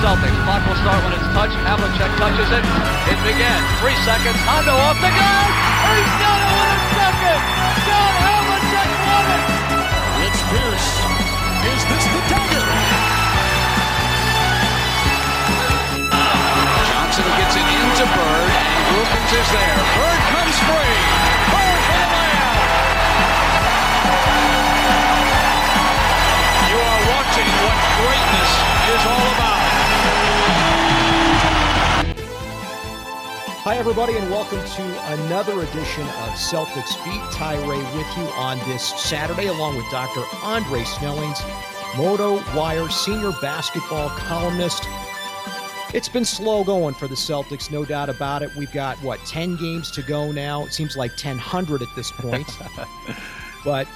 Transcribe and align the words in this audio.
Celtics. 0.00 0.32
Clock 0.48 0.64
will 0.64 0.80
start 0.80 1.04
when 1.04 1.12
it's 1.12 1.28
touched. 1.36 1.60
Havlicek 1.60 2.08
touches 2.16 2.48
it. 2.48 2.64
It 3.12 3.20
begins. 3.20 3.66
Three 3.84 3.98
seconds. 4.00 4.40
Hondo 4.48 4.72
off 4.72 4.96
the 4.96 5.12
gun. 5.12 5.48
He's 5.92 6.14
done 6.24 6.40
it 6.40 6.52
with 6.56 6.72
a 6.72 6.80
second. 6.96 7.40
John 7.84 8.12
Havlicek 8.24 8.90
won 9.04 9.26
it. 9.28 9.44
It's 10.24 10.40
Pierce. 10.48 10.88
Is 11.68 11.82
this 11.84 12.04
the 12.16 12.22
dagger? 12.32 12.99
Gets 17.50 17.62
it 17.62 17.66
into 17.66 18.06
Bird, 18.14 18.50
and 18.50 18.96
Wilkins 18.96 19.32
is 19.32 19.50
there. 19.50 19.78
Bird 19.98 20.20
comes 20.30 20.56
free. 20.70 20.98
Bird 21.50 21.80
for 21.82 21.98
the 21.98 22.08
layup. 22.14 22.56
You 26.70 26.78
are 26.78 27.02
watching 27.10 27.50
what 27.58 27.76
greatness 27.98 28.50
is 28.94 29.02
all 29.10 29.26
about. 29.34 29.62
Hi, 33.62 33.76
everybody, 33.76 34.16
and 34.16 34.30
welcome 34.30 34.62
to 34.76 35.12
another 35.12 35.60
edition 35.62 36.04
of 36.04 36.30
Celtics 36.38 36.94
Beat. 37.04 37.20
Ty 37.32 37.56
Ray 37.68 37.82
with 37.96 38.16
you 38.16 38.24
on 38.36 38.58
this 38.68 38.84
Saturday, 38.84 39.48
along 39.48 39.76
with 39.76 39.90
Dr. 39.90 40.22
Andre 40.44 40.84
Snellings, 40.84 41.42
Moto 41.96 42.40
Wire 42.56 42.88
senior 42.88 43.32
basketball 43.40 44.08
columnist. 44.10 44.86
It's 45.92 46.08
been 46.08 46.24
slow 46.24 46.62
going 46.62 46.94
for 46.94 47.08
the 47.08 47.16
Celtics, 47.16 47.68
no 47.68 47.84
doubt 47.84 48.08
about 48.08 48.42
it. 48.42 48.54
We've 48.54 48.72
got, 48.72 48.96
what, 48.98 49.18
10 49.26 49.56
games 49.56 49.90
to 49.90 50.02
go 50.02 50.30
now? 50.30 50.64
It 50.64 50.72
seems 50.72 50.96
like 50.96 51.10
1,000 51.12 51.82
at 51.82 51.88
this 51.96 52.12
point. 52.12 52.48
but 53.64 53.88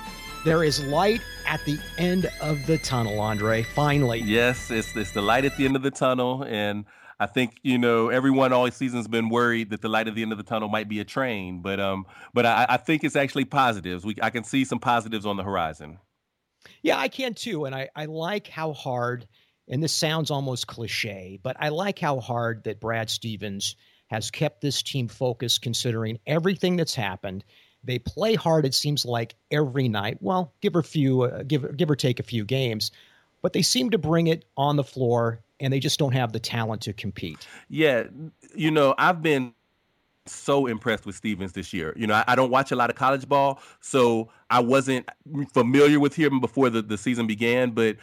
there 0.44 0.64
is 0.64 0.82
light 0.86 1.20
at 1.46 1.64
the 1.64 1.78
end 1.96 2.28
of 2.40 2.66
the 2.66 2.78
tunnel, 2.78 3.20
Andre, 3.20 3.62
finally. 3.62 4.20
Yes, 4.20 4.72
it's 4.72 4.94
it's 4.96 5.12
the 5.12 5.22
light 5.22 5.44
at 5.44 5.56
the 5.56 5.64
end 5.64 5.76
of 5.76 5.82
the 5.82 5.90
tunnel, 5.90 6.44
and 6.48 6.84
I 7.20 7.26
think 7.26 7.58
you 7.62 7.78
know 7.78 8.08
everyone 8.08 8.52
all 8.52 8.68
season's 8.70 9.08
been 9.08 9.28
worried 9.28 9.70
that 9.70 9.80
the 9.80 9.88
light 9.88 10.08
at 10.08 10.16
the 10.16 10.22
end 10.22 10.32
of 10.32 10.38
the 10.38 10.44
tunnel 10.44 10.68
might 10.68 10.88
be 10.88 11.00
a 11.00 11.04
train, 11.04 11.62
but 11.62 11.78
um, 11.78 12.06
but 12.32 12.44
I, 12.44 12.66
I 12.70 12.76
think 12.76 13.04
it's 13.04 13.16
actually 13.16 13.44
positives. 13.44 14.04
We 14.04 14.16
I 14.20 14.30
can 14.30 14.44
see 14.44 14.64
some 14.64 14.80
positives 14.80 15.24
on 15.24 15.36
the 15.36 15.44
horizon. 15.44 15.98
Yeah, 16.82 16.98
I 16.98 17.08
can 17.08 17.34
too, 17.34 17.64
and 17.64 17.74
I 17.74 17.88
I 17.94 18.06
like 18.06 18.48
how 18.48 18.72
hard. 18.72 19.26
And 19.68 19.82
this 19.82 19.92
sounds 19.92 20.30
almost 20.30 20.66
cliche, 20.66 21.38
but 21.42 21.56
I 21.58 21.70
like 21.70 21.98
how 21.98 22.20
hard 22.20 22.64
that 22.64 22.80
Brad 22.80 23.08
Stevens 23.08 23.76
has 24.08 24.30
kept 24.30 24.60
this 24.60 24.82
team 24.82 25.08
focused, 25.08 25.62
considering 25.62 26.18
everything 26.26 26.76
that's 26.76 26.94
happened. 26.94 27.44
They 27.82 27.98
play 27.98 28.34
hard. 28.34 28.66
It 28.66 28.74
seems 28.74 29.04
like 29.04 29.34
every 29.50 29.88
night. 29.88 30.18
Well, 30.20 30.52
give 30.60 30.76
or 30.76 30.82
few, 30.82 31.22
uh, 31.22 31.42
give 31.42 31.76
give 31.76 31.90
or 31.90 31.96
take 31.96 32.20
a 32.20 32.22
few 32.22 32.44
games, 32.44 32.90
but 33.42 33.52
they 33.52 33.62
seem 33.62 33.90
to 33.90 33.98
bring 33.98 34.26
it 34.26 34.44
on 34.56 34.76
the 34.76 34.84
floor, 34.84 35.40
and 35.60 35.72
they 35.72 35.80
just 35.80 35.98
don't 35.98 36.12
have 36.12 36.32
the 36.32 36.40
talent 36.40 36.82
to 36.82 36.92
compete. 36.92 37.46
Yeah, 37.68 38.04
you 38.54 38.70
know, 38.70 38.94
I've 38.98 39.22
been 39.22 39.54
so 40.26 40.66
impressed 40.66 41.04
with 41.04 41.14
Stevens 41.14 41.52
this 41.52 41.72
year. 41.72 41.92
You 41.96 42.06
know, 42.06 42.14
I, 42.14 42.24
I, 42.28 42.34
don't 42.34 42.50
watch 42.50 42.72
a 42.72 42.76
lot 42.76 42.88
of 42.88 42.96
college 42.96 43.28
ball, 43.28 43.60
so 43.80 44.30
I 44.48 44.60
wasn't 44.60 45.06
familiar 45.52 46.00
with 46.00 46.14
him 46.14 46.40
before 46.40 46.70
the, 46.70 46.80
the 46.80 46.96
season 46.96 47.26
began, 47.26 47.72
but 47.72 47.96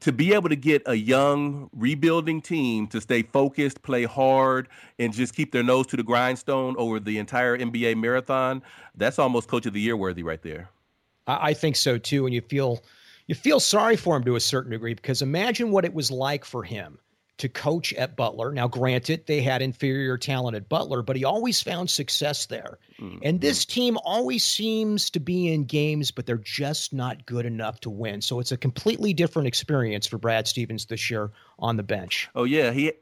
to 0.00 0.12
be 0.12 0.32
able 0.32 0.48
to 0.48 0.56
get 0.56 0.82
a 0.86 0.94
young 0.94 1.70
rebuilding 1.72 2.40
team 2.40 2.86
to 2.88 3.00
stay 3.00 3.22
focused, 3.22 3.82
play 3.82 4.04
hard, 4.04 4.68
and 4.98 5.12
just 5.12 5.34
keep 5.34 5.52
their 5.52 5.62
nose 5.62 5.86
to 5.88 5.96
the 5.96 6.02
grindstone 6.02 6.76
over 6.78 7.00
the 7.00 7.18
entire 7.18 7.56
NBA 7.58 7.96
marathon, 7.96 8.62
that's 8.94 9.18
almost 9.18 9.48
coach 9.48 9.66
of 9.66 9.72
the 9.72 9.80
year 9.80 9.96
worthy 9.96 10.22
right 10.22 10.42
there. 10.42 10.70
I 11.26 11.52
think 11.52 11.76
so 11.76 11.98
too. 11.98 12.26
And 12.26 12.34
you 12.34 12.40
feel 12.40 12.82
you 13.26 13.34
feel 13.34 13.60
sorry 13.60 13.96
for 13.96 14.16
him 14.16 14.24
to 14.24 14.36
a 14.36 14.40
certain 14.40 14.70
degree 14.70 14.94
because 14.94 15.20
imagine 15.20 15.70
what 15.70 15.84
it 15.84 15.92
was 15.92 16.10
like 16.10 16.44
for 16.44 16.62
him 16.62 16.98
to 17.38 17.48
coach 17.48 17.92
at 17.94 18.16
Butler. 18.16 18.52
Now, 18.52 18.68
granted, 18.68 19.26
they 19.26 19.40
had 19.40 19.62
inferior 19.62 20.18
talent 20.18 20.56
at 20.56 20.68
Butler, 20.68 21.02
but 21.02 21.16
he 21.16 21.24
always 21.24 21.62
found 21.62 21.88
success 21.88 22.46
there. 22.46 22.78
Mm-hmm. 23.00 23.18
And 23.22 23.40
this 23.40 23.64
team 23.64 23.96
always 24.04 24.44
seems 24.44 25.08
to 25.10 25.20
be 25.20 25.52
in 25.52 25.64
games, 25.64 26.10
but 26.10 26.26
they're 26.26 26.36
just 26.36 26.92
not 26.92 27.26
good 27.26 27.46
enough 27.46 27.80
to 27.80 27.90
win. 27.90 28.20
So 28.20 28.40
it's 28.40 28.52
a 28.52 28.56
completely 28.56 29.14
different 29.14 29.46
experience 29.46 30.06
for 30.06 30.18
Brad 30.18 30.48
Stevens 30.48 30.86
this 30.86 31.10
year 31.10 31.30
on 31.58 31.76
the 31.76 31.82
bench. 31.82 32.28
Oh 32.34 32.44
yeah, 32.44 32.72
he 32.72 32.92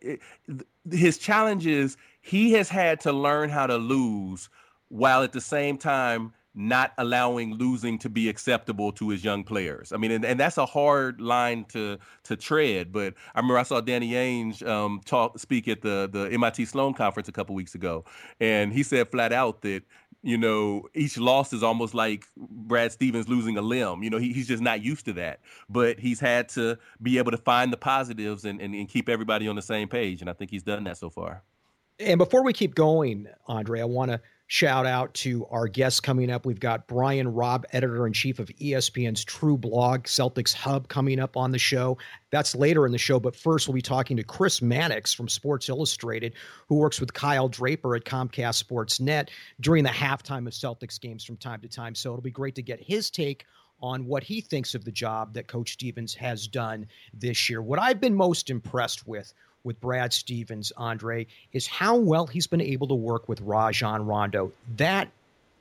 his 0.91 1.19
challenge 1.19 1.67
is 1.67 1.97
he 2.21 2.53
has 2.53 2.69
had 2.69 3.01
to 3.01 3.13
learn 3.13 3.49
how 3.49 3.67
to 3.67 3.77
lose 3.77 4.49
while 4.89 5.23
at 5.23 5.33
the 5.33 5.41
same 5.41 5.79
time 5.79 6.33
not 6.57 6.93
allowing 6.97 7.55
losing 7.55 7.99
to 7.99 8.09
be 8.09 8.31
acceptable 8.31 8.91
to 8.91 9.11
his 9.11 9.23
young 9.23 9.45
players. 9.45 9.93
I 9.93 9.99
mean, 9.99 10.11
and, 10.11 10.25
and 10.25 10.41
that's 10.41 10.57
a 10.57 10.65
hard 10.65 11.21
line 11.21 11.65
to 11.67 11.99
to 12.25 12.37
tread. 12.37 12.93
But 12.93 13.15
I 13.35 13.41
remember 13.41 13.59
I 13.59 13.63
saw 13.63 13.81
Danny 13.83 14.13
Ainge 14.13 14.67
um, 14.67 15.01
talk 15.05 15.39
speak 15.39 15.69
at 15.69 15.83
the 15.83 16.09
the 16.11 16.31
MIT 16.33 16.65
Sloan 16.65 16.95
conference 16.95 17.29
a 17.29 17.33
couple 17.33 17.55
weeks 17.55 17.75
ago, 17.75 18.05
and 18.41 18.73
he 18.73 18.83
said 18.83 19.11
flat 19.11 19.33
out 19.33 19.61
that 19.63 19.83
you 20.23 20.39
know 20.39 20.89
each 20.95 21.19
loss 21.19 21.53
is 21.53 21.63
almost 21.63 21.95
like 21.95 22.25
Brad 22.37 22.91
Stevens 22.91 23.29
losing 23.29 23.59
a 23.59 23.63
limb. 23.63 24.03
You 24.03 24.09
know, 24.09 24.19
he, 24.19 24.33
he's 24.33 24.49
just 24.49 24.63
not 24.63 24.83
used 24.83 25.05
to 25.05 25.13
that. 25.13 25.41
But 25.69 26.01
he's 26.01 26.21
had 26.21 26.49
to 26.51 26.79
be 27.03 27.19
able 27.19 27.33
to 27.33 27.39
find 27.39 27.71
the 27.71 27.77
positives 27.77 28.47
and, 28.47 28.61
and, 28.63 28.75
and 28.75 28.89
keep 28.89 29.11
everybody 29.11 29.47
on 29.47 29.57
the 29.57 29.63
same 29.63 29.89
page, 29.89 30.23
and 30.23 30.31
I 30.31 30.33
think 30.33 30.51
he's 30.51 30.63
done 30.63 30.85
that 30.85 30.97
so 30.97 31.11
far. 31.11 31.43
And 31.99 32.19
before 32.19 32.43
we 32.43 32.53
keep 32.53 32.75
going, 32.75 33.27
Andre, 33.47 33.81
I 33.81 33.85
want 33.85 34.11
to 34.11 34.21
shout 34.49 34.87
out 34.87 35.13
to 35.15 35.47
our 35.47 35.67
guests 35.67 36.01
coming 36.01 36.31
up. 36.31 36.47
We've 36.47 36.61
got 36.61 36.87
Brian 36.87 37.29
Robb, 37.33 37.67
editor 37.73 38.07
in 38.07 38.13
chief 38.13 38.39
of 38.39 38.49
ESPN's 38.49 39.25
True 39.25 39.57
Blog, 39.57 40.05
Celtics 40.05 40.55
Hub, 40.55 40.89
coming 40.89 41.19
up 41.19 41.37
on 41.37 41.51
the 41.51 41.59
show. 41.59 41.99
That's 42.31 42.55
later 42.55 42.87
in 42.87 42.93
the 42.93 42.99
show. 42.99 43.19
But 43.19 43.35
first, 43.35 43.67
we'll 43.67 43.75
be 43.75 43.83
talking 43.83 44.17
to 44.17 44.23
Chris 44.25 44.63
Mannix 44.63 45.13
from 45.13 45.29
Sports 45.29 45.69
Illustrated, 45.69 46.35
who 46.69 46.77
works 46.77 47.01
with 47.01 47.13
Kyle 47.13 47.49
Draper 47.49 47.97
at 47.97 48.05
Comcast 48.05 48.55
Sports 48.55 49.01
Net 49.01 49.31
during 49.61 49.83
the 49.83 49.91
halftime 49.91 50.47
of 50.47 50.53
Celtics 50.53 51.01
games 51.01 51.25
from 51.25 51.37
time 51.37 51.61
to 51.61 51.69
time. 51.69 51.95
So 51.95 52.11
it'll 52.11 52.23
be 52.23 52.31
great 52.31 52.55
to 52.55 52.63
get 52.63 52.81
his 52.81 53.11
take 53.11 53.47
on 53.81 54.07
what 54.07 54.23
he 54.23 54.41
thinks 54.41 54.75
of 54.75 54.85
the 54.85 54.93
job 54.93 55.35
that 55.35 55.49
Coach 55.49 55.73
Stevens 55.73 56.15
has 56.15 56.47
done 56.47 56.87
this 57.13 57.51
year. 57.51 57.61
What 57.61 57.79
I've 57.79 58.01
been 58.01 58.15
most 58.15 58.49
impressed 58.49 59.07
with 59.07 59.35
with 59.67 59.79
Brad 59.81 60.13
Stevens, 60.13 60.73
Andre, 60.77 61.27
is 61.53 61.67
how 61.67 61.97
well 61.97 62.27
he's 62.27 62.47
been 62.47 62.63
able 62.63 62.89
to 62.89 62.95
work 62.95 63.29
with 63.29 63.41
Rajon 63.43 64.07
Rondo. 64.07 64.53
That 64.77 65.11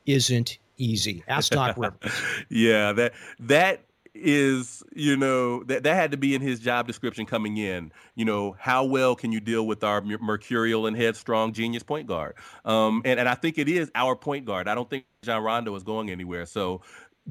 isn't 0.05 0.57
easy. 0.77 1.23
Ask 1.27 1.51
Doc 1.51 1.75
Rivers. 1.77 2.11
yeah, 2.49 2.93
that 2.93 3.13
that 3.39 3.81
is 4.15 4.81
you 4.95 5.17
know 5.17 5.61
that 5.65 5.83
that 5.83 5.95
had 5.95 6.11
to 6.11 6.17
be 6.17 6.33
in 6.33 6.41
his 6.41 6.61
job 6.61 6.87
description 6.87 7.25
coming 7.25 7.57
in 7.57 7.91
you 8.15 8.23
know 8.23 8.55
how 8.57 8.85
well 8.85 9.13
can 9.13 9.33
you 9.33 9.41
deal 9.41 9.67
with 9.67 9.83
our 9.83 10.01
mercurial 10.01 10.87
and 10.87 10.95
headstrong 10.95 11.51
genius 11.51 11.83
point 11.83 12.07
guard 12.07 12.33
um 12.63 13.01
and, 13.03 13.19
and 13.19 13.27
i 13.27 13.35
think 13.35 13.57
it 13.57 13.67
is 13.67 13.91
our 13.93 14.15
point 14.15 14.45
guard 14.45 14.69
i 14.69 14.73
don't 14.73 14.89
think 14.89 15.03
Rajon 15.21 15.43
Rondo 15.43 15.75
is 15.75 15.83
going 15.83 16.09
anywhere 16.09 16.45
so 16.45 16.81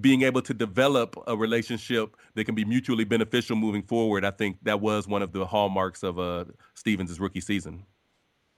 being 0.00 0.22
able 0.22 0.42
to 0.42 0.52
develop 0.52 1.16
a 1.26 1.36
relationship 1.36 2.16
that 2.34 2.44
can 2.44 2.54
be 2.54 2.64
mutually 2.64 3.04
beneficial 3.04 3.56
moving 3.56 3.82
forward, 3.82 4.24
I 4.24 4.32
think 4.32 4.56
that 4.62 4.80
was 4.80 5.06
one 5.06 5.22
of 5.22 5.32
the 5.32 5.46
hallmarks 5.46 6.02
of 6.02 6.18
uh, 6.18 6.46
Stevens' 6.74 7.20
rookie 7.20 7.40
season. 7.40 7.84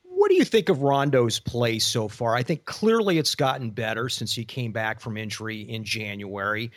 What 0.02 0.30
do 0.30 0.34
you 0.34 0.44
think 0.44 0.70
of 0.70 0.82
Rondo's 0.82 1.38
play 1.38 1.78
so 1.78 2.08
far? 2.08 2.34
I 2.34 2.42
think 2.42 2.64
clearly 2.64 3.18
it's 3.18 3.34
gotten 3.34 3.70
better 3.70 4.08
since 4.08 4.34
he 4.34 4.44
came 4.46 4.72
back 4.72 4.98
from 4.98 5.18
injury 5.18 5.60
in 5.60 5.84
January. 5.84 6.72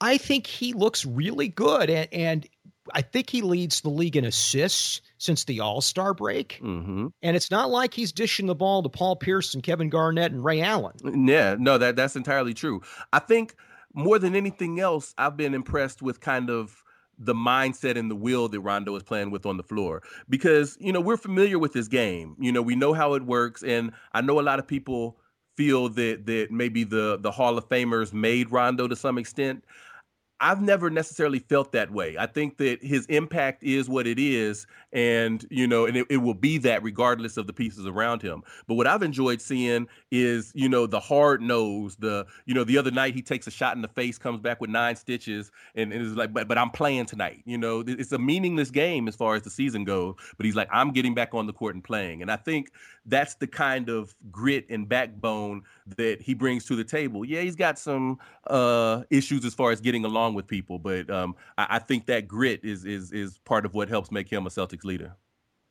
I 0.00 0.16
think 0.16 0.46
he 0.46 0.72
looks 0.72 1.04
really 1.04 1.48
good, 1.48 1.90
and, 1.90 2.08
and 2.10 2.46
I 2.94 3.02
think 3.02 3.28
he 3.28 3.42
leads 3.42 3.82
the 3.82 3.90
league 3.90 4.16
in 4.16 4.24
assists 4.24 5.02
since 5.18 5.44
the 5.44 5.60
All 5.60 5.82
Star 5.82 6.14
break. 6.14 6.58
Mm-hmm. 6.62 7.08
And 7.22 7.36
it's 7.36 7.50
not 7.50 7.68
like 7.68 7.92
he's 7.92 8.12
dishing 8.12 8.46
the 8.46 8.54
ball 8.54 8.82
to 8.82 8.88
Paul 8.88 9.16
Pierce 9.16 9.52
and 9.52 9.62
Kevin 9.62 9.90
Garnett 9.90 10.32
and 10.32 10.42
Ray 10.42 10.62
Allen. 10.62 11.28
Yeah, 11.28 11.56
no, 11.58 11.76
that 11.76 11.96
that's 11.96 12.16
entirely 12.16 12.54
true. 12.54 12.80
I 13.12 13.18
think– 13.18 13.54
more 13.94 14.18
than 14.18 14.36
anything 14.36 14.80
else, 14.80 15.14
I've 15.18 15.36
been 15.36 15.54
impressed 15.54 16.02
with 16.02 16.20
kind 16.20 16.50
of 16.50 16.82
the 17.18 17.34
mindset 17.34 17.98
and 17.98 18.10
the 18.10 18.16
will 18.16 18.48
that 18.48 18.60
Rondo 18.60 18.96
is 18.96 19.02
playing 19.02 19.30
with 19.30 19.44
on 19.44 19.56
the 19.58 19.62
floor. 19.62 20.02
Because, 20.28 20.76
you 20.80 20.92
know, 20.92 21.00
we're 21.00 21.18
familiar 21.18 21.58
with 21.58 21.72
this 21.72 21.86
game. 21.86 22.34
You 22.38 22.50
know, 22.50 22.62
we 22.62 22.74
know 22.76 22.94
how 22.94 23.14
it 23.14 23.24
works. 23.24 23.62
And 23.62 23.92
I 24.12 24.22
know 24.22 24.40
a 24.40 24.42
lot 24.42 24.58
of 24.58 24.66
people 24.66 25.18
feel 25.56 25.90
that 25.90 26.24
that 26.24 26.50
maybe 26.50 26.84
the 26.84 27.18
the 27.20 27.30
Hall 27.30 27.58
of 27.58 27.68
Famers 27.68 28.12
made 28.14 28.50
Rondo 28.50 28.88
to 28.88 28.96
some 28.96 29.18
extent. 29.18 29.64
I've 30.42 30.62
never 30.62 30.88
necessarily 30.88 31.38
felt 31.38 31.72
that 31.72 31.90
way. 31.90 32.16
I 32.18 32.24
think 32.26 32.56
that 32.56 32.82
his 32.82 33.04
impact 33.06 33.62
is 33.62 33.90
what 33.90 34.06
it 34.06 34.18
is, 34.18 34.66
and 34.90 35.46
you 35.50 35.66
know, 35.66 35.84
and 35.84 35.98
it, 35.98 36.06
it, 36.08 36.16
will 36.16 36.34
be 36.34 36.56
that 36.58 36.82
regardless 36.82 37.36
of 37.36 37.46
the 37.46 37.52
pieces 37.52 37.86
around 37.86 38.22
him. 38.22 38.42
But 38.66 38.74
what 38.74 38.86
I've 38.86 39.02
enjoyed 39.02 39.42
seeing 39.42 39.86
is, 40.10 40.50
you 40.54 40.68
know, 40.68 40.86
the 40.86 40.98
hard 40.98 41.42
nose. 41.42 41.96
The 41.96 42.26
you 42.46 42.54
know, 42.54 42.64
the 42.64 42.78
other 42.78 42.90
night 42.90 43.14
he 43.14 43.20
takes 43.20 43.46
a 43.46 43.50
shot 43.50 43.76
in 43.76 43.82
the 43.82 43.88
face, 43.88 44.16
comes 44.16 44.40
back 44.40 44.62
with 44.62 44.70
nine 44.70 44.96
stitches, 44.96 45.52
and, 45.74 45.92
and 45.92 46.00
is 46.00 46.14
like, 46.14 46.32
but 46.32 46.48
but 46.48 46.56
I'm 46.56 46.70
playing 46.70 47.06
tonight. 47.06 47.42
You 47.44 47.58
know, 47.58 47.84
it's 47.86 48.12
a 48.12 48.18
meaningless 48.18 48.70
game 48.70 49.08
as 49.08 49.16
far 49.16 49.34
as 49.34 49.42
the 49.42 49.50
season 49.50 49.84
goes. 49.84 50.14
But 50.38 50.46
he's 50.46 50.56
like, 50.56 50.68
I'm 50.72 50.92
getting 50.92 51.14
back 51.14 51.34
on 51.34 51.46
the 51.46 51.52
court 51.52 51.74
and 51.74 51.84
playing, 51.84 52.22
and 52.22 52.30
I 52.30 52.36
think 52.36 52.72
that's 53.04 53.34
the 53.34 53.46
kind 53.46 53.90
of 53.90 54.14
grit 54.30 54.66
and 54.70 54.88
backbone 54.88 55.62
that 55.96 56.20
he 56.20 56.34
brings 56.34 56.64
to 56.66 56.76
the 56.76 56.84
table. 56.84 57.24
Yeah, 57.24 57.40
he's 57.40 57.56
got 57.56 57.78
some 57.78 58.18
uh, 58.46 59.02
issues 59.10 59.44
as 59.44 59.54
far 59.54 59.70
as 59.70 59.80
getting 59.80 60.04
along 60.04 60.34
with 60.34 60.46
people, 60.46 60.78
but 60.78 61.10
um, 61.10 61.36
I, 61.58 61.66
I, 61.70 61.78
think 61.78 62.06
that 62.06 62.28
grit 62.28 62.64
is 62.64 62.84
is 62.84 63.12
is 63.12 63.38
part 63.38 63.64
of 63.64 63.74
what 63.74 63.88
helps 63.88 64.10
make 64.10 64.30
him 64.30 64.46
a 64.46 64.50
Celtics 64.50 64.84
leader. 64.84 65.16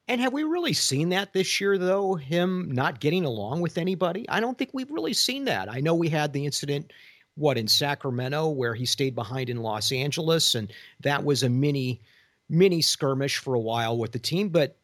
And 0.07 0.19
have 0.21 0.33
we 0.33 0.44
really 0.44 0.74
seen 0.74 1.10
that 1.10 1.33
this 1.33 1.62
year, 1.62 1.77
though? 1.77 2.16
Him 2.16 2.71
not 2.71 3.00
getting 3.00 3.25
along 3.25 3.62
with 3.62 3.77
anybody? 3.77 4.27
I 4.27 4.39
don't 4.39 4.57
think 4.57 4.71
we've 4.74 4.89
really 4.89 5.13
seen 5.13 5.45
that. 5.45 5.71
I 5.71 5.81
know 5.81 5.94
we 5.94 6.10
had 6.10 6.33
the 6.33 6.45
incident, 6.45 6.92
what, 7.36 7.60
in 7.60 7.68
Sacramento, 7.68 8.50
where 8.50 8.74
he 8.74 8.88
stayed 8.88 9.13
behind 9.13 9.50
in 9.50 9.57
Los 9.57 9.92
Angeles, 9.92 10.56
and 10.56 10.74
that 11.01 11.24
was 11.24 11.44
a 11.44 11.50
mini 11.50 12.01
mini 12.50 12.81
skirmish 12.81 13.38
for 13.38 13.54
a 13.54 13.60
while 13.60 13.98
with 13.98 14.12
the 14.12 14.19
team, 14.19 14.50
but 14.50 14.75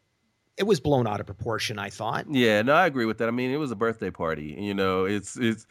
it 0.56 0.64
was 0.64 0.80
blown 0.80 1.06
out 1.06 1.20
of 1.20 1.26
proportion. 1.26 1.78
I 1.78 1.90
thought. 1.90 2.26
Yeah, 2.30 2.62
no, 2.62 2.74
I 2.74 2.86
agree 2.86 3.04
with 3.04 3.18
that. 3.18 3.28
I 3.28 3.32
mean, 3.32 3.50
it 3.50 3.58
was 3.58 3.70
a 3.70 3.76
birthday 3.76 4.10
party. 4.10 4.56
You 4.58 4.74
know, 4.74 5.04
it's 5.04 5.36
it's 5.36 5.66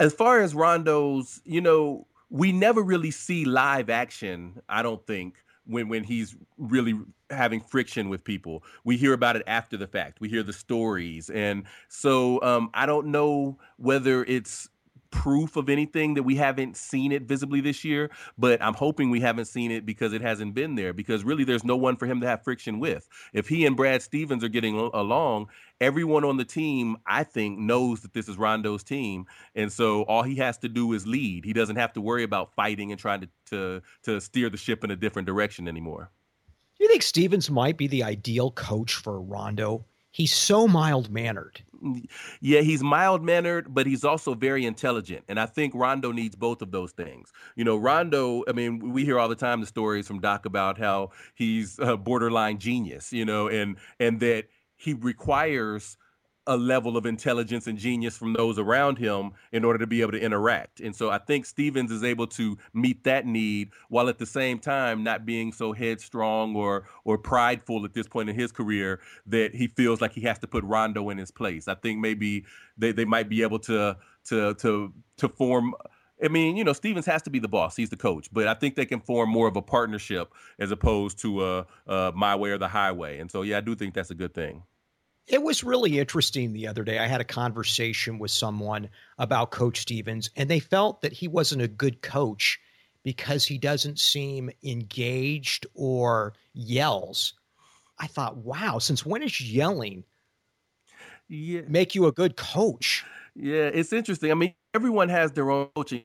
as 0.00 0.12
far 0.14 0.40
as 0.40 0.54
Rondo's. 0.54 1.40
You 1.44 1.60
know, 1.60 2.06
we 2.30 2.52
never 2.52 2.82
really 2.82 3.10
see 3.10 3.44
live 3.44 3.90
action. 3.90 4.60
I 4.68 4.82
don't 4.82 5.04
think 5.06 5.36
when 5.66 5.88
when 5.88 6.04
he's 6.04 6.36
really 6.56 6.94
having 7.30 7.60
friction 7.60 8.08
with 8.08 8.24
people. 8.24 8.64
We 8.84 8.96
hear 8.96 9.12
about 9.12 9.36
it 9.36 9.42
after 9.46 9.76
the 9.76 9.86
fact. 9.86 10.20
We 10.20 10.28
hear 10.28 10.42
the 10.42 10.52
stories, 10.52 11.30
and 11.30 11.64
so 11.88 12.42
um, 12.42 12.70
I 12.74 12.86
don't 12.86 13.08
know 13.08 13.58
whether 13.76 14.24
it's 14.24 14.68
proof 15.10 15.56
of 15.56 15.68
anything 15.68 16.14
that 16.14 16.22
we 16.22 16.36
haven't 16.36 16.76
seen 16.76 17.12
it 17.12 17.22
visibly 17.22 17.60
this 17.60 17.84
year, 17.84 18.10
but 18.36 18.62
I'm 18.62 18.74
hoping 18.74 19.10
we 19.10 19.20
haven't 19.20 19.46
seen 19.46 19.70
it 19.70 19.86
because 19.86 20.12
it 20.12 20.20
hasn't 20.20 20.54
been 20.54 20.74
there 20.74 20.92
because 20.92 21.24
really 21.24 21.44
there's 21.44 21.64
no 21.64 21.76
one 21.76 21.96
for 21.96 22.06
him 22.06 22.20
to 22.20 22.26
have 22.26 22.44
friction 22.44 22.78
with. 22.78 23.08
If 23.32 23.48
he 23.48 23.66
and 23.66 23.76
Brad 23.76 24.02
Stevens 24.02 24.44
are 24.44 24.48
getting 24.48 24.76
along, 24.76 25.48
everyone 25.80 26.24
on 26.24 26.36
the 26.36 26.44
team, 26.44 26.96
I 27.06 27.24
think, 27.24 27.58
knows 27.58 28.00
that 28.02 28.12
this 28.12 28.28
is 28.28 28.36
Rondo's 28.36 28.84
team. 28.84 29.26
And 29.54 29.72
so 29.72 30.02
all 30.02 30.22
he 30.22 30.36
has 30.36 30.58
to 30.58 30.68
do 30.68 30.92
is 30.92 31.06
lead. 31.06 31.44
He 31.44 31.52
doesn't 31.52 31.76
have 31.76 31.92
to 31.94 32.00
worry 32.00 32.22
about 32.22 32.54
fighting 32.54 32.92
and 32.92 33.00
trying 33.00 33.20
to 33.22 33.28
to, 33.48 33.82
to 34.02 34.20
steer 34.20 34.50
the 34.50 34.56
ship 34.56 34.84
in 34.84 34.90
a 34.90 34.96
different 34.96 35.26
direction 35.26 35.68
anymore. 35.68 36.10
Do 36.78 36.84
you 36.84 36.90
think 36.90 37.02
Stevens 37.02 37.50
might 37.50 37.76
be 37.76 37.86
the 37.86 38.04
ideal 38.04 38.50
coach 38.50 38.94
for 38.94 39.20
Rondo? 39.20 39.84
He's 40.10 40.32
so 40.32 40.66
mild 40.66 41.10
mannered 41.10 41.62
yeah, 42.40 42.60
he's 42.60 42.82
mild 42.82 43.22
mannered, 43.22 43.72
but 43.72 43.86
he's 43.86 44.04
also 44.04 44.34
very 44.34 44.66
intelligent. 44.66 45.24
And 45.28 45.38
I 45.38 45.46
think 45.46 45.74
Rondo 45.74 46.12
needs 46.12 46.34
both 46.34 46.62
of 46.62 46.70
those 46.70 46.92
things. 46.92 47.32
You 47.56 47.64
know, 47.64 47.76
Rondo, 47.76 48.44
I 48.48 48.52
mean, 48.52 48.92
we 48.92 49.04
hear 49.04 49.18
all 49.18 49.28
the 49.28 49.36
time 49.36 49.60
the 49.60 49.66
stories 49.66 50.06
from 50.06 50.20
Doc 50.20 50.46
about 50.46 50.78
how 50.78 51.10
he's 51.34 51.78
a 51.78 51.96
borderline 51.96 52.58
genius, 52.58 53.12
you 53.12 53.24
know, 53.24 53.48
and 53.48 53.76
and 54.00 54.20
that 54.20 54.46
he 54.76 54.94
requires 54.94 55.96
a 56.48 56.56
level 56.56 56.96
of 56.96 57.04
intelligence 57.04 57.66
and 57.66 57.78
genius 57.78 58.16
from 58.16 58.32
those 58.32 58.58
around 58.58 58.96
him 58.96 59.32
in 59.52 59.64
order 59.64 59.78
to 59.78 59.86
be 59.86 60.00
able 60.00 60.12
to 60.12 60.20
interact. 60.20 60.80
And 60.80 60.96
so 60.96 61.10
I 61.10 61.18
think 61.18 61.44
Stevens 61.44 61.92
is 61.92 62.02
able 62.02 62.26
to 62.28 62.56
meet 62.72 63.04
that 63.04 63.26
need 63.26 63.70
while 63.90 64.08
at 64.08 64.18
the 64.18 64.24
same 64.24 64.58
time 64.58 65.04
not 65.04 65.26
being 65.26 65.52
so 65.52 65.72
headstrong 65.74 66.56
or 66.56 66.88
or 67.04 67.18
prideful 67.18 67.84
at 67.84 67.92
this 67.92 68.08
point 68.08 68.30
in 68.30 68.34
his 68.34 68.50
career 68.50 68.98
that 69.26 69.54
he 69.54 69.68
feels 69.68 70.00
like 70.00 70.12
he 70.12 70.22
has 70.22 70.38
to 70.38 70.46
put 70.46 70.64
Rondo 70.64 71.10
in 71.10 71.18
his 71.18 71.30
place. 71.30 71.68
I 71.68 71.74
think 71.74 72.00
maybe 72.00 72.46
they, 72.78 72.92
they 72.92 73.04
might 73.04 73.28
be 73.28 73.42
able 73.42 73.58
to 73.60 73.98
to 74.24 74.54
to 74.54 74.92
to 75.18 75.28
form 75.28 75.74
I 76.24 76.28
mean, 76.28 76.56
you 76.56 76.64
know, 76.64 76.72
Stevens 76.72 77.06
has 77.06 77.22
to 77.22 77.30
be 77.30 77.38
the 77.38 77.46
boss. 77.46 77.76
He's 77.76 77.90
the 77.90 77.96
coach, 77.96 78.28
but 78.32 78.48
I 78.48 78.54
think 78.54 78.74
they 78.74 78.86
can 78.86 79.00
form 79.00 79.30
more 79.30 79.46
of 79.46 79.54
a 79.54 79.62
partnership 79.62 80.32
as 80.58 80.72
opposed 80.72 81.20
to 81.20 81.64
uh, 81.86 82.12
my 82.14 82.34
way 82.34 82.50
or 82.50 82.58
the 82.58 82.66
highway. 82.66 83.20
And 83.20 83.30
so, 83.30 83.42
yeah, 83.42 83.58
I 83.58 83.60
do 83.60 83.76
think 83.76 83.94
that's 83.94 84.10
a 84.10 84.16
good 84.16 84.34
thing. 84.34 84.64
It 85.28 85.42
was 85.42 85.62
really 85.62 85.98
interesting 85.98 86.52
the 86.52 86.66
other 86.66 86.82
day. 86.82 86.98
I 86.98 87.06
had 87.06 87.20
a 87.20 87.24
conversation 87.24 88.18
with 88.18 88.30
someone 88.30 88.88
about 89.18 89.50
Coach 89.50 89.80
Stevens, 89.80 90.30
and 90.36 90.48
they 90.48 90.60
felt 90.60 91.02
that 91.02 91.12
he 91.12 91.28
wasn't 91.28 91.62
a 91.62 91.68
good 91.68 92.00
coach 92.00 92.58
because 93.04 93.44
he 93.44 93.58
doesn't 93.58 93.98
seem 93.98 94.50
engaged 94.62 95.66
or 95.74 96.34
yells. 96.54 97.34
I 97.98 98.06
thought, 98.06 98.38
wow, 98.38 98.78
since 98.78 99.04
when 99.04 99.22
is 99.22 99.40
yelling 99.40 100.04
yeah. 101.28 101.60
make 101.68 101.94
you 101.94 102.06
a 102.06 102.12
good 102.12 102.36
coach? 102.36 103.04
Yeah, 103.34 103.70
it's 103.72 103.92
interesting. 103.92 104.30
I 104.30 104.34
mean, 104.34 104.54
everyone 104.74 105.08
has 105.10 105.32
their 105.32 105.50
own 105.50 105.68
coaching. 105.74 106.04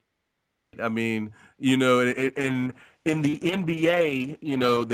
I 0.82 0.90
mean, 0.90 1.32
you 1.60 1.78
know, 1.78 2.00
and, 2.00 2.32
and 2.38 2.74
in 3.06 3.22
the 3.22 3.38
NBA, 3.40 4.38
you 4.42 4.56
know, 4.56 4.88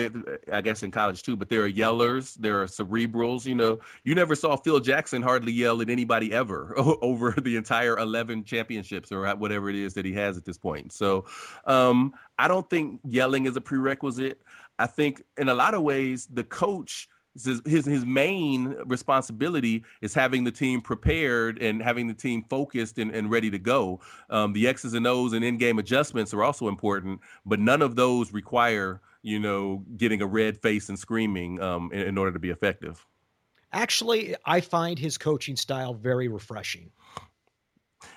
I 0.52 0.62
guess 0.62 0.82
in 0.82 0.90
college 0.90 1.22
too, 1.22 1.36
but 1.36 1.48
there 1.48 1.64
are 1.64 1.70
yellers, 1.70 2.34
there 2.36 2.62
are 2.62 2.66
cerebrals. 2.66 3.46
You 3.46 3.54
know, 3.54 3.80
you 4.04 4.16
never 4.16 4.34
saw 4.34 4.56
Phil 4.56 4.80
Jackson 4.80 5.22
hardly 5.22 5.52
yell 5.52 5.80
at 5.82 5.90
anybody 5.90 6.34
ever 6.34 6.74
over 6.78 7.32
the 7.32 7.56
entire 7.56 7.98
11 8.00 8.46
championships 8.46 9.12
or 9.12 9.32
whatever 9.36 9.70
it 9.70 9.76
is 9.76 9.94
that 9.94 10.06
he 10.06 10.14
has 10.14 10.38
at 10.38 10.46
this 10.46 10.58
point. 10.58 10.92
So 10.92 11.26
um, 11.66 12.14
I 12.40 12.48
don't 12.48 12.68
think 12.68 13.00
yelling 13.08 13.46
is 13.46 13.56
a 13.56 13.62
prerequisite. 13.62 14.42
I 14.80 14.88
think 14.88 15.22
in 15.38 15.50
a 15.50 15.54
lot 15.54 15.76
of 15.76 15.84
ways, 15.84 16.28
the 16.32 16.44
coach 16.44 17.10
his, 17.46 17.62
his 17.66 17.86
his 17.86 18.06
main 18.06 18.76
responsibility 18.86 19.84
is 20.02 20.14
having 20.14 20.44
the 20.44 20.52
team 20.52 20.82
prepared 20.82 21.62
and 21.62 21.82
having 21.82 22.08
the 22.08 22.14
team 22.14 22.44
focused 22.50 22.98
and, 22.98 23.12
and 23.12 23.32
ready 23.32 23.50
to 23.52 23.60
go. 23.60 24.00
Um, 24.30 24.54
the 24.54 24.68
X's 24.68 24.94
and 24.94 25.06
O's 25.08 25.34
and 25.34 25.44
in-game 25.44 25.80
adjustments 25.80 26.34
are 26.34 26.44
also 26.44 26.68
important, 26.68 27.20
but 27.46 27.60
none 27.60 27.82
of 27.82 27.96
those 27.96 28.34
require 28.34 29.02
you 29.22 29.40
know 29.40 29.84
getting 29.98 30.22
a 30.22 30.28
red 30.28 30.62
face 30.62 30.90
and 30.90 30.98
screaming 30.98 31.62
um, 31.62 31.92
in, 31.94 32.02
in 32.02 32.18
order 32.18 32.32
to 32.32 32.40
be 32.40 32.50
effective. 32.50 33.06
Actually, 33.72 34.36
I 34.46 34.62
find 34.62 34.98
his 34.98 35.18
coaching 35.18 35.56
style 35.56 35.94
very 35.94 36.28
refreshing. 36.28 36.92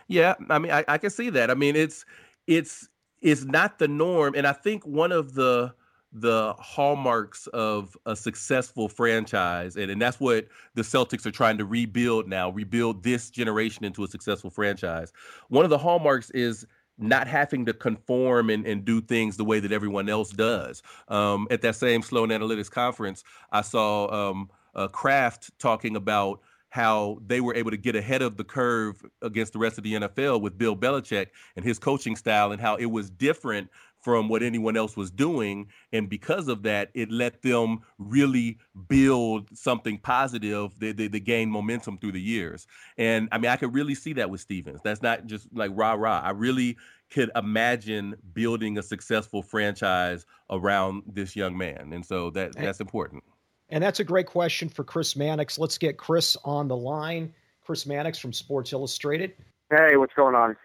Yeah, 0.09 0.35
I 0.49 0.59
mean, 0.59 0.73
I, 0.73 0.85
I 0.89 0.99
can 0.99 1.11
see 1.11 1.31
that. 1.31 1.51
I 1.51 1.55
mean, 1.55 1.77
it's 1.77 2.05
it's 2.47 2.89
it's 3.21 3.45
not 3.45 3.79
the 3.79 3.89
norm, 3.89 4.35
and 4.35 4.47
I 4.47 4.53
think 4.53 4.85
one 4.87 5.13
of 5.13 5.35
the 5.35 5.75
the 6.13 6.55
hallmarks 6.59 7.47
of 7.49 7.97
a 8.05 8.15
successful 8.15 8.89
franchise 8.89 9.77
and, 9.77 9.91
and 9.91 10.01
that's 10.01 10.21
what 10.21 10.47
the 10.75 10.83
celtics 10.83 11.25
are 11.25 11.31
trying 11.31 11.57
to 11.57 11.65
rebuild 11.65 12.29
now 12.29 12.51
rebuild 12.51 13.03
this 13.03 13.31
generation 13.31 13.85
into 13.85 14.05
a 14.05 14.09
successful 14.09 14.51
franchise. 14.51 15.13
One 15.49 15.65
of 15.65 15.71
the 15.71 15.79
hallmarks 15.79 16.31
is 16.31 16.67
not 16.99 17.27
having 17.27 17.65
to 17.65 17.73
conform 17.73 18.51
and, 18.51 18.67
and 18.67 18.85
do 18.85 19.01
things 19.01 19.37
the 19.37 19.45
way 19.45 19.59
that 19.59 19.73
everyone 19.73 20.11
else 20.11 20.31
does. 20.31 20.83
Um, 21.09 21.49
at 21.51 21.63
that 21.63 21.77
same 21.77 22.03
sloan 22.03 22.29
analytics 22.29 22.71
conference 22.71 23.25
i 23.51 23.63
saw 23.63 24.31
um, 24.31 24.51
uh, 24.75 24.89
kraft 24.89 25.51
talking 25.59 25.97
about 25.97 26.41
how 26.73 27.19
they 27.27 27.43
were 27.43 27.55
able 27.55 27.71
to 27.71 27.77
get 27.77 27.95
ahead 27.95 28.23
of 28.23 28.39
the 28.39 28.45
curve 28.45 29.05
against 29.21 29.53
the 29.53 29.59
rest 29.59 29.77
of 29.77 29.85
the 29.85 29.93
NFL 29.93 30.41
with 30.41 30.57
Bill 30.57 30.75
Belichick 30.75 31.27
and 31.55 31.63
his 31.67 31.79
coaching 31.79 32.17
style, 32.17 32.51
and 32.51 32.59
how 32.59 32.77
it 32.77 32.87
was 32.87 33.11
different 33.11 33.69
from 34.03 34.29
what 34.29 34.43
anyone 34.43 34.77
else 34.77 34.97
was 34.97 35.11
doing. 35.11 35.69
And 35.93 36.09
because 36.09 36.49
of 36.49 36.65
that, 36.65 36.91
it 36.93 37.11
let 37.11 37.41
them 37.43 37.81
really 37.99 38.59
build 38.89 39.49
something 39.57 39.99
positive 39.99 40.79
that 40.81 40.97
they, 40.97 41.09
they, 41.09 41.21
gain 41.21 41.49
momentum 41.49 41.99
through 41.99 42.13
the 42.13 42.21
years. 42.21 42.67
And 42.99 43.29
I 43.31 43.39
mean, 43.39 43.51
I 43.51 43.57
could 43.57 43.73
really 43.73 43.95
see 43.95 44.13
that 44.15 44.29
with 44.29 44.41
Stevens. 44.41 44.81
That's 44.83 45.03
not 45.03 45.27
just 45.27 45.47
like 45.55 45.71
rah 45.73 45.93
rah. 45.93 46.21
I 46.21 46.31
really 46.31 46.77
could 47.11 47.31
imagine 47.37 48.17
building 48.33 48.79
a 48.79 48.83
successful 48.83 49.43
franchise 49.43 50.27
around 50.51 51.05
this 51.07 51.37
young 51.37 51.57
man. 51.57 51.93
And 51.93 52.05
so 52.05 52.31
that 52.31 52.57
that's 52.57 52.81
important. 52.81 53.23
And 53.69 53.83
that's 53.83 54.01
a 54.01 54.05
great 54.05 54.27
question 54.27 54.69
for 54.69 54.83
Chris 54.83 55.15
Mannix. 55.17 55.59
Let's 55.59 55.79
get 55.79 55.97
Chris 55.97 56.37
on 56.45 56.69
the 56.69 56.77
line. 56.77 57.33
Chris 57.65 57.87
Mannix 57.87 58.19
from 58.19 58.33
Sports 58.33 58.73
Illustrated. 58.73 59.35
Hey, 59.71 59.97
what's 59.97 60.13
going 60.15 60.35
on? 60.35 60.57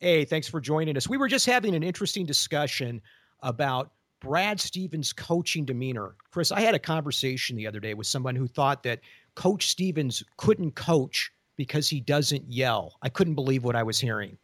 Hey, 0.00 0.24
thanks 0.24 0.48
for 0.48 0.60
joining 0.60 0.96
us. 0.96 1.08
We 1.08 1.16
were 1.16 1.26
just 1.26 1.44
having 1.44 1.74
an 1.74 1.82
interesting 1.82 2.24
discussion 2.24 3.02
about 3.42 3.90
Brad 4.20 4.60
Stevens' 4.60 5.12
coaching 5.12 5.64
demeanor. 5.64 6.14
Chris, 6.30 6.52
I 6.52 6.60
had 6.60 6.74
a 6.74 6.78
conversation 6.78 7.56
the 7.56 7.66
other 7.66 7.80
day 7.80 7.94
with 7.94 8.06
someone 8.06 8.36
who 8.36 8.46
thought 8.46 8.84
that 8.84 9.00
Coach 9.34 9.66
Stevens 9.66 10.22
couldn't 10.36 10.76
coach 10.76 11.32
because 11.56 11.88
he 11.88 12.00
doesn't 12.00 12.44
yell. 12.48 12.96
I 13.02 13.08
couldn't 13.08 13.34
believe 13.34 13.64
what 13.64 13.74
I 13.74 13.82
was 13.82 13.98
hearing. 13.98 14.38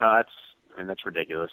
No, 0.00 0.12
that's 0.12 0.32
I 0.74 0.78
mean 0.78 0.88
that's 0.88 1.06
ridiculous. 1.06 1.52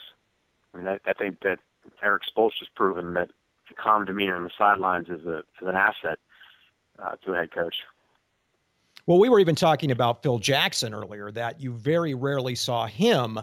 I 0.74 0.78
mean, 0.78 0.88
I, 0.88 0.98
I 1.06 1.14
think 1.14 1.42
that 1.42 1.60
Erik 2.02 2.24
Spoelstra's 2.24 2.70
proven 2.76 3.14
that 3.14 3.30
calm 3.78 4.06
demeanor 4.06 4.36
on 4.36 4.44
the 4.44 4.52
sidelines 4.58 5.10
is, 5.10 5.26
a, 5.28 5.40
is 5.40 5.68
an 5.68 5.76
asset 5.76 6.18
uh, 7.00 7.16
to 7.24 7.34
a 7.34 7.36
head 7.36 7.52
coach. 7.52 7.76
Well, 9.06 9.20
we 9.20 9.30
were 9.30 9.40
even 9.40 9.56
talking 9.56 9.92
about 9.92 10.24
Phil 10.24 10.40
Jackson 10.40 10.94
earlier, 10.94 11.32
that 11.32 11.60
you 11.60 11.74
very 11.74 12.14
rarely 12.14 12.56
saw 12.56 12.86
him 12.86 13.40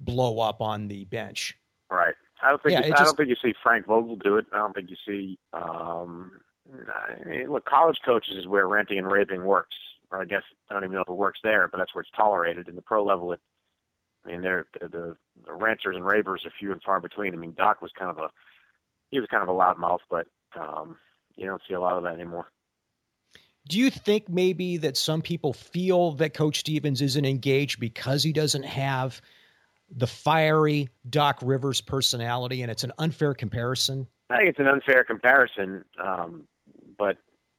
blow 0.00 0.40
up 0.40 0.60
on 0.60 0.88
the 0.88 1.04
bench. 1.06 1.56
Right. 1.90 2.14
I 2.42 2.48
don't 2.48 2.62
think 2.62 2.72
yeah, 2.72 2.86
you, 2.86 2.94
I 2.94 3.04
don't 3.04 3.16
think 3.16 3.28
you 3.28 3.36
see 3.40 3.54
Frank 3.62 3.86
Vogel 3.86 4.16
do 4.16 4.36
it. 4.36 4.46
I 4.52 4.58
don't 4.58 4.74
think 4.74 4.90
you 4.90 4.96
see. 5.06 5.38
Um, 5.52 6.32
I 6.72 7.28
mean, 7.28 7.52
look, 7.52 7.64
college 7.66 7.98
coaches 8.04 8.36
is 8.36 8.46
where 8.46 8.66
ranting 8.66 8.98
and 8.98 9.10
raving 9.10 9.44
works. 9.44 9.76
Or 10.10 10.20
I 10.20 10.24
guess 10.24 10.42
I 10.68 10.74
don't 10.74 10.84
even 10.84 10.94
know 10.94 11.02
if 11.02 11.08
it 11.08 11.14
works 11.14 11.40
there, 11.42 11.68
but 11.68 11.78
that's 11.78 11.94
where 11.94 12.02
it's 12.02 12.10
tolerated. 12.16 12.68
In 12.68 12.74
the 12.74 12.82
pro 12.82 13.04
level, 13.04 13.32
it, 13.32 13.40
I 14.26 14.32
mean, 14.32 14.42
they're, 14.42 14.66
the, 14.80 15.16
the 15.46 15.52
ranters 15.52 15.96
and 15.96 16.04
ravers 16.04 16.44
are 16.44 16.52
few 16.58 16.72
and 16.72 16.82
far 16.82 17.00
between. 17.00 17.32
I 17.32 17.36
mean, 17.36 17.54
Doc 17.56 17.80
was 17.80 17.92
kind 17.96 18.10
of 18.10 18.18
a 18.18 18.30
he 19.10 19.20
was 19.20 19.28
kind 19.30 19.42
of 19.42 19.48
a 19.48 19.52
loudmouth, 19.52 20.00
but 20.10 20.26
um, 20.58 20.96
you 21.36 21.46
don't 21.46 21.62
see 21.68 21.74
a 21.74 21.80
lot 21.80 21.96
of 21.96 22.02
that 22.02 22.14
anymore. 22.14 22.50
Do 23.68 23.78
you 23.78 23.90
think 23.90 24.28
maybe 24.28 24.76
that 24.78 24.96
some 24.96 25.22
people 25.22 25.52
feel 25.52 26.12
that 26.12 26.34
Coach 26.34 26.58
Stevens 26.58 27.00
isn't 27.00 27.24
engaged 27.24 27.78
because 27.78 28.22
he 28.22 28.32
doesn't 28.32 28.64
have 28.64 29.20
the 29.94 30.06
fiery 30.06 30.88
Doc 31.08 31.38
Rivers 31.42 31.80
personality, 31.80 32.62
and 32.62 32.70
it's 32.70 32.84
an 32.84 32.92
unfair 32.98 33.34
comparison? 33.34 34.06
I 34.30 34.38
think 34.38 34.48
it's 34.48 34.58
an 34.58 34.66
unfair 34.66 35.04
comparison, 35.04 35.84
um, 36.02 36.44
but 36.98 37.18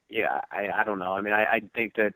yeah, 0.10 0.42
I, 0.52 0.70
I 0.70 0.84
don't 0.84 1.00
know. 1.00 1.14
I 1.14 1.22
mean, 1.22 1.34
I, 1.34 1.44
I 1.44 1.62
think 1.76 1.96
that 1.96 2.14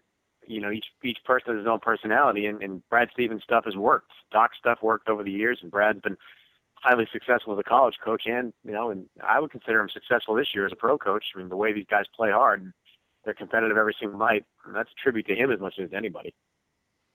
you 0.47 0.59
know 0.59 0.71
each 0.71 0.87
each 1.03 1.19
person 1.25 1.53
has 1.53 1.59
his 1.59 1.67
own 1.67 1.79
personality, 1.79 2.45
and, 2.45 2.61
and 2.61 2.87
Brad 2.89 3.09
Stevens' 3.13 3.43
stuff 3.43 3.65
has 3.65 3.75
worked. 3.75 4.11
Doc's 4.31 4.57
stuff 4.57 4.79
worked 4.81 5.09
over 5.09 5.23
the 5.23 5.31
years, 5.31 5.59
and 5.61 5.71
Brad's 5.71 6.01
been 6.01 6.17
highly 6.75 7.07
successful 7.11 7.53
as 7.53 7.59
a 7.59 7.63
college 7.63 7.95
coach, 8.03 8.23
and 8.25 8.53
you 8.63 8.71
know, 8.71 8.89
and 8.89 9.05
I 9.23 9.39
would 9.39 9.51
consider 9.51 9.79
him 9.79 9.89
successful 9.89 10.35
this 10.35 10.53
year 10.53 10.65
as 10.65 10.71
a 10.71 10.75
pro 10.75 10.97
coach. 10.97 11.25
I 11.35 11.39
mean, 11.39 11.49
the 11.49 11.55
way 11.55 11.73
these 11.73 11.87
guys 11.89 12.05
play 12.15 12.31
hard, 12.31 12.71
they're 13.27 13.33
competitive 13.33 13.77
every 13.77 13.95
single 13.99 14.17
night. 14.17 14.45
And 14.65 14.73
that's 14.73 14.89
a 14.89 15.03
tribute 15.03 15.27
to 15.27 15.35
him 15.35 15.51
as 15.51 15.59
much 15.59 15.75
as 15.83 15.89
anybody. 15.93 16.33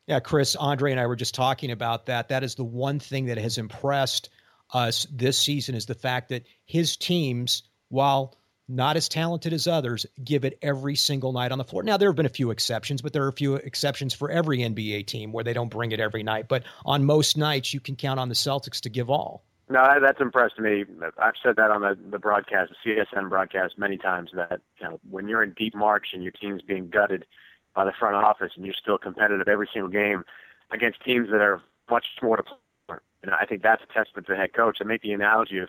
Yeah, 0.07 0.21
Chris, 0.21 0.55
Andre, 0.57 0.91
and 0.91 1.01
I 1.01 1.07
were 1.07 1.17
just 1.17 1.35
talking 1.35 1.71
about 1.71 2.07
that. 2.07 2.29
That 2.29 2.45
is 2.45 2.55
the 2.55 2.65
one 2.65 2.99
thing 2.99 3.27
that 3.27 3.39
has 3.39 3.57
impressed 3.57 4.29
us 4.75 5.07
this 5.11 5.39
season 5.39 5.75
is 5.75 5.87
the 5.87 5.95
fact 5.95 6.29
that 6.29 6.45
his 6.67 6.99
teams, 6.99 7.63
while 7.89 8.37
not 8.69 8.97
as 8.97 9.09
talented 9.09 9.55
as 9.55 9.67
others, 9.67 10.05
give 10.23 10.45
it 10.45 10.59
every 10.61 10.97
single 10.97 11.33
night 11.33 11.51
on 11.51 11.59
the 11.59 11.65
floor. 11.65 11.83
Now, 11.83 11.97
there 11.97 12.11
have 12.11 12.17
been 12.17 12.27
a 12.27 12.31
few 12.31 12.51
exceptions, 12.51 13.01
but 13.01 13.15
there 13.15 13.25
are 13.25 13.29
a 13.29 13.33
few 13.33 13.55
exceptions 13.55 14.13
for 14.13 14.31
every 14.31 14.59
NBA 14.59 15.07
team 15.07 15.33
where 15.33 15.45
they 15.45 15.55
don't 15.55 15.71
bring 15.71 15.93
it 15.93 16.01
every 16.01 16.23
night. 16.23 16.47
But 16.47 16.65
on 16.85 17.05
most 17.05 17.39
nights, 17.39 17.73
you 17.73 17.81
can 17.81 17.97
count 17.97 18.21
on 18.21 18.29
the 18.29 18.35
Celtics 18.35 18.83
to 18.83 18.91
give 18.91 19.09
all. 19.09 19.45
No, 19.69 19.99
that's 20.01 20.21
impressed 20.21 20.59
me. 20.59 20.85
I've 21.19 21.35
said 21.43 21.57
that 21.57 21.71
on 21.71 21.83
the, 21.83 21.97
the 22.11 22.19
broadcast, 22.19 22.73
the 22.85 22.91
CSN 22.91 23.29
broadcast, 23.29 23.79
many 23.79 23.97
times. 23.97 24.31
That 24.35 24.61
you 24.79 24.89
know, 24.89 25.01
when 25.09 25.29
you're 25.29 25.43
in 25.43 25.53
deep 25.53 25.75
March 25.75 26.09
and 26.13 26.23
your 26.23 26.33
team's 26.33 26.63
being 26.63 26.89
gutted 26.89 27.25
by 27.75 27.85
the 27.85 27.93
front 27.99 28.17
office, 28.17 28.53
and 28.57 28.65
you're 28.65 28.75
still 28.75 28.99
competitive 28.99 29.49
every 29.49 29.69
single 29.73 29.91
game 29.91 30.25
against 30.71 31.03
teams 31.05 31.31
that 31.31 31.41
are 31.41 31.63
much 31.91 32.05
more 32.23 32.37
to 32.37 32.43
play 32.43 32.57
for. 32.87 33.03
And 33.23 33.33
I 33.33 33.47
think 33.47 33.63
that's 33.63 33.83
a 33.83 33.93
testament 33.93 34.27
to 34.27 34.33
the 34.33 34.39
head 34.39 34.53
coach. 34.53 34.79
I 34.81 34.85
make 34.85 35.03
the 35.03 35.13
analogy 35.13 35.59
of 35.59 35.69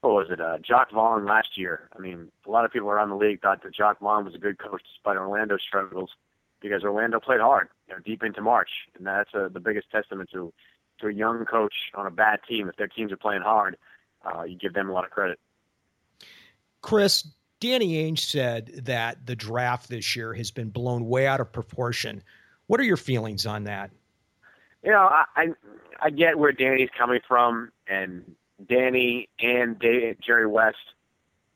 what 0.00 0.14
was 0.14 0.26
it, 0.30 0.40
uh, 0.40 0.58
Jacque 0.58 0.92
Vaughn 0.92 1.24
last 1.24 1.56
year. 1.56 1.88
I 1.96 2.00
mean, 2.00 2.30
a 2.46 2.50
lot 2.50 2.64
of 2.64 2.72
people 2.72 2.88
around 2.88 3.10
the 3.10 3.16
league 3.16 3.42
thought 3.42 3.62
that 3.62 3.74
Jacque 3.74 4.00
Vaughn 4.00 4.24
was 4.24 4.34
a 4.34 4.38
good 4.38 4.58
coach 4.58 4.82
despite 4.92 5.16
Orlando's 5.16 5.62
struggles 5.62 6.10
because 6.60 6.84
Orlando 6.84 7.20
played 7.20 7.40
hard, 7.40 7.68
you 7.88 7.94
know, 7.94 8.00
deep 8.04 8.22
into 8.22 8.40
March, 8.40 8.70
and 8.96 9.06
that's 9.06 9.30
uh, 9.34 9.48
the 9.52 9.60
biggest 9.60 9.90
testament 9.90 10.30
to 10.32 10.52
to 11.00 11.08
a 11.08 11.12
young 11.12 11.44
coach 11.44 11.74
on 11.94 12.06
a 12.06 12.10
bad 12.10 12.40
team, 12.48 12.68
if 12.68 12.76
their 12.76 12.88
teams 12.88 13.12
are 13.12 13.16
playing 13.16 13.42
hard, 13.42 13.76
uh, 14.24 14.42
you 14.42 14.56
give 14.56 14.74
them 14.74 14.88
a 14.88 14.92
lot 14.92 15.04
of 15.04 15.10
credit. 15.10 15.38
Chris, 16.82 17.26
Danny 17.60 17.94
Ainge 17.94 18.18
said 18.18 18.70
that 18.84 19.26
the 19.26 19.34
draft 19.34 19.88
this 19.88 20.14
year 20.14 20.34
has 20.34 20.50
been 20.50 20.68
blown 20.68 21.06
way 21.06 21.26
out 21.26 21.40
of 21.40 21.52
proportion. 21.52 22.22
What 22.66 22.80
are 22.80 22.84
your 22.84 22.96
feelings 22.96 23.46
on 23.46 23.64
that? 23.64 23.90
You 24.82 24.92
know, 24.92 25.08
I 25.10 25.24
I, 25.36 25.46
I 26.00 26.10
get 26.10 26.38
where 26.38 26.52
Danny's 26.52 26.90
coming 26.96 27.20
from, 27.26 27.72
and 27.88 28.34
Danny 28.68 29.28
and 29.40 29.78
Dave, 29.78 30.20
Jerry 30.20 30.46
West, 30.46 30.76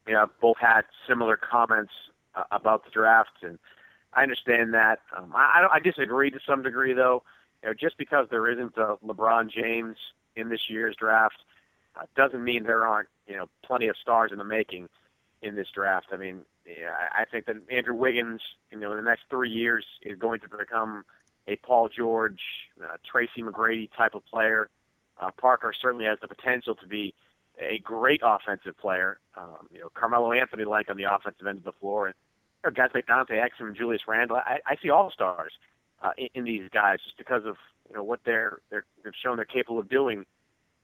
you 0.06 0.14
know, 0.14 0.28
both 0.40 0.56
had 0.58 0.82
similar 1.06 1.36
comments 1.36 1.92
uh, 2.34 2.44
about 2.50 2.84
the 2.84 2.90
draft, 2.90 3.42
and 3.42 3.58
I 4.14 4.22
understand 4.22 4.74
that. 4.74 5.00
Um, 5.16 5.32
I, 5.34 5.68
I 5.72 5.78
disagree 5.78 6.30
to 6.30 6.40
some 6.46 6.62
degree, 6.62 6.92
though 6.92 7.22
you 7.62 7.68
know, 7.68 7.74
just 7.74 7.96
because 7.98 8.26
there 8.30 8.48
isn't 8.50 8.76
a 8.76 8.96
LeBron 9.04 9.50
James 9.50 9.96
in 10.36 10.48
this 10.48 10.68
year's 10.68 10.96
draft 10.96 11.36
uh, 11.96 12.04
doesn't 12.16 12.42
mean 12.42 12.64
there 12.64 12.86
aren't, 12.86 13.08
you 13.26 13.36
know, 13.36 13.46
plenty 13.64 13.88
of 13.88 13.96
stars 13.96 14.30
in 14.32 14.38
the 14.38 14.44
making 14.44 14.88
in 15.42 15.56
this 15.56 15.68
draft. 15.74 16.06
I 16.12 16.16
mean, 16.16 16.42
yeah, 16.66 16.92
I 17.12 17.24
think 17.24 17.46
that 17.46 17.56
Andrew 17.70 17.94
Wiggins, 17.94 18.40
you 18.70 18.78
know, 18.78 18.92
in 18.92 18.96
the 18.98 19.08
next 19.08 19.24
three 19.30 19.50
years 19.50 19.84
is 20.02 20.18
going 20.18 20.40
to 20.40 20.48
become 20.48 21.04
a 21.48 21.56
Paul 21.56 21.88
George, 21.88 22.40
uh, 22.82 22.96
Tracy 23.10 23.42
McGrady 23.42 23.90
type 23.96 24.14
of 24.14 24.24
player. 24.26 24.68
Uh, 25.20 25.30
Parker 25.38 25.72
certainly 25.78 26.04
has 26.04 26.18
the 26.20 26.28
potential 26.28 26.74
to 26.76 26.86
be 26.86 27.14
a 27.58 27.78
great 27.78 28.20
offensive 28.24 28.76
player. 28.78 29.18
Um, 29.36 29.68
you 29.72 29.80
know, 29.80 29.90
Carmelo 29.94 30.32
Anthony 30.32 30.64
like 30.64 30.90
on 30.90 30.96
the 30.96 31.04
offensive 31.04 31.46
end 31.46 31.58
of 31.58 31.64
the 31.64 31.72
floor, 31.72 32.06
and 32.06 32.14
you 32.64 32.70
know, 32.70 32.74
guys 32.74 32.90
like 32.94 33.06
Dante 33.06 33.36
Exum 33.36 33.68
and 33.68 33.76
Julius 33.76 34.02
Randle. 34.06 34.36
I, 34.36 34.60
I 34.66 34.76
see 34.82 34.90
all 34.90 35.10
stars 35.10 35.52
uh, 36.02 36.12
in, 36.16 36.28
in 36.34 36.44
these 36.44 36.68
guys 36.72 36.98
just 37.04 37.16
because 37.18 37.44
of 37.44 37.56
you 37.88 37.96
know 37.96 38.02
what 38.02 38.20
they're 38.24 38.58
they're 38.70 38.84
they've 39.04 39.12
shown 39.22 39.36
they're 39.36 39.44
capable 39.44 39.78
of 39.78 39.88
doing 39.88 40.24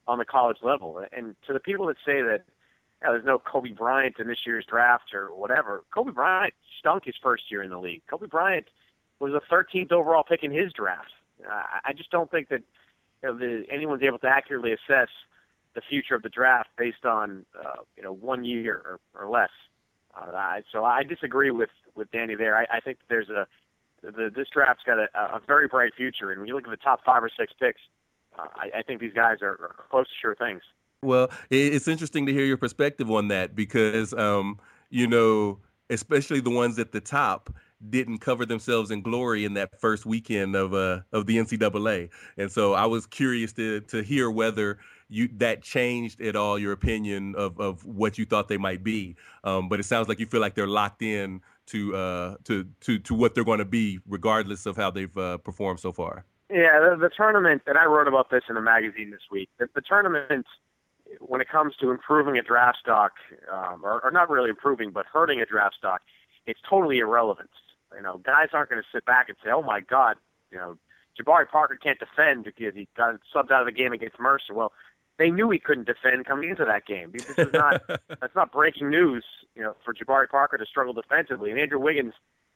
on 0.09 0.19
the 0.19 0.25
college 0.25 0.59
level. 0.63 1.05
And 1.13 1.35
to 1.47 1.53
the 1.53 1.61
people 1.61 1.87
that 1.87 1.97
say 2.05 2.23
that 2.23 2.45
know, 3.07 3.13
there's 3.13 3.25
no 3.25 3.39
Kobe 3.39 3.71
Bryant 3.71 4.19
in 4.19 4.29
this 4.29 4.47
year's 4.47 4.65
draft 4.67 5.15
or 5.15 5.35
whatever, 5.35 5.85
Kobe 5.95 6.13
Bryant 6.13 6.55
stunk 6.79 7.05
his 7.05 7.15
first 7.23 7.51
year 7.51 7.63
in 7.63 7.71
the 7.71 7.79
league. 7.79 8.03
Kobe 8.09 8.27
Bryant 8.27 8.67
was 9.21 9.33
the 9.33 9.41
13th 9.41 9.93
overall 9.93 10.25
pick 10.25 10.43
in 10.43 10.51
his 10.51 10.73
draft. 10.73 11.11
Uh, 11.45 11.63
I 11.85 11.93
just 11.93 12.11
don't 12.11 12.31
think 12.31 12.49
that 12.49 12.63
you 13.23 13.29
know, 13.29 13.39
the, 13.39 13.65
anyone's 13.71 14.03
able 14.03 14.19
to 14.19 14.29
accurately 14.29 14.73
assess 14.73 15.09
the 15.75 15.81
future 15.83 16.15
of 16.15 16.23
the 16.23 16.29
draft 16.29 16.71
based 16.79 17.05
on 17.05 17.45
uh, 17.59 17.83
you 17.97 18.03
know 18.03 18.13
one 18.13 18.45
year 18.45 18.83
or, 18.85 19.01
or 19.23 19.29
less. 19.29 19.51
Uh, 20.15 20.61
so 20.73 20.85
I 20.85 21.03
disagree 21.03 21.51
with 21.51 21.69
with 21.95 22.11
Danny 22.11 22.35
there. 22.35 22.57
I, 22.57 22.67
I 22.71 22.81
think 22.81 22.99
there's 23.09 23.29
a 23.29 23.47
the, 24.03 24.31
this 24.35 24.49
draft's 24.53 24.83
got 24.85 24.99
a, 24.99 25.09
a 25.15 25.41
very 25.47 25.69
bright 25.69 25.93
future. 25.97 26.31
And 26.31 26.41
when 26.41 26.49
you 26.49 26.55
look 26.55 26.65
at 26.65 26.71
the 26.71 26.77
top 26.77 27.05
five 27.05 27.23
or 27.23 27.31
six 27.39 27.53
picks, 27.59 27.81
uh, 28.39 28.47
I, 28.55 28.79
I 28.79 28.83
think 28.83 29.01
these 29.01 29.15
guys 29.15 29.39
are, 29.43 29.53
are 29.53 29.75
close 29.91 30.07
to 30.07 30.15
sure 30.21 30.35
things. 30.35 30.63
Well, 31.03 31.31
it's 31.51 31.89
interesting 31.89 32.27
to 32.27 32.33
hear 32.33 32.45
your 32.45 32.57
perspective 32.57 33.11
on 33.11 33.29
that 33.29 33.55
because, 33.55 34.13
um, 34.15 34.59
you 34.91 35.07
know, 35.07 35.59
especially 35.91 36.41
the 36.41 36.51
ones 36.51 36.79
at 36.79 36.93
the 36.93 37.01
top 37.01 37.51
didn't 37.91 38.19
cover 38.19 38.47
themselves 38.47 38.91
in 38.91 39.03
glory 39.03 39.45
in 39.45 39.55
that 39.55 39.79
first 39.79 40.07
weekend 40.07 40.57
of 40.57 40.73
uh 40.73 41.01
of 41.13 41.27
the 41.27 41.37
NCAA, 41.37 42.09
and 42.39 42.51
so 42.51 42.73
I 42.73 42.87
was 42.87 43.07
curious 43.07 43.53
to 43.53 43.83
to 43.83 44.03
hear 44.03 44.31
whether 44.31 44.79
you 45.09 45.29
that 45.35 45.63
changed 45.63 46.21
at 46.23 46.37
all 46.37 46.59
your 46.59 46.73
opinion 46.73 47.35
of 47.37 47.61
of 47.61 47.85
what 47.85 48.17
you 48.17 48.25
thought 48.25 48.49
they 48.49 48.57
might 48.57 48.83
be. 48.83 49.15
Um, 49.45 49.69
but 49.69 49.79
it 49.79 49.85
sounds 49.85 50.09
like 50.09 50.19
you 50.19 50.27
feel 50.27 50.41
like 50.41 50.55
they're 50.55 50.67
locked 50.67 51.03
in 51.03 51.43
to 51.67 51.97
uh, 51.97 52.37
to 52.45 52.67
to 52.81 52.99
to 52.99 53.15
what 53.15 53.35
they're 53.35 53.45
going 53.45 53.59
to 53.59 53.65
be, 53.65 53.99
regardless 54.07 54.67
of 54.67 54.77
how 54.77 54.91
they've 54.91 55.17
uh, 55.17 55.39
performed 55.39 55.81
so 55.81 55.93
far. 55.93 56.25
Yeah, 56.51 56.79
the, 56.79 56.97
the 56.97 57.11
tournament, 57.11 57.63
and 57.67 57.77
I 57.77 57.87
wrote 57.87 58.07
about 58.07 58.31
this 58.31 58.45
in 58.49 58.57
a 58.57 58.63
magazine 58.63 59.11
this 59.11 59.23
week. 59.31 59.49
The, 59.59 59.69
the 59.75 59.81
tournament, 59.81 60.47
when 61.21 61.41
it 61.41 61.49
comes 61.49 61.75
to 61.81 61.91
improving 61.91 62.39
a 62.39 62.43
draft 62.43 62.79
stock, 62.79 63.13
um, 63.53 63.81
or, 63.85 64.01
or 64.05 64.13
not 64.13 64.31
really 64.31 64.51
improving, 64.51 64.91
but 64.91 65.07
hurting 65.13 65.41
a 65.41 65.47
draft 65.47 65.75
stock, 65.77 66.03
it's 66.47 66.61
totally 66.69 66.99
irrelevant. 66.99 67.51
You 67.97 68.03
know, 68.03 68.19
guys 68.19 68.49
aren't 68.53 68.71
going 68.71 68.81
to 68.81 68.89
sit 68.93 69.05
back 69.05 69.29
and 69.29 69.37
say, 69.45 69.51
"Oh 69.51 69.63
my 69.63 69.81
God, 69.81 70.17
you 70.53 70.59
know, 70.59 70.79
Jabari 71.21 71.49
Parker 71.49 71.77
can't 71.83 71.99
defend 71.99 72.45
because 72.45 72.75
he 72.75 72.87
got 72.97 73.19
subbed 73.35 73.51
out 73.51 73.63
of 73.63 73.67
the 73.67 73.73
game 73.73 73.93
against 73.93 74.21
Mercer." 74.21 74.55
Well, 74.55 74.73
they 75.19 75.31
knew 75.31 75.51
he 75.51 75.59
couldn't 75.59 75.87
defend 75.87 76.27
coming 76.27 76.51
into 76.51 76.65
that 76.65 76.87
game. 76.87 77.13
This 77.13 77.31
is 77.39 77.53
not 77.53 77.83
that's 78.21 78.35
not 78.35 78.53
breaking 78.53 78.91
news, 78.91 79.25
you 79.55 79.63
know, 79.63 79.75
for 79.85 79.95
Jabari 79.95 80.29
Parker 80.29 80.59
to 80.59 80.67
struggle 80.67 80.93
defensively. 80.93 81.51
And 81.51 81.61
Andrew 81.61 81.81
Wiggins, 81.81 82.15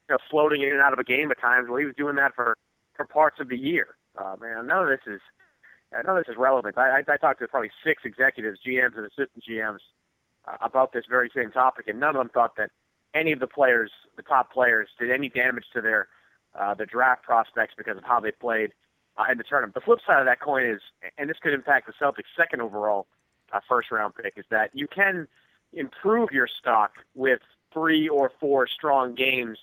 you 0.09 0.15
know, 0.15 0.19
floating 0.31 0.63
in 0.63 0.71
and 0.71 0.81
out 0.81 0.93
of 0.93 0.99
a 0.99 1.05
game 1.05 1.31
at 1.31 1.41
times. 1.41 1.69
Well, 1.69 1.79
he 1.79 1.87
was 1.87 1.95
doing 1.97 2.17
that 2.17 2.35
for 2.35 2.57
for 2.97 3.07
parts 3.07 3.41
of 3.41 3.49
the 3.49 3.57
year. 3.57 3.97
Uh, 4.19 4.37
man, 4.41 4.67
none 4.67 4.83
of 4.83 4.89
this 4.89 5.01
is 5.07 5.21
none 5.93 6.17
of 6.17 6.25
this 6.25 6.33
is 6.33 6.39
relevant. 6.39 6.77
I, 6.77 6.99
I, 6.99 7.13
I 7.13 7.17
talked 7.17 7.41
to 7.41 7.49
probably 7.49 7.71
six 7.85 8.03
executives, 8.05 8.59
GMs, 8.67 8.97
and 8.97 9.07
assistant 9.07 9.45
GMs 9.49 9.79
uh, 10.47 10.57
about 10.61 10.93
this 10.93 11.05
very 11.09 11.31
same 11.35 11.51
topic, 11.51 11.89
and 11.89 11.99
none 11.99 12.11
of 12.11 12.21
them 12.21 12.31
thought 12.33 12.57
that 12.57 12.71
any 13.15 13.33
of 13.33 13.41
the 13.41 13.47
players, 13.47 13.91
the 14.17 14.23
top 14.23 14.53
players, 14.53 14.89
did 14.99 15.11
any 15.11 15.29
damage 15.29 15.65
to 15.75 15.81
their 15.81 16.09
uh, 16.59 16.75
the 16.75 16.87
draft 16.87 17.23
prospects 17.23 17.75
because 17.77 17.97
of 17.97 18.05
how 18.05 18.21
they 18.21 18.33
played 18.33 18.73
uh, 19.21 19.31
in 19.31 19.39
the 19.39 19.45
tournament. 19.45 19.75
The 19.75 19.81
flip 19.81 20.01
side 20.07 20.21
of 20.21 20.27
that 20.27 20.41
coin 20.41 20.65
is, 20.65 20.81
and 21.19 21.29
this 21.29 21.39
could 21.43 21.53
impact 21.53 21.87
the 21.87 21.93
Celtics' 21.93 22.25
second 22.37 22.61
overall 22.61 23.07
uh, 23.53 23.61
first 23.69 23.91
round 23.91 24.15
pick, 24.15 24.35
is 24.37 24.45
that 24.51 24.71
you 24.73 24.87
can 24.87 25.29
improve 25.73 26.31
your 26.33 26.47
stock 26.47 26.93
with 27.15 27.41
three 27.73 28.09
or 28.09 28.33
four 28.41 28.67
strong 28.67 29.15
games 29.15 29.59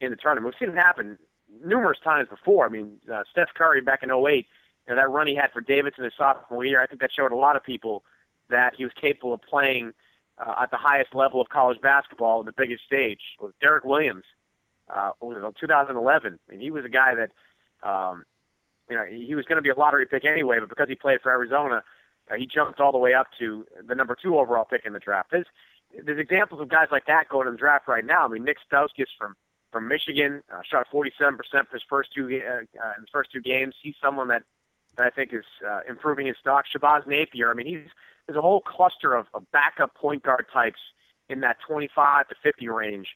in 0.00 0.10
the 0.10 0.16
tournament. 0.16 0.54
We've 0.54 0.68
seen 0.68 0.76
it 0.76 0.80
happen 0.80 1.18
numerous 1.64 1.98
times 2.02 2.28
before. 2.28 2.66
I 2.66 2.68
mean, 2.68 2.98
uh, 3.12 3.22
Steph 3.30 3.54
Curry 3.54 3.80
back 3.80 4.02
in 4.02 4.10
08, 4.10 4.46
you 4.88 4.94
know, 4.94 4.96
that 4.96 5.10
run 5.10 5.26
he 5.26 5.34
had 5.34 5.52
for 5.52 5.60
Davidson 5.60 6.04
his 6.04 6.12
sophomore 6.16 6.64
year, 6.64 6.82
I 6.82 6.86
think 6.86 7.00
that 7.00 7.12
showed 7.12 7.32
a 7.32 7.36
lot 7.36 7.56
of 7.56 7.64
people 7.64 8.02
that 8.50 8.74
he 8.76 8.84
was 8.84 8.92
capable 9.00 9.32
of 9.32 9.42
playing 9.42 9.92
uh, 10.38 10.54
at 10.60 10.70
the 10.70 10.76
highest 10.76 11.14
level 11.14 11.40
of 11.40 11.48
college 11.48 11.80
basketball 11.80 12.40
on 12.40 12.46
the 12.46 12.52
biggest 12.52 12.84
stage 12.84 13.20
was 13.40 13.52
Derrick 13.60 13.84
Williams. 13.84 14.24
Uh, 14.94 15.10
was 15.20 15.36
it 15.42 15.56
2011? 15.60 16.38
And 16.50 16.62
he 16.62 16.70
was 16.70 16.84
a 16.84 16.88
guy 16.88 17.14
that, 17.14 17.30
um, 17.88 18.24
you 18.88 18.96
know, 18.96 19.04
he 19.04 19.34
was 19.34 19.44
going 19.46 19.56
to 19.56 19.62
be 19.62 19.70
a 19.70 19.74
lottery 19.74 20.06
pick 20.06 20.24
anyway, 20.24 20.58
but 20.60 20.68
because 20.68 20.88
he 20.88 20.94
played 20.94 21.20
for 21.20 21.30
Arizona, 21.30 21.82
uh, 22.30 22.34
he 22.36 22.46
jumped 22.46 22.80
all 22.80 22.92
the 22.92 22.98
way 22.98 23.14
up 23.14 23.28
to 23.38 23.66
the 23.86 23.94
number 23.94 24.16
two 24.20 24.38
overall 24.38 24.64
pick 24.64 24.84
in 24.84 24.92
the 24.92 24.98
draft. 24.98 25.30
There's, 25.30 25.46
there's 26.04 26.18
examples 26.18 26.60
of 26.60 26.68
guys 26.68 26.88
like 26.90 27.06
that 27.06 27.28
going 27.28 27.46
in 27.46 27.54
the 27.54 27.58
draft 27.58 27.88
right 27.88 28.04
now. 28.04 28.24
I 28.24 28.28
mean, 28.28 28.44
Nick 28.44 28.58
Stauskas 28.70 29.06
from 29.18 29.34
from 29.72 29.88
Michigan 29.88 30.42
uh, 30.50 30.60
shot 30.62 30.86
47% 30.90 31.36
for 31.36 31.66
his 31.72 31.82
first 31.88 32.10
two 32.14 32.24
uh, 32.24 32.28
uh, 32.28 32.92
in 32.96 33.02
his 33.02 33.10
first 33.12 33.30
two 33.32 33.42
games. 33.42 33.74
He's 33.82 33.94
someone 34.02 34.28
that, 34.28 34.42
that 34.96 35.06
I 35.06 35.10
think 35.10 35.34
is 35.34 35.44
uh, 35.68 35.80
improving 35.88 36.26
his 36.26 36.36
stock. 36.40 36.64
Shabazz 36.74 37.06
Napier. 37.06 37.50
I 37.50 37.54
mean, 37.54 37.66
he's 37.66 37.90
there's 38.26 38.38
a 38.38 38.42
whole 38.42 38.60
cluster 38.60 39.14
of, 39.14 39.26
of 39.34 39.44
backup 39.52 39.94
point 39.94 40.22
guard 40.22 40.46
types 40.52 40.80
in 41.28 41.40
that 41.40 41.58
25 41.66 42.28
to 42.28 42.34
50 42.42 42.68
range 42.68 43.08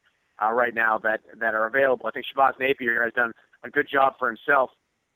uh, 0.42 0.52
right 0.52 0.74
now 0.74 0.98
that 0.98 1.20
that 1.38 1.54
are 1.54 1.66
available. 1.66 2.06
I 2.06 2.10
think 2.10 2.26
Shabazz 2.26 2.58
Napier 2.60 3.02
has 3.04 3.12
done 3.14 3.32
a 3.64 3.70
good 3.70 3.88
job 3.88 4.14
for 4.18 4.28
himself 4.28 4.70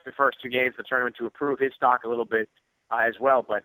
the 0.04 0.12
first 0.12 0.38
two 0.42 0.48
games 0.48 0.74
of 0.74 0.78
the 0.78 0.82
tournament 0.84 1.16
to 1.18 1.24
improve 1.24 1.58
his 1.58 1.72
stock 1.74 2.04
a 2.04 2.08
little 2.08 2.24
bit 2.24 2.48
uh, 2.90 2.98
as 2.98 3.14
well. 3.20 3.44
But 3.46 3.64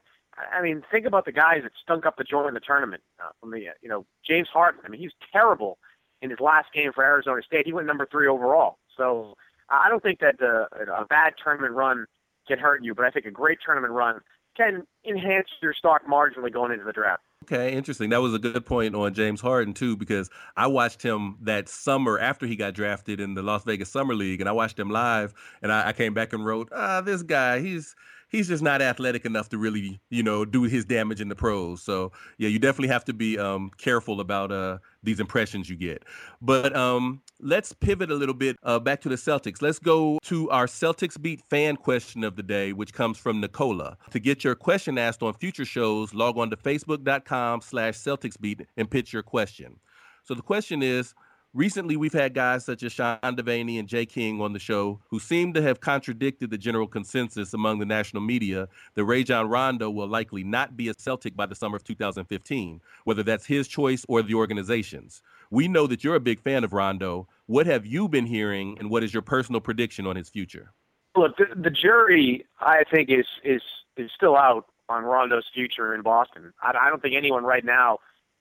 I 0.54 0.62
mean, 0.62 0.84
think 0.92 1.06
about 1.06 1.26
the 1.26 1.32
guys 1.32 1.64
that 1.64 1.72
stunk 1.82 2.06
up 2.06 2.18
the 2.18 2.24
joint 2.24 2.48
in 2.48 2.54
the 2.54 2.60
tournament. 2.60 3.02
Uh, 3.20 3.30
from 3.40 3.52
the 3.52 3.60
you 3.82 3.90
know 3.90 4.06
James 4.26 4.48
Harden. 4.52 4.82
I 4.86 4.90
mean, 4.90 5.00
he's 5.00 5.12
terrible 5.32 5.78
in 6.22 6.30
his 6.30 6.40
last 6.40 6.74
game 6.74 6.92
for 6.94 7.04
Arizona 7.04 7.42
State. 7.42 7.66
He 7.66 7.74
went 7.74 7.88
number 7.88 8.08
three 8.10 8.28
overall. 8.28 8.78
So 8.96 9.36
I 9.70 9.90
don't 9.90 10.04
think 10.04 10.20
that 10.20 10.42
uh, 10.42 10.66
a 10.94 11.06
bad 11.06 11.34
tournament 11.42 11.74
run 11.74 12.06
can 12.48 12.60
hurt 12.60 12.84
you, 12.84 12.94
but 12.94 13.06
I 13.06 13.12
think 13.12 13.26
a 13.26 13.32
great 13.32 13.60
tournament 13.64 13.94
run 13.94 14.20
can 14.58 14.86
enhance 15.08 15.48
your 15.62 15.74
stock 15.74 16.06
marginally 16.06 16.52
going 16.52 16.72
into 16.72 16.84
the 16.84 16.92
draft. 16.92 17.24
Okay, 17.46 17.74
interesting. 17.74 18.10
That 18.10 18.22
was 18.22 18.34
a 18.34 18.40
good 18.40 18.66
point 18.66 18.94
on 18.96 19.14
James 19.14 19.40
Harden 19.42 19.74
too, 19.74 19.96
because 19.96 20.30
I 20.58 20.68
watched 20.68 21.02
him 21.02 21.38
that 21.42 21.70
summer 21.70 22.20
after 22.20 22.46
he 22.46 22.56
got 22.56 22.74
drafted 22.74 23.20
in 23.22 23.34
the 23.34 23.42
Las 23.42 23.64
Vegas 23.64 23.90
Summer 23.90 24.14
League, 24.14 24.42
and 24.42 24.50
I 24.50 24.52
watched 24.52 24.78
him 24.78 24.90
live, 24.90 25.34
and 25.62 25.72
I, 25.72 25.88
I 25.88 25.94
came 25.94 26.14
back 26.14 26.34
and 26.34 26.46
wrote, 26.46 26.68
"Ah, 26.74 27.00
this 27.02 27.24
guy, 27.24 27.60
he's 27.60 27.96
he's 28.30 28.50
just 28.50 28.62
not 28.62 28.82
athletic 28.82 29.26
enough 29.26 29.50
to 29.50 29.58
really, 29.58 30.02
you 30.10 30.22
know, 30.22 30.44
do 30.46 30.64
his 30.64 30.84
damage 30.86 31.22
in 31.22 31.30
the 31.30 31.36
pros. 31.36 31.82
So 31.82 32.12
yeah, 32.38 32.50
you 32.50 32.60
definitely 32.60 32.90
have 32.90 33.06
to 33.06 33.14
be 33.14 33.40
um, 33.40 33.72
careful 33.78 34.20
about 34.20 34.52
uh, 34.52 34.78
these 35.02 35.20
impressions 35.22 35.70
you 35.70 35.78
get. 35.78 36.04
But 36.42 36.76
um, 36.76 37.22
let's 37.42 37.74
pivot 37.74 38.12
a 38.12 38.16
little 38.16 38.36
bit 38.36 38.58
uh, 38.64 38.80
back 38.80 39.02
to 39.02 39.10
the 39.10 39.16
Celtics. 39.16 39.62
Let's 39.62 39.80
go 39.80 40.20
to 40.24 40.50
our 40.50 40.66
Celtics 40.66 41.22
beat 41.22 41.42
fan 41.50 41.76
question 41.76 42.24
of 42.24 42.36
the 42.36 42.44
day, 42.44 42.74
which 42.74 42.94
comes 42.94 43.18
from 43.18 43.40
Nicola. 43.40 43.98
To 44.12 44.20
get 44.20 44.44
your 44.44 44.56
question 44.56 44.98
asked 44.98 45.24
on 45.24 45.34
future 45.34 45.66
shows, 45.66 46.14
log 46.14 46.38
on 46.38 46.50
to 46.50 46.58
facebook.com 46.58 47.62
slash 47.62 47.96
Celtics 47.96 48.40
beat 48.40 48.66
and 48.78 48.90
pitch 48.90 49.14
your 49.14 49.24
question. 49.24 49.80
So 50.24 50.34
the 50.34 50.42
question 50.42 50.84
is, 50.84 51.14
Recently, 51.56 51.98
we've 51.98 52.14
had 52.14 52.36
guys 52.36 52.64
such 52.64 52.84
as 52.84 52.92
Sean 52.92 53.18
Devaney 53.24 53.80
and 53.80 53.88
Jay 53.88 54.06
King 54.06 54.40
on 54.40 54.54
the 54.54 54.60
show 54.60 55.00
who 55.10 55.20
seem 55.20 55.52
to 55.54 55.64
have 55.64 55.80
contradicted 55.80 56.52
the 56.52 56.60
general 56.60 56.86
consensus 56.86 57.56
among 57.56 57.80
the 57.80 57.88
national 57.88 58.22
media 58.22 58.68
that 58.94 59.04
Rajon 59.04 59.50
Rondo 59.50 59.90
will 59.90 60.08
likely 60.08 60.44
not 60.44 60.78
be 60.78 60.90
a 60.90 60.94
Celtic 60.94 61.36
by 61.36 61.48
the 61.48 61.56
summer 61.56 61.78
of 61.78 61.84
2015, 61.84 62.82
whether 63.06 63.24
that's 63.24 63.48
his 63.48 63.68
choice 63.68 64.06
or 64.08 64.22
the 64.22 64.36
organization's. 64.36 65.24
We 65.52 65.68
know 65.68 65.88
that 65.88 66.04
you're 66.04 66.16
a 66.16 66.20
big 66.20 66.42
fan 66.42 66.64
of 66.64 66.74
Rondo. 66.74 67.28
What 67.48 67.66
have 67.66 67.86
you 67.86 68.08
been 68.08 68.26
hearing, 68.26 68.78
and 68.80 68.90
what 68.90 69.04
is 69.04 69.14
your 69.14 69.24
personal 69.24 69.62
prediction 69.62 70.06
on 70.06 70.16
his 70.16 70.30
future? 70.30 70.74
Look, 71.16 71.38
the, 71.38 71.48
the 71.56 71.72
jury, 71.72 72.46
I 72.60 72.84
think, 72.92 73.10
is 73.10 73.26
is 73.44 73.62
is 73.98 74.12
still 74.16 74.38
out 74.38 74.66
on 74.88 75.04
Rondo's 75.04 75.46
future 75.54 75.94
in 75.96 76.02
Boston. 76.02 76.54
I, 76.62 76.74
I 76.80 76.90
don't 76.90 77.02
think 77.02 77.16
anyone 77.16 77.44
right 77.44 77.66
now 77.66 78.00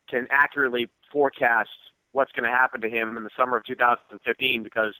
can 0.09 0.27
accurately 0.31 0.89
forecast 1.13 1.71
what's 2.13 2.33
going 2.33 2.51
to 2.51 2.57
happen 2.57 2.81
to 2.81 2.89
him 2.89 3.17
in 3.17 3.25
the 3.25 3.31
summer 3.37 3.57
of 3.57 3.65
2015 3.65 4.63
because 4.63 4.95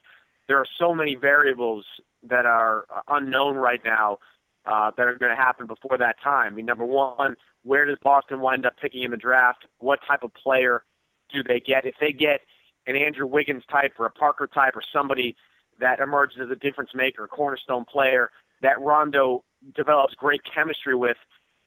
there 0.47 0.57
are 0.57 0.65
so 0.77 0.93
many 0.93 1.15
variables 1.15 1.85
that 2.23 2.45
are 2.45 2.85
uh, 2.95 3.01
unknown 3.09 3.55
right 3.55 3.81
now 3.83 4.17
uh, 4.65 4.91
that 4.97 5.07
are 5.07 5.15
going 5.15 5.35
to 5.35 5.41
happen 5.41 5.65
before 5.67 5.97
that 5.97 6.15
time. 6.23 6.53
I 6.53 6.55
mean, 6.55 6.65
number 6.65 6.85
one, 6.85 7.35
where 7.63 7.85
does 7.85 7.97
Boston 8.03 8.41
wind 8.41 8.65
up 8.65 8.73
picking 8.81 9.03
in 9.03 9.11
the 9.11 9.17
draft? 9.17 9.65
What 9.79 9.99
type 10.07 10.23
of 10.23 10.33
player 10.33 10.83
do 11.31 11.43
they 11.43 11.59
get? 11.59 11.85
If 11.85 11.95
they 11.99 12.11
get 12.11 12.41
an 12.87 12.95
Andrew 12.95 13.27
Wiggins 13.27 13.63
type 13.71 13.93
or 13.99 14.05
a 14.05 14.11
Parker 14.11 14.47
type 14.47 14.75
or 14.75 14.81
somebody 14.93 15.35
that 15.79 15.99
emerges 15.99 16.39
as 16.41 16.49
a 16.49 16.55
difference 16.55 16.91
maker, 16.93 17.25
a 17.25 17.27
cornerstone 17.27 17.85
player 17.85 18.31
that 18.61 18.79
Rondo 18.81 19.43
develops 19.75 20.15
great 20.15 20.41
chemistry 20.43 20.95
with 20.95 21.17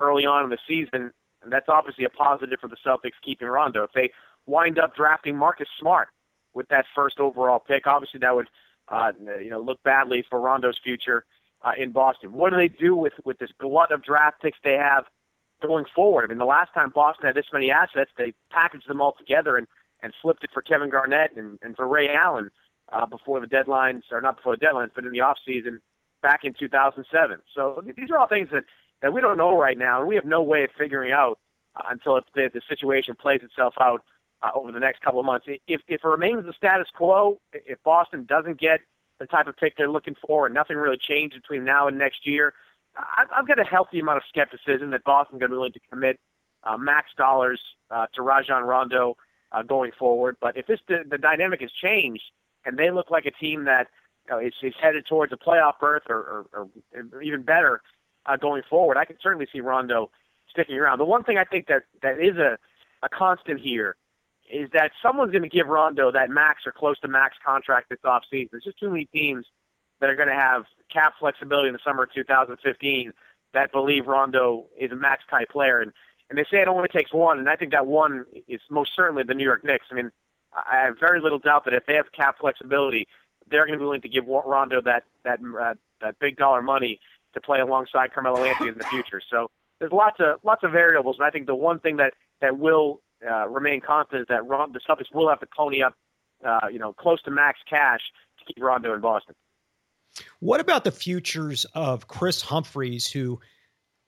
early 0.00 0.26
on 0.26 0.44
in 0.44 0.50
the 0.50 0.58
season, 0.66 1.12
that's 1.46 1.68
obviously 1.68 2.04
a 2.04 2.10
positive 2.10 2.60
for 2.60 2.68
the 2.68 2.76
Celtics 2.84 3.12
keeping 3.22 3.48
Rondo. 3.48 3.84
If 3.84 3.92
they 3.92 4.10
wind 4.46 4.78
up 4.78 4.94
drafting 4.94 5.36
Marcus 5.36 5.68
Smart 5.78 6.08
with 6.54 6.68
that 6.68 6.84
first 6.94 7.20
overall 7.20 7.58
pick. 7.58 7.86
Obviously, 7.86 8.20
that 8.20 8.34
would 8.34 8.48
uh, 8.88 9.12
you 9.40 9.50
know 9.50 9.60
look 9.60 9.82
badly 9.82 10.24
for 10.28 10.40
Rondo's 10.40 10.78
future 10.82 11.24
uh, 11.62 11.72
in 11.78 11.92
Boston. 11.92 12.32
What 12.32 12.50
do 12.50 12.56
they 12.56 12.68
do 12.68 12.96
with 12.96 13.14
with 13.24 13.38
this 13.38 13.50
glut 13.58 13.92
of 13.92 14.02
draft 14.02 14.42
picks 14.42 14.58
they 14.62 14.74
have 14.74 15.04
going 15.66 15.84
forward? 15.94 16.24
I 16.24 16.28
mean, 16.28 16.38
the 16.38 16.44
last 16.44 16.72
time 16.74 16.90
Boston 16.94 17.26
had 17.26 17.34
this 17.34 17.46
many 17.52 17.70
assets, 17.70 18.10
they 18.16 18.34
packaged 18.50 18.88
them 18.88 19.00
all 19.00 19.14
together 19.18 19.56
and 19.56 19.66
and 20.02 20.12
flipped 20.20 20.42
it 20.42 20.50
for 20.52 20.62
Kevin 20.62 20.90
Garnett 20.90 21.36
and, 21.36 21.60
and 21.62 21.76
for 21.76 21.86
Ray 21.86 22.12
Allen 22.12 22.50
uh, 22.92 23.06
before 23.06 23.38
the 23.40 23.46
deadlines, 23.46 24.02
or 24.10 24.20
not 24.20 24.36
before 24.36 24.56
the 24.56 24.66
deadlines, 24.66 24.90
but 24.94 25.04
in 25.04 25.12
the 25.12 25.20
off 25.20 25.38
season 25.46 25.80
back 26.22 26.44
in 26.44 26.54
2007. 26.54 27.38
So 27.54 27.82
these 27.96 28.10
are 28.10 28.18
all 28.18 28.26
things 28.26 28.48
that 28.52 28.64
that 29.00 29.12
we 29.12 29.20
don't 29.20 29.36
know 29.36 29.56
right 29.58 29.76
now, 29.76 30.00
and 30.00 30.08
we 30.08 30.14
have 30.14 30.24
no 30.24 30.42
way 30.42 30.64
of 30.64 30.70
figuring 30.78 31.12
out 31.12 31.38
uh, 31.76 31.82
until 31.90 32.16
it, 32.16 32.24
the, 32.34 32.50
the 32.52 32.60
situation 32.68 33.14
plays 33.14 33.42
itself 33.42 33.74
out 33.80 34.02
uh, 34.42 34.50
over 34.54 34.70
the 34.70 34.80
next 34.80 35.02
couple 35.02 35.18
of 35.18 35.26
months. 35.26 35.46
If, 35.48 35.60
if 35.66 35.80
it 35.88 36.04
remains 36.04 36.44
the 36.44 36.52
status 36.52 36.88
quo, 36.94 37.40
if 37.52 37.82
Boston 37.82 38.24
doesn't 38.24 38.60
get 38.60 38.80
the 39.18 39.26
type 39.26 39.46
of 39.46 39.56
pick 39.56 39.76
they're 39.76 39.90
looking 39.90 40.16
for 40.24 40.46
and 40.46 40.54
nothing 40.54 40.76
really 40.76 40.98
changes 40.98 41.40
between 41.40 41.64
now 41.64 41.88
and 41.88 41.98
next 41.98 42.26
year, 42.26 42.54
I've 42.96 43.48
got 43.48 43.58
a 43.58 43.64
healthy 43.64 44.00
amount 44.00 44.18
of 44.18 44.24
skepticism 44.28 44.90
that 44.90 45.04
Boston's 45.04 45.40
going 45.40 45.50
to 45.50 45.54
be 45.54 45.58
willing 45.58 45.72
to 45.72 45.80
commit 45.90 46.20
uh, 46.64 46.76
max 46.76 47.10
dollars 47.16 47.60
uh, 47.90 48.06
to 48.14 48.22
Rajon 48.22 48.64
Rondo 48.64 49.16
uh, 49.52 49.62
going 49.62 49.92
forward. 49.98 50.36
But 50.40 50.56
if 50.56 50.66
this 50.66 50.80
the, 50.88 51.02
the 51.08 51.18
dynamic 51.18 51.60
has 51.62 51.70
changed 51.72 52.24
and 52.64 52.78
they 52.78 52.90
look 52.90 53.10
like 53.10 53.26
a 53.26 53.30
team 53.30 53.64
that 53.64 53.88
you 54.28 54.34
know, 54.34 54.40
is, 54.40 54.52
is 54.62 54.74
headed 54.80 55.06
towards 55.06 55.32
a 55.32 55.36
playoff 55.36 55.78
berth 55.80 56.04
or, 56.08 56.46
or, 56.52 56.68
or 57.12 57.22
even 57.22 57.42
better 57.42 57.82
uh, 58.26 58.36
going 58.36 58.62
forward, 58.68 58.96
I 58.96 59.04
can 59.04 59.16
certainly 59.22 59.48
see 59.52 59.60
Rondo 59.60 60.10
sticking 60.50 60.76
around. 60.76 60.98
The 60.98 61.04
one 61.04 61.24
thing 61.24 61.38
I 61.38 61.44
think 61.44 61.66
that 61.68 61.84
that 62.02 62.20
is 62.20 62.36
a 62.36 62.58
a 63.02 63.08
constant 63.08 63.60
here 63.60 63.96
is 64.50 64.68
that 64.72 64.92
someone's 65.02 65.32
going 65.32 65.42
to 65.42 65.48
give 65.48 65.66
Rondo 65.66 66.12
that 66.12 66.30
max 66.30 66.66
or 66.66 66.72
close 66.72 66.98
to 67.00 67.08
max 67.08 67.36
contract 67.44 67.88
this 67.88 67.98
offseason. 68.04 68.50
There's 68.52 68.64
just 68.64 68.78
too 68.78 68.90
many 68.90 69.06
teams 69.06 69.46
that 70.02 70.10
are 70.10 70.16
going 70.16 70.28
to 70.28 70.34
have 70.34 70.64
cap 70.92 71.14
flexibility 71.20 71.68
in 71.68 71.74
the 71.74 71.80
summer 71.82 72.02
of 72.02 72.12
2015 72.12 73.12
that 73.54 73.70
believe 73.70 74.08
Rondo 74.08 74.66
is 74.76 74.90
a 74.90 74.96
max 74.96 75.22
type 75.30 75.48
player. 75.50 75.80
And, 75.80 75.92
and 76.28 76.36
they 76.36 76.44
say 76.50 76.60
it 76.60 76.66
only 76.66 76.88
takes 76.88 77.12
one, 77.12 77.38
and 77.38 77.48
I 77.48 77.54
think 77.54 77.70
that 77.70 77.86
one 77.86 78.26
is 78.48 78.60
most 78.68 78.96
certainly 78.96 79.22
the 79.22 79.34
New 79.34 79.44
York 79.44 79.62
Knicks. 79.62 79.86
I 79.92 79.94
mean, 79.94 80.10
I 80.52 80.78
have 80.78 80.98
very 80.98 81.20
little 81.20 81.38
doubt 81.38 81.64
that 81.66 81.74
if 81.74 81.86
they 81.86 81.94
have 81.94 82.10
cap 82.10 82.38
flexibility, 82.40 83.06
they're 83.48 83.64
going 83.64 83.78
to 83.78 83.78
be 83.78 83.84
willing 83.84 84.00
to 84.00 84.08
give 84.08 84.26
Rondo 84.26 84.80
that 84.82 85.04
that 85.24 85.38
uh, 85.60 85.74
that 86.00 86.18
big 86.18 86.36
dollar 86.36 86.62
money 86.62 86.98
to 87.34 87.40
play 87.40 87.60
alongside 87.60 88.12
Carmelo 88.12 88.42
Anthony 88.42 88.70
in 88.70 88.78
the 88.78 88.84
future. 88.84 89.20
So 89.30 89.50
there's 89.78 89.92
lots 89.92 90.16
of 90.18 90.40
lots 90.42 90.64
of 90.64 90.72
variables, 90.72 91.16
and 91.18 91.26
I 91.26 91.30
think 91.30 91.46
the 91.46 91.54
one 91.54 91.78
thing 91.78 91.96
that 91.98 92.14
that 92.40 92.58
will 92.58 93.02
uh, 93.28 93.48
remain 93.48 93.80
confident 93.80 94.22
is 94.22 94.28
that 94.28 94.46
Ron, 94.46 94.72
the 94.72 94.80
Celtics 94.80 95.14
will 95.14 95.28
have 95.28 95.40
to 95.40 95.46
pony 95.56 95.82
up, 95.82 95.94
uh, 96.44 96.68
you 96.72 96.78
know, 96.78 96.92
close 96.92 97.22
to 97.22 97.30
max 97.30 97.60
cash 97.68 98.00
to 98.38 98.52
keep 98.52 98.62
Rondo 98.62 98.94
in 98.94 99.00
Boston. 99.00 99.34
What 100.40 100.60
about 100.60 100.84
the 100.84 100.90
futures 100.90 101.64
of 101.74 102.08
Kris 102.08 102.42
Humphries, 102.42 103.10
who 103.10 103.40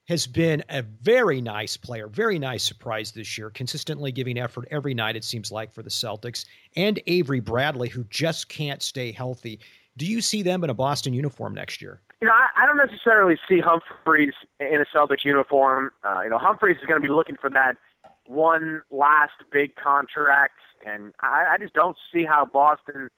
has 0.07 0.27
been 0.27 0.63
a 0.69 0.83
very 0.83 1.41
nice 1.41 1.77
player, 1.77 2.07
very 2.07 2.37
nice 2.37 2.63
surprise 2.63 3.11
this 3.11 3.37
year, 3.37 3.49
consistently 3.49 4.11
giving 4.11 4.37
effort 4.37 4.67
every 4.69 4.93
night, 4.93 5.15
it 5.15 5.23
seems 5.23 5.51
like, 5.51 5.73
for 5.73 5.81
the 5.81 5.89
Celtics, 5.89 6.45
and 6.75 7.01
Avery 7.07 7.39
Bradley, 7.39 7.89
who 7.89 8.03
just 8.05 8.47
can't 8.47 8.83
stay 8.83 9.11
healthy. 9.11 9.59
Do 9.97 10.05
you 10.05 10.21
see 10.21 10.43
them 10.43 10.63
in 10.63 10.69
a 10.69 10.75
Boston 10.75 11.13
uniform 11.13 11.55
next 11.55 11.81
year? 11.81 12.01
You 12.21 12.27
know, 12.27 12.33
I, 12.33 12.63
I 12.63 12.65
don't 12.65 12.77
necessarily 12.77 13.37
see 13.49 13.59
Humphreys 13.59 14.33
in 14.59 14.79
a 14.81 14.85
Celtics 14.95 15.25
uniform. 15.25 15.91
Uh, 16.03 16.21
you 16.23 16.29
know, 16.29 16.37
Humphries 16.37 16.77
is 16.79 16.85
going 16.85 17.01
to 17.01 17.07
be 17.07 17.13
looking 17.13 17.37
for 17.41 17.49
that 17.49 17.77
one 18.27 18.81
last 18.91 19.33
big 19.51 19.75
contract, 19.75 20.59
and 20.85 21.13
I, 21.21 21.45
I 21.53 21.57
just 21.57 21.73
don't 21.73 21.97
see 22.13 22.25
how 22.25 22.45
Boston 22.45 23.09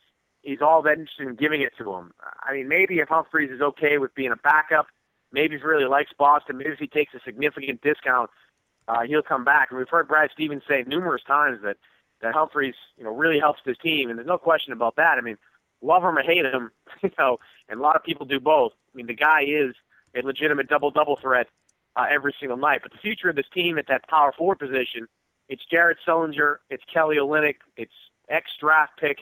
is 0.43 0.59
all 0.61 0.81
that 0.83 0.97
interested 0.97 1.27
in 1.27 1.35
giving 1.35 1.61
it 1.61 1.73
to 1.77 1.93
him. 1.93 2.11
I 2.43 2.53
mean, 2.53 2.67
maybe 2.67 2.99
if 2.99 3.09
Humphries 3.09 3.51
is 3.51 3.61
okay 3.61 3.97
with 3.97 4.13
being 4.15 4.31
a 4.31 4.37
backup, 4.37 4.87
maybe 5.31 5.57
he 5.57 5.63
really 5.63 5.85
likes 5.85 6.11
Boston, 6.17 6.57
maybe 6.57 6.71
if 6.71 6.79
he 6.79 6.87
takes 6.87 7.13
a 7.13 7.19
significant 7.25 7.81
discount, 7.81 8.29
uh, 8.87 9.01
he'll 9.01 9.21
come 9.21 9.43
back. 9.43 9.69
And 9.69 9.77
we've 9.77 9.89
heard 9.89 10.07
Brad 10.07 10.29
Stevens 10.33 10.63
say 10.67 10.83
numerous 10.87 11.23
times 11.23 11.59
that 11.63 11.77
that 12.21 12.33
Humphries, 12.33 12.73
you 12.97 13.03
know, 13.03 13.11
really 13.11 13.39
helps 13.39 13.59
this 13.63 13.77
team, 13.77 14.09
and 14.09 14.17
there's 14.17 14.27
no 14.27 14.39
question 14.39 14.73
about 14.73 14.95
that. 14.95 15.19
I 15.19 15.21
mean, 15.21 15.37
love 15.81 16.03
him 16.03 16.17
or 16.17 16.23
hate 16.23 16.45
him, 16.45 16.71
you 17.03 17.11
know, 17.19 17.37
and 17.69 17.79
a 17.79 17.83
lot 17.83 17.95
of 17.95 18.03
people 18.03 18.25
do 18.25 18.39
both. 18.39 18.71
I 18.93 18.97
mean, 18.97 19.05
the 19.05 19.13
guy 19.13 19.43
is 19.43 19.75
a 20.15 20.25
legitimate 20.25 20.67
double-double 20.67 21.19
threat 21.21 21.47
uh, 21.95 22.05
every 22.09 22.33
single 22.39 22.57
night. 22.57 22.79
But 22.81 22.91
the 22.91 22.97
future 22.97 23.29
of 23.29 23.35
this 23.35 23.45
team 23.53 23.77
at 23.77 23.87
that 23.87 24.07
power 24.07 24.33
forward 24.35 24.59
position, 24.59 25.07
it's 25.49 25.63
Jared 25.69 25.97
Sullinger, 26.07 26.57
it's 26.69 26.83
Kelly 26.91 27.17
Olynyk, 27.17 27.57
it's 27.75 27.93
ex 28.29 28.49
draft 28.59 28.99
pick 28.99 29.19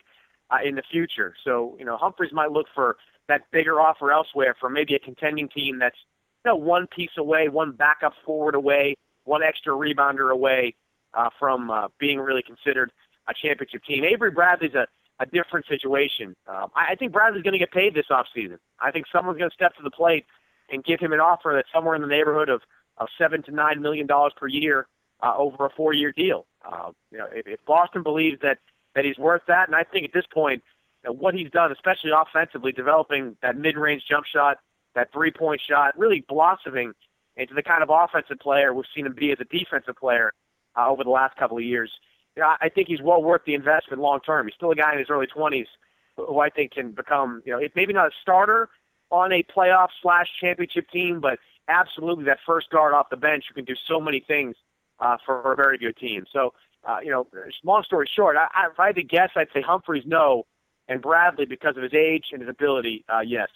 uh, 0.49 0.57
in 0.63 0.75
the 0.75 0.83
future. 0.89 1.35
So 1.43 1.75
you 1.79 1.85
know 1.85 1.97
Humphries 1.97 2.31
might 2.33 2.51
look 2.51 2.67
for 2.73 2.97
that 3.27 3.49
bigger 3.51 3.81
offer 3.81 4.11
elsewhere 4.11 4.55
from 4.59 4.73
maybe 4.73 4.95
a 4.95 4.99
contending 4.99 5.49
team 5.49 5.79
that's 5.79 5.97
you 6.43 6.51
know 6.51 6.55
one 6.55 6.87
piece 6.87 7.17
away, 7.17 7.49
one 7.49 7.71
backup 7.71 8.13
forward 8.25 8.55
away, 8.55 8.95
one 9.23 9.43
extra 9.43 9.73
rebounder 9.73 10.31
away 10.31 10.75
uh, 11.13 11.29
from 11.39 11.71
uh, 11.71 11.87
being 11.99 12.19
really 12.19 12.43
considered 12.43 12.91
a 13.27 13.33
championship 13.33 13.83
team. 13.83 14.03
Avery 14.03 14.31
Bradley's 14.31 14.75
a 14.75 14.87
a 15.19 15.25
different 15.25 15.65
situation. 15.67 16.35
Um, 16.47 16.69
I, 16.75 16.91
I 16.91 16.95
think 16.95 17.11
Bradley's 17.11 17.43
going 17.43 17.53
to 17.53 17.59
get 17.59 17.71
paid 17.71 17.93
this 17.93 18.07
offseason. 18.11 18.57
I 18.79 18.91
think 18.91 19.05
someone's 19.11 19.37
going 19.37 19.49
to 19.49 19.53
step 19.53 19.75
to 19.77 19.83
the 19.83 19.91
plate 19.91 20.25
and 20.69 20.83
give 20.83 20.99
him 20.99 21.13
an 21.13 21.19
offer 21.19 21.53
that's 21.55 21.69
somewhere 21.73 21.95
in 21.95 22.01
the 22.01 22.07
neighborhood 22.07 22.49
of, 22.49 22.61
of 22.97 23.07
seven 23.17 23.41
to 23.43 23.51
nine 23.51 23.81
million 23.81 24.07
dollars 24.07 24.33
per 24.35 24.47
year 24.47 24.87
uh, 25.23 25.33
over 25.37 25.65
a 25.65 25.69
four-year 25.69 26.11
deal. 26.11 26.45
Uh, 26.69 26.91
you 27.11 27.17
know, 27.17 27.27
if, 27.31 27.47
if 27.47 27.65
Boston 27.65 28.03
believes 28.03 28.39
that 28.41 28.57
that 28.95 29.05
he's 29.05 29.17
worth 29.17 29.41
that, 29.47 29.67
and 29.67 29.75
I 29.75 29.83
think 29.83 30.05
at 30.05 30.13
this 30.13 30.25
point, 30.33 30.63
what 31.05 31.35
he's 31.35 31.51
done, 31.51 31.71
especially 31.71 32.11
offensively, 32.15 32.71
developing 32.71 33.37
that 33.41 33.57
mid-range 33.57 34.03
jump 34.09 34.25
shot, 34.25 34.57
that 34.95 35.11
three-point 35.13 35.61
shot, 35.61 35.97
really 35.97 36.25
blossoming 36.27 36.93
into 37.37 37.53
the 37.53 37.61
kind 37.61 37.83
of 37.83 37.89
offensive 37.91 38.39
player 38.39 38.73
we've 38.73 38.85
seen 38.95 39.05
him 39.05 39.13
be 39.13 39.31
as 39.31 39.37
a 39.39 39.45
defensive 39.45 39.95
player 39.95 40.33
uh, 40.77 40.89
over 40.89 41.03
the 41.03 41.09
last 41.09 41.35
couple 41.37 41.57
of 41.57 41.63
years 41.63 41.91
you 42.35 42.43
know, 42.43 42.53
I 42.59 42.69
think 42.69 42.87
he's 42.87 43.01
well 43.01 43.23
worth 43.23 43.41
the 43.45 43.53
investment 43.53 44.01
long 44.01 44.19
term. 44.19 44.47
He's 44.47 44.55
still 44.55 44.71
a 44.71 44.75
guy 44.75 44.93
in 44.93 44.99
his 44.99 45.09
early 45.09 45.27
20s 45.27 45.67
who 46.17 46.39
I 46.39 46.49
think 46.49 46.71
can 46.71 46.91
become, 46.91 47.41
you 47.45 47.53
know, 47.53 47.67
maybe 47.75 47.93
not 47.93 48.07
a 48.07 48.11
starter 48.21 48.69
on 49.11 49.31
a 49.31 49.43
playoff 49.43 49.89
slash 50.01 50.27
championship 50.39 50.89
team, 50.89 51.19
but 51.19 51.39
absolutely 51.67 52.25
that 52.25 52.39
first 52.45 52.69
guard 52.69 52.93
off 52.93 53.09
the 53.09 53.17
bench 53.17 53.45
who 53.47 53.53
can 53.53 53.65
do 53.65 53.75
so 53.87 53.99
many 53.99 54.19
things 54.19 54.55
uh, 54.99 55.17
for 55.25 55.53
a 55.53 55.55
very 55.55 55.77
good 55.77 55.95
team. 55.97 56.25
So, 56.31 56.53
uh, 56.87 56.97
you 57.03 57.11
know, 57.11 57.27
long 57.63 57.83
story 57.83 58.09
short, 58.13 58.37
I, 58.37 58.47
I, 58.53 58.67
if 58.71 58.79
I 58.79 58.87
had 58.87 58.95
to 58.95 59.03
guess, 59.03 59.29
I'd 59.35 59.47
say 59.53 59.61
Humphries 59.61 60.03
no, 60.05 60.45
and 60.87 61.01
Bradley 61.01 61.45
because 61.45 61.77
of 61.77 61.83
his 61.83 61.93
age 61.93 62.25
and 62.31 62.41
his 62.41 62.49
ability, 62.49 63.05
uh, 63.09 63.21
yes 63.21 63.49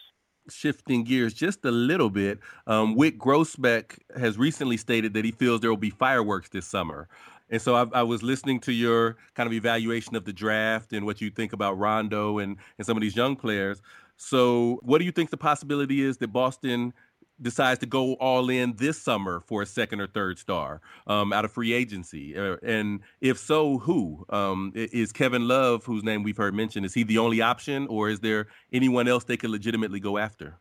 shifting 0.50 1.04
gears 1.04 1.34
just 1.34 1.64
a 1.66 1.72
little 1.72 2.10
bit, 2.10 2.40
um, 2.68 2.96
Wyc 2.96 3.18
Grousbeck 3.18 4.00
has 4.18 4.38
recently 4.38 4.78
stated 4.78 5.14
that 5.14 5.26
he 5.26 5.32
feels 5.32 5.62
there 5.62 5.70
will 5.70 5.78
be 5.78 5.90
fireworks 5.90 6.50
this 6.50 6.66
summer. 6.66 7.08
And 7.50 7.62
so 7.62 7.76
I, 7.76 8.00
I, 8.00 8.04
was 8.04 8.22
listening 8.22 8.60
to 8.62 8.72
your 8.72 9.18
kind 9.34 9.48
of 9.48 9.54
evaluation 9.54 10.16
of 10.16 10.24
the 10.26 10.34
draft 10.34 10.94
and 10.94 11.06
what 11.06 11.20
you 11.20 11.32
think 11.32 11.52
about 11.52 11.78
Rondo 11.80 12.38
and, 12.38 12.58
and 12.78 12.86
some 12.86 12.96
of 12.96 13.02
these 13.02 13.16
young 13.16 13.36
players. 13.36 13.82
So, 14.18 14.80
what 14.84 15.00
do 15.00 15.06
you 15.06 15.12
think 15.12 15.30
the 15.30 15.38
possibility 15.38 16.02
is 16.02 16.18
that 16.18 16.28
Boston 16.28 16.94
decides 17.42 17.80
to 17.80 17.86
go 17.86 18.14
all 18.14 18.50
in 18.50 18.76
this 18.78 19.02
summer 19.02 19.42
for 19.42 19.62
a 19.62 19.66
second 19.66 20.02
or 20.02 20.08
third 20.08 20.40
star 20.40 20.82
um, 21.08 21.34
out 21.34 21.46
of 21.46 21.52
free 21.52 21.74
agency? 21.74 22.38
Uh, 22.38 22.58
and 22.64 23.02
if 23.22 23.38
so, 23.38 23.80
who? 23.80 24.26
Um, 24.30 24.72
is 24.76 25.12
Kevin 25.12 25.48
Love, 25.48 25.86
whose 25.86 26.04
name 26.04 26.24
we've 26.24 26.38
heard 26.38 26.54
mentioned, 26.54 26.86
is 26.86 26.94
he 26.94 27.04
the 27.04 27.18
only 27.18 27.42
option, 27.42 27.88
or 27.88 28.10
is 28.10 28.20
there 28.20 28.48
anyone 28.72 29.08
else 29.08 29.24
they 29.24 29.38
could 29.38 29.50
legitimately 29.50 30.00
go 30.00 30.18
after? 30.18 30.60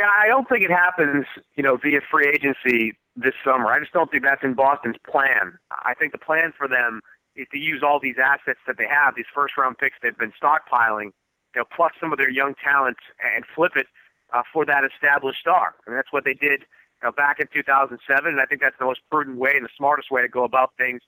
I 0.00 0.28
don't 0.28 0.48
think 0.48 0.62
it 0.62 0.70
happens, 0.70 1.26
you 1.56 1.62
know, 1.62 1.76
via 1.76 2.00
free 2.10 2.28
agency 2.28 2.96
this 3.16 3.34
summer. 3.44 3.66
I 3.66 3.80
just 3.80 3.92
don't 3.92 4.10
think 4.10 4.22
that's 4.22 4.42
in 4.42 4.54
Boston's 4.54 4.96
plan. 5.08 5.58
I 5.70 5.94
think 5.94 6.12
the 6.12 6.18
plan 6.18 6.52
for 6.56 6.68
them 6.68 7.00
is 7.36 7.46
to 7.52 7.58
use 7.58 7.82
all 7.82 8.00
these 8.00 8.16
assets 8.22 8.60
that 8.66 8.78
they 8.78 8.86
have, 8.86 9.14
these 9.14 9.26
first 9.34 9.56
round 9.56 9.78
picks 9.78 9.96
they've 10.02 10.16
been 10.16 10.32
stockpiling, 10.42 11.12
you 11.54 11.60
know, 11.60 11.64
plus 11.74 11.92
some 12.00 12.12
of 12.12 12.18
their 12.18 12.30
young 12.30 12.54
talent 12.62 12.96
and 13.34 13.44
flip 13.54 13.72
it 13.76 13.86
uh, 14.32 14.42
for 14.52 14.64
that 14.66 14.84
established 14.84 15.40
star. 15.40 15.74
I 15.86 15.90
mean, 15.90 15.96
that's 15.96 16.12
what 16.12 16.24
they 16.24 16.34
did 16.34 16.60
you 16.60 17.04
know, 17.04 17.12
back 17.12 17.40
in 17.40 17.46
2007, 17.52 18.30
and 18.30 18.40
I 18.40 18.44
think 18.44 18.60
that's 18.60 18.78
the 18.78 18.84
most 18.84 19.00
prudent 19.10 19.38
way 19.38 19.52
and 19.56 19.64
the 19.64 19.70
smartest 19.76 20.10
way 20.10 20.22
to 20.22 20.28
go 20.28 20.44
about 20.44 20.72
things 20.76 21.02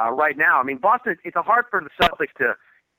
uh, 0.00 0.10
right 0.10 0.36
now. 0.36 0.60
I 0.60 0.62
mean, 0.62 0.78
Boston, 0.78 1.16
it's 1.24 1.36
hard 1.36 1.66
for 1.70 1.80
the 1.80 1.90
Celtics 2.04 2.34
to 2.38 2.54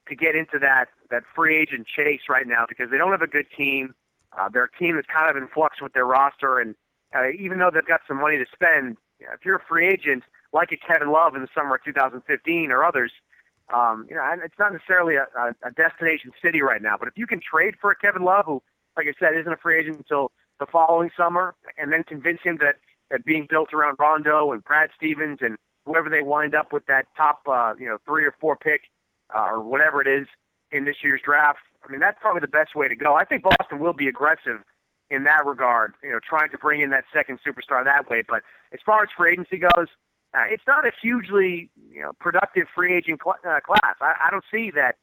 to 0.07 0.15
get 0.15 0.35
into 0.35 0.57
that 0.59 0.87
that 1.11 1.23
free 1.35 1.57
agent 1.57 1.85
chase 1.87 2.21
right 2.29 2.47
now 2.47 2.65
because 2.67 2.89
they 2.89 2.97
don't 2.97 3.11
have 3.11 3.21
a 3.21 3.27
good 3.27 3.47
team. 3.55 3.93
Uh, 4.37 4.49
their 4.49 4.67
team 4.79 4.97
is 4.97 5.05
kind 5.13 5.29
of 5.29 5.41
in 5.41 5.47
flux 5.49 5.81
with 5.81 5.93
their 5.93 6.05
roster, 6.05 6.59
and 6.59 6.75
uh, 7.15 7.29
even 7.37 7.59
though 7.59 7.71
they've 7.73 7.85
got 7.85 8.01
some 8.07 8.17
money 8.17 8.37
to 8.37 8.45
spend, 8.53 8.97
if 9.19 9.45
you're 9.45 9.57
a 9.57 9.63
free 9.67 9.87
agent 9.87 10.23
like 10.53 10.71
a 10.71 10.77
Kevin 10.77 11.11
Love 11.11 11.35
in 11.35 11.41
the 11.41 11.47
summer 11.53 11.75
of 11.75 11.83
2015 11.83 12.71
or 12.71 12.83
others, 12.83 13.11
um, 13.73 14.05
you 14.09 14.15
know, 14.15 14.23
it's 14.43 14.57
not 14.57 14.71
necessarily 14.71 15.15
a, 15.15 15.25
a 15.63 15.71
destination 15.71 16.31
city 16.41 16.61
right 16.61 16.81
now. 16.81 16.95
But 16.97 17.07
if 17.07 17.17
you 17.17 17.27
can 17.27 17.41
trade 17.41 17.75
for 17.81 17.91
a 17.91 17.95
Kevin 17.95 18.23
Love, 18.23 18.45
who, 18.45 18.63
like 18.97 19.07
I 19.07 19.13
said, 19.19 19.37
isn't 19.37 19.51
a 19.51 19.57
free 19.57 19.79
agent 19.79 19.97
until 19.97 20.31
the 20.59 20.65
following 20.65 21.09
summer, 21.15 21.55
and 21.77 21.91
then 21.91 22.03
convince 22.03 22.39
him 22.43 22.57
that 22.61 22.75
that 23.09 23.23
being 23.23 23.47
built 23.49 23.73
around 23.73 23.95
Rondo 23.99 24.51
and 24.51 24.63
Brad 24.63 24.89
Stevens 24.95 25.39
and 25.41 25.55
whoever 25.85 26.09
they 26.09 26.21
wind 26.21 26.53
up 26.53 26.73
with 26.73 26.85
that 26.87 27.05
top, 27.15 27.41
uh, 27.47 27.73
you 27.79 27.85
know, 27.85 27.97
three 28.05 28.25
or 28.25 28.33
four 28.41 28.57
pick 28.57 28.81
uh, 29.33 29.47
or 29.49 29.61
whatever 29.61 30.01
it 30.01 30.07
is 30.07 30.27
in 30.71 30.83
this 30.83 30.97
year's 31.03 31.21
draft, 31.23 31.59
I 31.87 31.91
mean, 31.91 32.01
that's 32.01 32.17
probably 32.19 32.41
the 32.41 32.47
best 32.47 32.75
way 32.75 32.87
to 32.89 32.95
go. 32.95 33.15
I 33.15 33.23
think 33.23 33.43
Boston 33.43 33.79
will 33.79 33.93
be 33.93 34.07
aggressive 34.07 34.59
in 35.09 35.23
that 35.23 35.45
regard, 35.45 35.93
you 36.03 36.09
know, 36.09 36.19
trying 36.27 36.49
to 36.49 36.57
bring 36.57 36.81
in 36.81 36.89
that 36.89 37.05
second 37.13 37.39
superstar 37.45 37.83
that 37.85 38.09
way. 38.09 38.23
But 38.27 38.43
as 38.73 38.79
far 38.85 39.03
as 39.03 39.09
free 39.15 39.31
agency 39.33 39.57
goes, 39.57 39.87
uh, 40.33 40.43
it's 40.49 40.63
not 40.67 40.85
a 40.85 40.91
hugely, 41.01 41.69
you 41.89 42.01
know, 42.01 42.11
productive 42.19 42.67
free 42.75 42.93
agent 42.93 43.21
cl- 43.23 43.37
uh, 43.47 43.61
class. 43.61 43.95
I, 44.01 44.15
I 44.27 44.31
don't 44.31 44.43
see 44.51 44.71
that. 44.71 44.97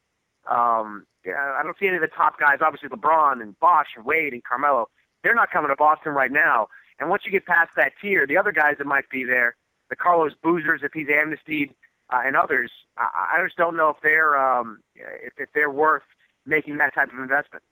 Um, 0.50 1.06
I 1.26 1.62
don't 1.62 1.76
see 1.78 1.86
any 1.86 1.96
of 1.96 2.02
the 2.02 2.08
top 2.08 2.38
guys. 2.38 2.58
Obviously, 2.60 2.88
LeBron 2.88 3.40
and 3.40 3.58
Bosh 3.60 3.88
and 3.96 4.04
Wade 4.04 4.32
and 4.32 4.44
Carmelo. 4.44 4.88
They're 5.22 5.34
not 5.34 5.50
coming 5.50 5.70
to 5.70 5.76
Boston 5.76 6.12
right 6.12 6.30
now. 6.30 6.68
And 7.00 7.08
once 7.08 7.22
you 7.24 7.32
get 7.32 7.46
past 7.46 7.70
that 7.76 7.92
tier, 8.00 8.26
the 8.26 8.36
other 8.36 8.52
guys 8.52 8.76
that 8.78 8.86
might 8.86 9.08
be 9.10 9.24
there, 9.24 9.56
the 9.90 9.96
Carlos 9.96 10.32
Boozers, 10.44 10.82
if 10.82 10.92
he's 10.92 11.08
amnestied, 11.08 11.74
uh, 12.12 12.20
and 12.24 12.36
others, 12.36 12.70
I, 12.98 13.38
I 13.38 13.44
just 13.44 13.56
don't 13.56 13.76
know 13.76 13.88
if 13.88 13.96
they're 14.02 14.38
um, 14.38 14.80
if, 14.94 15.32
if 15.38 15.48
they're 15.54 15.70
worth 15.70 16.02
making 16.46 16.76
that 16.78 16.94
type 16.94 17.12
of 17.12 17.18
investment. 17.18 17.64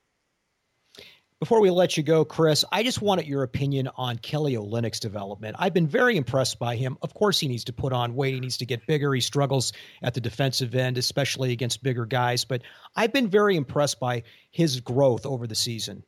Before 1.42 1.60
we 1.60 1.70
let 1.70 1.96
you 1.96 2.04
go, 2.04 2.24
Chris, 2.24 2.64
I 2.70 2.84
just 2.84 3.02
wanted 3.02 3.26
your 3.26 3.42
opinion 3.42 3.90
on 3.96 4.16
Kelly 4.18 4.54
Olynyk's 4.54 5.00
development. 5.00 5.56
I've 5.58 5.74
been 5.74 5.88
very 5.88 6.16
impressed 6.16 6.60
by 6.60 6.76
him. 6.76 6.96
Of 7.02 7.14
course, 7.14 7.40
he 7.40 7.48
needs 7.48 7.64
to 7.64 7.72
put 7.72 7.92
on 7.92 8.14
weight. 8.14 8.34
He 8.34 8.38
needs 8.38 8.56
to 8.58 8.64
get 8.64 8.86
bigger. 8.86 9.12
He 9.12 9.20
struggles 9.20 9.72
at 10.04 10.14
the 10.14 10.20
defensive 10.20 10.72
end, 10.76 10.98
especially 10.98 11.50
against 11.50 11.82
bigger 11.82 12.06
guys. 12.06 12.44
But 12.44 12.62
I've 12.94 13.12
been 13.12 13.28
very 13.28 13.56
impressed 13.56 13.98
by 13.98 14.22
his 14.52 14.78
growth 14.78 15.26
over 15.26 15.48
the 15.48 15.56
season. 15.56 16.04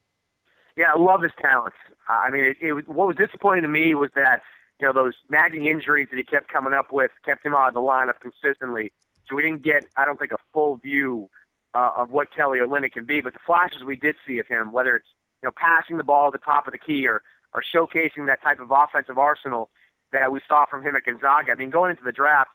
Yeah, 0.76 0.92
I 0.94 1.00
love 1.00 1.22
his 1.22 1.32
talents. 1.42 1.78
I 2.08 2.30
mean, 2.30 2.44
it, 2.44 2.56
it, 2.60 2.88
what 2.88 3.08
was 3.08 3.16
disappointing 3.16 3.62
to 3.62 3.68
me 3.68 3.96
was 3.96 4.10
that 4.14 4.40
you 4.80 4.86
know 4.86 4.92
those 4.92 5.14
nagging 5.30 5.66
injuries 5.66 6.06
that 6.12 6.16
he 6.16 6.22
kept 6.22 6.46
coming 6.46 6.74
up 6.74 6.92
with 6.92 7.10
kept 7.24 7.44
him 7.44 7.56
out 7.56 7.66
of 7.66 7.74
the 7.74 7.80
lineup 7.80 8.20
consistently. 8.20 8.92
So 9.28 9.34
we 9.34 9.42
didn't 9.42 9.64
get, 9.64 9.84
I 9.96 10.04
don't 10.04 10.16
think, 10.16 10.30
a 10.30 10.38
full 10.52 10.76
view 10.76 11.28
uh, 11.74 11.90
of 11.96 12.12
what 12.12 12.32
Kelly 12.32 12.60
Olynyk 12.60 12.92
can 12.92 13.04
be. 13.04 13.20
But 13.20 13.32
the 13.32 13.40
flashes 13.44 13.82
we 13.82 13.96
did 13.96 14.14
see 14.24 14.38
of 14.38 14.46
him, 14.46 14.70
whether 14.70 14.94
it's 14.94 15.08
you 15.44 15.48
know, 15.48 15.52
passing 15.56 15.98
the 15.98 16.04
ball 16.04 16.28
at 16.28 16.32
the 16.32 16.38
top 16.38 16.66
of 16.66 16.72
the 16.72 16.78
key 16.78 17.06
or, 17.06 17.20
or 17.52 17.62
showcasing 17.62 18.26
that 18.26 18.42
type 18.42 18.60
of 18.60 18.70
offensive 18.70 19.18
arsenal 19.18 19.68
that 20.10 20.32
we 20.32 20.40
saw 20.48 20.64
from 20.64 20.82
him 20.82 20.96
at 20.96 21.04
Gonzaga. 21.04 21.52
I 21.52 21.54
mean, 21.54 21.68
going 21.68 21.90
into 21.90 22.02
the 22.02 22.12
draft, 22.12 22.48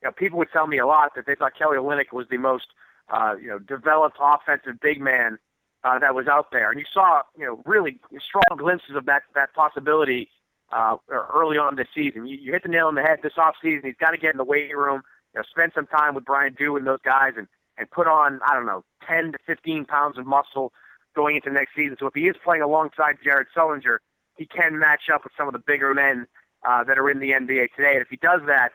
you 0.00 0.06
know, 0.06 0.12
people 0.12 0.38
would 0.38 0.52
tell 0.52 0.68
me 0.68 0.78
a 0.78 0.86
lot 0.86 1.16
that 1.16 1.26
they 1.26 1.34
thought 1.34 1.58
Kelly 1.58 1.76
Olynyk 1.76 2.12
was 2.12 2.28
the 2.30 2.36
most, 2.36 2.66
uh, 3.12 3.34
you 3.40 3.48
know, 3.48 3.58
developed 3.58 4.18
offensive 4.20 4.78
big 4.80 5.00
man 5.00 5.38
uh, 5.82 5.98
that 5.98 6.14
was 6.14 6.28
out 6.28 6.52
there. 6.52 6.70
And 6.70 6.78
you 6.78 6.86
saw, 6.94 7.22
you 7.36 7.46
know, 7.46 7.62
really 7.66 7.98
strong 8.20 8.56
glimpses 8.56 8.94
of 8.94 9.06
that, 9.06 9.22
that 9.34 9.52
possibility 9.52 10.30
uh, 10.70 10.98
early 11.08 11.58
on 11.58 11.74
this 11.74 11.88
season. 11.92 12.28
You, 12.28 12.38
you 12.40 12.52
hit 12.52 12.62
the 12.62 12.68
nail 12.68 12.86
on 12.86 12.94
the 12.94 13.02
head 13.02 13.18
this 13.24 13.32
offseason. 13.36 13.84
He's 13.84 13.96
got 13.98 14.12
to 14.12 14.18
get 14.18 14.30
in 14.30 14.38
the 14.38 14.44
weight 14.44 14.76
room, 14.76 15.02
you 15.34 15.40
know, 15.40 15.44
spend 15.50 15.72
some 15.74 15.88
time 15.88 16.14
with 16.14 16.24
Bryan 16.24 16.54
Doo 16.56 16.76
and 16.76 16.86
those 16.86 17.02
guys 17.04 17.32
and, 17.36 17.48
and 17.76 17.90
put 17.90 18.06
on, 18.06 18.38
I 18.46 18.54
don't 18.54 18.66
know, 18.66 18.84
10 19.08 19.32
to 19.32 19.38
15 19.44 19.84
pounds 19.86 20.16
of 20.16 20.26
muscle 20.26 20.72
going 21.16 21.36
into 21.36 21.50
next 21.50 21.74
season. 21.74 21.96
So 21.98 22.06
if 22.06 22.14
he 22.14 22.28
is 22.28 22.36
playing 22.44 22.62
alongside 22.62 23.16
Jared 23.24 23.48
Sullinger, 23.56 23.98
he 24.36 24.46
can 24.46 24.78
match 24.78 25.08
up 25.12 25.24
with 25.24 25.32
some 25.36 25.48
of 25.48 25.52
the 25.54 25.62
bigger 25.66 25.92
men 25.94 26.26
uh, 26.68 26.84
that 26.84 26.98
are 26.98 27.10
in 27.10 27.18
the 27.18 27.30
NBA 27.30 27.68
today. 27.74 27.94
And 27.94 28.02
if 28.02 28.08
he 28.08 28.16
does 28.16 28.42
that, 28.46 28.70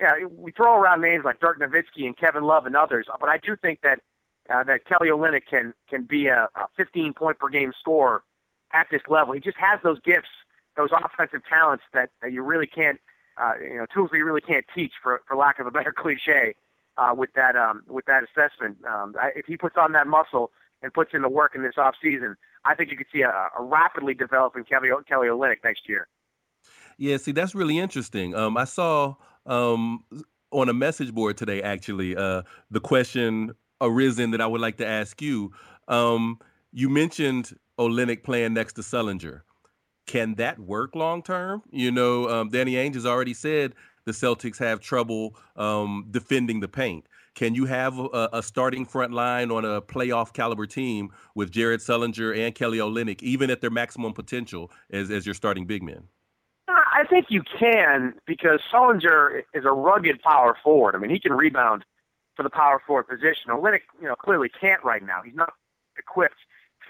yeah, 0.00 0.26
we 0.30 0.52
throw 0.52 0.76
around 0.76 1.00
names 1.00 1.24
like 1.24 1.40
Dirk 1.40 1.58
Nowitzki 1.58 2.04
and 2.04 2.16
Kevin 2.16 2.44
Love 2.44 2.66
and 2.66 2.76
others, 2.76 3.06
but 3.18 3.28
I 3.30 3.38
do 3.38 3.56
think 3.56 3.80
that 3.82 4.00
uh, 4.52 4.62
that 4.64 4.84
Kelly 4.84 5.08
Olynyk 5.08 5.46
can 5.48 5.74
can 5.88 6.04
be 6.04 6.26
a, 6.26 6.48
a 6.54 6.66
15 6.76 7.14
point 7.14 7.38
per 7.38 7.48
game 7.48 7.72
scorer 7.80 8.22
at 8.72 8.86
this 8.90 9.00
level. 9.08 9.32
He 9.34 9.40
just 9.40 9.56
has 9.56 9.80
those 9.82 9.98
gifts, 10.00 10.28
those 10.76 10.90
offensive 10.92 11.40
talents 11.48 11.84
that, 11.94 12.10
that 12.22 12.32
you 12.32 12.42
really 12.42 12.66
can't, 12.66 13.00
uh, 13.40 13.52
you 13.60 13.76
know, 13.76 13.86
tools 13.92 14.10
that 14.12 14.18
you 14.18 14.24
really 14.24 14.40
can't 14.40 14.64
teach, 14.74 14.92
for 15.02 15.22
for 15.26 15.36
lack 15.36 15.58
of 15.58 15.66
a 15.66 15.70
better 15.70 15.92
cliche, 15.96 16.54
uh, 16.98 17.14
with 17.16 17.30
that 17.34 17.56
um, 17.56 17.82
with 17.88 18.04
that 18.04 18.22
assessment. 18.22 18.76
Um, 18.84 19.14
if 19.34 19.46
he 19.46 19.56
puts 19.56 19.76
on 19.78 19.92
that 19.92 20.06
muscle, 20.06 20.50
and 20.82 20.92
puts 20.92 21.12
in 21.14 21.22
the 21.22 21.28
work 21.28 21.54
in 21.54 21.62
this 21.62 21.74
off 21.78 21.94
season, 22.02 22.36
I 22.64 22.74
think 22.74 22.90
you 22.90 22.96
could 22.96 23.06
see 23.12 23.22
a, 23.22 23.28
a 23.28 23.62
rapidly 23.62 24.14
developing 24.14 24.64
Kelly, 24.64 24.90
Kelly 25.08 25.28
Olynyk 25.28 25.58
next 25.64 25.88
year. 25.88 26.08
Yeah, 26.98 27.16
see, 27.18 27.32
that's 27.32 27.54
really 27.54 27.78
interesting. 27.78 28.34
Um, 28.34 28.56
I 28.56 28.64
saw 28.64 29.14
um, 29.44 30.04
on 30.50 30.68
a 30.68 30.72
message 30.72 31.12
board 31.14 31.36
today, 31.36 31.62
actually, 31.62 32.16
uh, 32.16 32.42
the 32.70 32.80
question 32.80 33.52
arisen 33.80 34.30
that 34.30 34.40
I 34.40 34.46
would 34.46 34.60
like 34.60 34.78
to 34.78 34.86
ask 34.86 35.20
you. 35.20 35.52
Um, 35.88 36.38
you 36.72 36.88
mentioned 36.88 37.56
Olynyk 37.78 38.24
playing 38.24 38.54
next 38.54 38.74
to 38.74 38.82
Sullinger. 38.82 39.42
can 40.06 40.34
that 40.36 40.58
work 40.58 40.94
long 40.94 41.22
term? 41.22 41.62
You 41.70 41.90
know, 41.90 42.28
um, 42.28 42.48
Danny 42.48 42.74
Ainge 42.74 42.94
has 42.94 43.06
already 43.06 43.34
said 43.34 43.74
the 44.04 44.12
Celtics 44.12 44.58
have 44.58 44.80
trouble 44.80 45.36
um, 45.56 46.06
defending 46.10 46.60
the 46.60 46.68
paint. 46.68 47.06
Can 47.36 47.54
you 47.54 47.66
have 47.66 47.98
a, 47.98 48.30
a, 48.32 48.42
starting 48.42 48.86
front 48.86 49.12
line 49.12 49.50
on 49.50 49.66
a 49.66 49.82
playoff 49.82 50.32
caliber 50.32 50.66
team 50.66 51.12
with 51.34 51.50
Jared 51.50 51.80
Sullinger 51.80 52.34
and 52.34 52.54
Kelly 52.54 52.78
Olynyk, 52.78 53.22
even 53.22 53.50
at 53.50 53.60
their 53.60 53.70
maximum 53.70 54.14
potential 54.14 54.70
as, 54.90 55.10
as 55.10 55.26
your 55.26 55.34
starting 55.34 55.66
big 55.66 55.82
men? 55.82 56.04
I 56.66 57.04
think 57.08 57.26
you 57.28 57.42
can 57.42 58.14
because 58.26 58.60
Sullinger 58.72 59.42
is 59.52 59.66
a 59.66 59.70
rugged 59.70 60.22
power 60.22 60.56
forward. 60.64 60.96
I 60.96 60.98
mean, 60.98 61.10
he 61.10 61.20
can 61.20 61.34
rebound 61.34 61.84
for 62.34 62.42
the 62.42 62.48
power 62.48 62.80
forward 62.86 63.06
position. 63.06 63.50
Olynyk, 63.50 63.82
you 64.00 64.08
know, 64.08 64.16
clearly 64.16 64.48
can't 64.48 64.82
right 64.82 65.04
now. 65.04 65.20
He's 65.22 65.34
not 65.34 65.52
equipped 65.98 66.38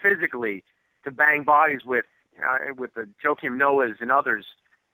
physically 0.01 0.63
to 1.05 1.11
bang 1.11 1.43
bodies 1.43 1.81
with 1.85 2.05
uh, 2.49 2.73
with 2.77 2.95
the 2.95 3.09
Joakim 3.23 3.59
Noahs 3.61 4.01
and 4.01 4.13
others 4.13 4.47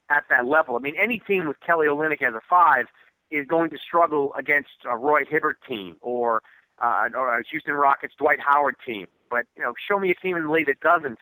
at 0.08 0.24
that 0.30 0.46
level. 0.46 0.76
I 0.76 0.78
mean, 0.78 0.94
any 0.98 1.18
team 1.18 1.46
with 1.46 1.60
Kelly 1.60 1.88
Olynyk 1.88 2.22
as 2.22 2.34
a 2.34 2.40
five 2.48 2.86
is 3.32 3.46
going 3.46 3.70
to 3.70 3.78
struggle 3.78 4.32
against 4.38 4.70
a 4.88 4.96
Roy 4.96 5.24
Hibbert 5.24 5.58
team 5.68 5.96
or 6.00 6.42
uh, 6.80 7.08
or 7.14 7.38
a 7.38 7.42
Houston 7.50 7.74
Rockets 7.74 8.14
Dwight 8.18 8.40
Howard 8.40 8.76
team. 8.84 9.06
But 9.30 9.46
you 9.56 9.62
know, 9.62 9.72
show 9.88 9.98
me 9.98 10.10
a 10.10 10.14
team 10.14 10.36
in 10.36 10.44
the 10.44 10.50
league 10.50 10.66
that 10.66 10.80
doesn't 10.80 11.18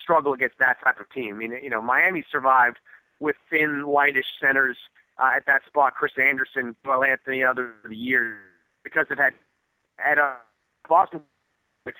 struggle 0.00 0.32
against 0.32 0.58
that 0.58 0.78
type 0.82 0.98
of 0.98 1.08
team. 1.10 1.34
I 1.34 1.38
mean, 1.38 1.52
you 1.62 1.70
know, 1.70 1.82
Miami 1.82 2.24
survived 2.30 2.78
with 3.20 3.36
thin, 3.50 3.84
lightish 3.86 4.26
centers 4.40 4.76
uh, 5.18 5.30
at 5.36 5.46
that 5.46 5.62
spot. 5.66 5.94
Chris 5.94 6.12
Andersen, 6.18 6.74
Joel 6.84 7.04
Anthony, 7.04 7.44
other 7.44 7.74
the 7.88 7.96
years 7.96 8.38
because 8.82 9.06
they've 9.08 9.18
had 9.18 9.34
at 10.04 10.18
uh, 10.18 10.34
Boston 10.88 11.20
with 11.84 11.94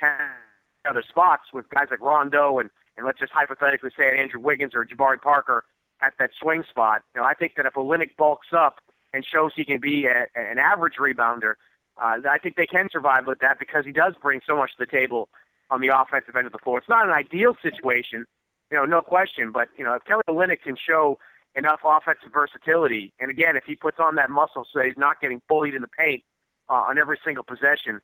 other 0.88 1.04
spots 1.08 1.44
with 1.52 1.68
guys 1.70 1.86
like 1.90 2.00
Rondo 2.00 2.58
and 2.58 2.70
and 2.96 3.06
let's 3.06 3.18
just 3.18 3.32
hypothetically 3.32 3.90
say 3.96 4.18
Andrew 4.18 4.40
Wiggins 4.40 4.74
or 4.74 4.84
Jabari 4.84 5.20
Parker 5.20 5.64
at 6.02 6.12
that 6.18 6.30
swing 6.40 6.62
spot. 6.68 7.02
You 7.14 7.22
know, 7.22 7.26
I 7.26 7.34
think 7.34 7.54
that 7.56 7.64
if 7.64 7.74
Olynyk 7.74 8.16
bulks 8.18 8.48
up 8.52 8.80
and 9.12 9.24
shows 9.24 9.52
he 9.54 9.64
can 9.64 9.80
be 9.80 10.06
a, 10.06 10.26
an 10.34 10.58
average 10.58 10.94
rebounder, 10.98 11.54
uh, 12.00 12.16
I 12.28 12.38
think 12.38 12.56
they 12.56 12.66
can 12.66 12.88
survive 12.90 13.26
with 13.26 13.38
that 13.40 13.58
because 13.58 13.84
he 13.84 13.92
does 13.92 14.14
bring 14.20 14.40
so 14.46 14.56
much 14.56 14.70
to 14.76 14.84
the 14.84 14.90
table 14.90 15.28
on 15.70 15.80
the 15.80 15.88
offensive 15.88 16.36
end 16.36 16.46
of 16.46 16.52
the 16.52 16.58
floor. 16.58 16.78
It's 16.78 16.88
not 16.88 17.06
an 17.06 17.12
ideal 17.12 17.56
situation, 17.62 18.24
you 18.70 18.76
know, 18.76 18.84
no 18.84 19.00
question, 19.00 19.52
but 19.52 19.68
you 19.76 19.84
know, 19.84 19.94
if 19.94 20.04
Kelly 20.04 20.22
Olynyk 20.28 20.62
can 20.62 20.76
show 20.76 21.18
enough 21.54 21.80
offensive 21.84 22.32
versatility, 22.32 23.12
and 23.20 23.30
again, 23.30 23.56
if 23.56 23.64
he 23.64 23.74
puts 23.74 23.98
on 24.00 24.14
that 24.16 24.30
muscle 24.30 24.64
so 24.72 24.78
that 24.78 24.86
he's 24.86 24.98
not 24.98 25.20
getting 25.20 25.42
bullied 25.48 25.74
in 25.74 25.82
the 25.82 25.88
paint 25.88 26.22
uh, 26.70 26.74
on 26.74 26.98
every 26.98 27.18
single 27.24 27.44
possession, 27.44 28.00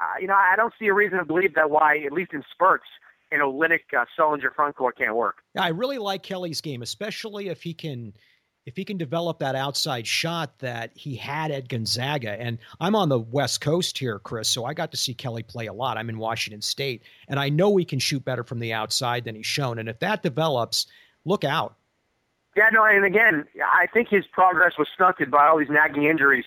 uh, 0.00 0.18
you 0.20 0.26
know, 0.26 0.34
I 0.34 0.56
don't 0.56 0.72
see 0.78 0.86
a 0.86 0.94
reason 0.94 1.18
to 1.18 1.24
believe 1.24 1.54
that 1.54 1.70
why, 1.70 1.98
at 2.04 2.12
least 2.12 2.32
in 2.32 2.42
spurts, 2.50 2.86
know, 3.38 3.52
Olynyk 3.52 3.80
uh, 3.96 4.04
Sullinger 4.18 4.54
front 4.54 4.76
court 4.76 4.98
can't 4.98 5.14
work. 5.14 5.36
I 5.56 5.68
really 5.68 5.98
like 5.98 6.22
Kelly's 6.22 6.60
game, 6.60 6.82
especially 6.82 7.48
if 7.48 7.62
he 7.62 7.74
can 7.74 8.12
if 8.66 8.76
he 8.76 8.84
can 8.84 8.96
develop 8.96 9.38
that 9.38 9.54
outside 9.54 10.06
shot 10.06 10.58
that 10.58 10.90
he 10.94 11.16
had 11.16 11.50
at 11.50 11.68
Gonzaga. 11.68 12.40
And 12.40 12.58
I'm 12.80 12.94
on 12.94 13.08
the 13.08 13.18
West 13.18 13.60
Coast 13.60 13.96
here, 13.96 14.18
Chris, 14.18 14.48
so 14.48 14.64
I 14.64 14.74
got 14.74 14.90
to 14.90 14.96
see 14.96 15.14
Kelly 15.14 15.42
play 15.42 15.66
a 15.66 15.72
lot. 15.72 15.96
I'm 15.96 16.10
in 16.10 16.18
Washington 16.18 16.62
State, 16.62 17.02
and 17.28 17.40
I 17.40 17.48
know 17.48 17.76
he 17.76 17.84
can 17.84 17.98
shoot 17.98 18.24
better 18.24 18.44
from 18.44 18.58
the 18.58 18.72
outside 18.72 19.24
than 19.24 19.34
he's 19.34 19.46
shown. 19.46 19.78
And 19.78 19.88
if 19.88 19.98
that 20.00 20.22
develops, 20.22 20.86
look 21.24 21.44
out. 21.44 21.74
Yeah, 22.56 22.68
no, 22.72 22.84
and 22.84 23.04
again, 23.04 23.46
I 23.64 23.86
think 23.86 24.08
his 24.08 24.24
progress 24.32 24.72
was 24.78 24.88
stunted 24.94 25.30
by 25.30 25.46
all 25.46 25.58
these 25.58 25.70
nagging 25.70 26.04
injuries 26.04 26.44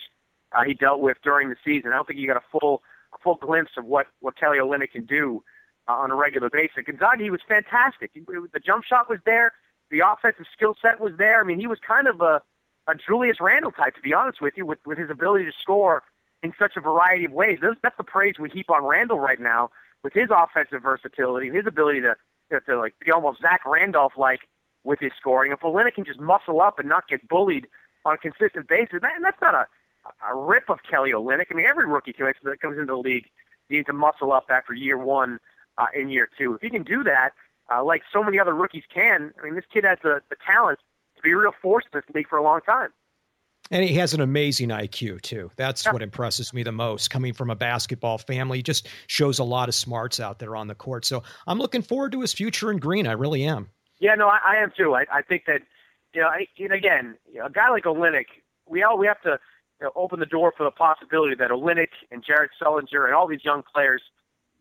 uh, 0.51 0.63
he 0.63 0.73
dealt 0.73 0.99
with 0.99 1.17
during 1.23 1.49
the 1.49 1.55
season. 1.63 1.91
I 1.91 1.95
don't 1.95 2.07
think 2.07 2.19
he 2.19 2.27
got 2.27 2.37
a 2.37 2.43
full 2.51 2.83
a 3.13 3.17
full 3.23 3.35
glimpse 3.35 3.71
of 3.77 3.85
what 3.85 4.07
what 4.19 4.37
Kelly 4.37 4.57
Olynyk 4.57 4.91
can 4.91 5.05
do 5.05 5.43
uh, 5.87 5.93
on 5.93 6.11
a 6.11 6.15
regular 6.15 6.49
basis. 6.49 6.83
Gonzaga, 6.85 7.23
he 7.23 7.29
was 7.29 7.41
fantastic. 7.47 8.11
He, 8.13 8.19
the 8.19 8.59
jump 8.59 8.83
shot 8.83 9.09
was 9.09 9.19
there. 9.25 9.53
The 9.93 10.01
offensive 10.01 10.47
skill 10.51 10.75
set 10.81 10.99
was 10.99 11.13
there. 11.19 11.39
I 11.39 11.43
mean, 11.43 11.59
he 11.59 11.67
was 11.67 11.77
kind 11.87 12.07
of 12.07 12.19
a, 12.19 12.41
a 12.87 12.95
Julius 12.95 13.37
Randle 13.39 13.71
type, 13.71 13.93
to 13.93 14.01
be 14.01 14.11
honest 14.11 14.41
with 14.41 14.55
you, 14.57 14.65
with, 14.65 14.79
with 14.87 14.97
his 14.97 15.11
ability 15.11 15.45
to 15.45 15.51
score 15.61 16.01
in 16.41 16.51
such 16.57 16.73
a 16.75 16.81
variety 16.81 17.25
of 17.25 17.31
ways. 17.31 17.59
That's, 17.61 17.75
that's 17.83 17.97
the 17.97 18.03
praise 18.03 18.39
we 18.39 18.49
heap 18.49 18.71
on 18.71 18.83
Randle 18.83 19.19
right 19.19 19.39
now 19.39 19.69
with 20.03 20.13
his 20.13 20.29
offensive 20.35 20.81
versatility, 20.81 21.51
his 21.51 21.67
ability 21.67 22.01
to, 22.01 22.15
to, 22.51 22.59
to 22.61 22.79
like 22.79 22.95
be 23.05 23.11
almost 23.11 23.41
Zach 23.41 23.61
Randolph 23.67 24.13
like 24.17 24.39
with 24.83 24.99
his 24.99 25.11
scoring. 25.19 25.51
If 25.51 25.59
Olynyk 25.59 25.93
can 25.93 26.05
just 26.05 26.19
muscle 26.19 26.59
up 26.59 26.79
and 26.79 26.89
not 26.89 27.07
get 27.07 27.29
bullied 27.29 27.67
on 28.03 28.15
a 28.15 28.17
consistent 28.17 28.67
basis, 28.67 28.99
and 29.03 29.23
that's 29.23 29.41
not 29.43 29.53
a, 29.53 29.67
a 30.27 30.35
rip 30.35 30.71
of 30.71 30.79
Kelly 30.89 31.11
Olynyk. 31.11 31.45
I 31.51 31.53
mean, 31.53 31.67
every 31.69 31.85
rookie 31.85 32.15
that 32.17 32.61
comes 32.61 32.79
into 32.79 32.93
the 32.93 32.97
league 32.97 33.27
needs 33.69 33.85
to 33.85 33.93
muscle 33.93 34.33
up 34.33 34.45
after 34.49 34.73
year 34.73 34.97
one 34.97 35.37
uh, 35.77 35.85
in 35.93 36.09
year 36.09 36.27
two. 36.35 36.55
If 36.55 36.61
he 36.61 36.71
can 36.71 36.83
do 36.83 37.03
that, 37.03 37.33
uh, 37.71 37.83
like 37.83 38.01
so 38.11 38.23
many 38.23 38.39
other 38.39 38.53
rookies 38.53 38.83
can, 38.93 39.33
I 39.39 39.45
mean, 39.45 39.55
this 39.55 39.65
kid 39.71 39.83
has 39.85 39.97
the, 40.03 40.21
the 40.29 40.35
talent 40.45 40.79
to 41.15 41.21
be 41.21 41.31
a 41.31 41.37
real 41.37 41.53
force 41.61 41.85
in 41.91 41.99
this 41.99 42.15
league 42.15 42.27
for 42.27 42.37
a 42.37 42.43
long 42.43 42.61
time. 42.61 42.89
And 43.71 43.83
he 43.83 43.95
has 43.95 44.13
an 44.13 44.21
amazing 44.21 44.69
IQ 44.69 45.21
too. 45.21 45.49
That's 45.55 45.85
yeah. 45.85 45.93
what 45.93 46.01
impresses 46.01 46.53
me 46.53 46.63
the 46.63 46.71
most. 46.71 47.09
Coming 47.09 47.33
from 47.33 47.49
a 47.49 47.55
basketball 47.55 48.17
family, 48.17 48.59
he 48.59 48.63
just 48.63 48.87
shows 49.07 49.39
a 49.39 49.43
lot 49.43 49.69
of 49.69 49.75
smarts 49.75 50.19
out 50.19 50.39
there 50.39 50.55
on 50.55 50.67
the 50.67 50.75
court. 50.75 51.05
So 51.05 51.23
I'm 51.47 51.59
looking 51.59 51.81
forward 51.81 52.11
to 52.11 52.21
his 52.21 52.33
future 52.33 52.71
in 52.71 52.77
green. 52.77 53.07
I 53.07 53.13
really 53.13 53.45
am. 53.45 53.69
Yeah, 53.99 54.15
no, 54.15 54.27
I, 54.27 54.39
I 54.45 54.55
am 54.57 54.71
too. 54.75 54.95
I, 54.95 55.05
I 55.11 55.21
think 55.21 55.45
that 55.47 55.61
you 56.13 56.21
know, 56.21 56.27
I, 56.27 56.45
and 56.59 56.73
again, 56.73 57.15
you 57.31 57.39
know, 57.39 57.45
a 57.45 57.49
guy 57.49 57.69
like 57.69 57.85
Olynyk, 57.85 58.25
we 58.67 58.83
all 58.83 58.97
we 58.97 59.07
have 59.07 59.21
to 59.21 59.39
you 59.79 59.87
know, 59.87 59.91
open 59.95 60.19
the 60.19 60.25
door 60.25 60.53
for 60.55 60.63
the 60.63 60.71
possibility 60.71 61.35
that 61.35 61.49
Olynyk 61.49 61.89
and 62.11 62.23
Jared 62.23 62.51
Sullinger 62.61 63.05
and 63.05 63.15
all 63.15 63.27
these 63.27 63.43
young 63.43 63.63
players 63.73 64.01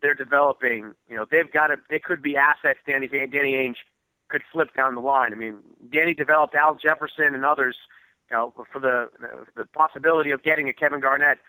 they're 0.03 0.13
developing, 0.13 0.93
you 1.09 1.15
know, 1.15 1.25
they've 1.31 1.51
got 1.51 1.67
to, 1.67 1.77
they 1.89 1.97
could 1.97 2.21
be 2.21 2.35
assets 2.35 2.77
Danny, 2.85 3.07
Danny 3.07 3.53
Ainge 3.53 3.77
could 4.27 4.43
flip 4.51 4.69
down 4.75 4.95
the 4.95 5.01
line. 5.01 5.31
I 5.31 5.35
mean, 5.35 5.59
Danny 5.91 6.13
developed 6.13 6.53
Al 6.53 6.75
Jefferson 6.75 7.33
and 7.33 7.45
others, 7.45 7.77
you 8.29 8.35
know, 8.35 8.53
for 8.71 8.79
the, 8.79 9.09
the 9.55 9.65
possibility 9.65 10.31
of 10.31 10.43
getting 10.43 10.67
a 10.67 10.73
Kevin 10.73 10.99
Garnett 10.99 11.39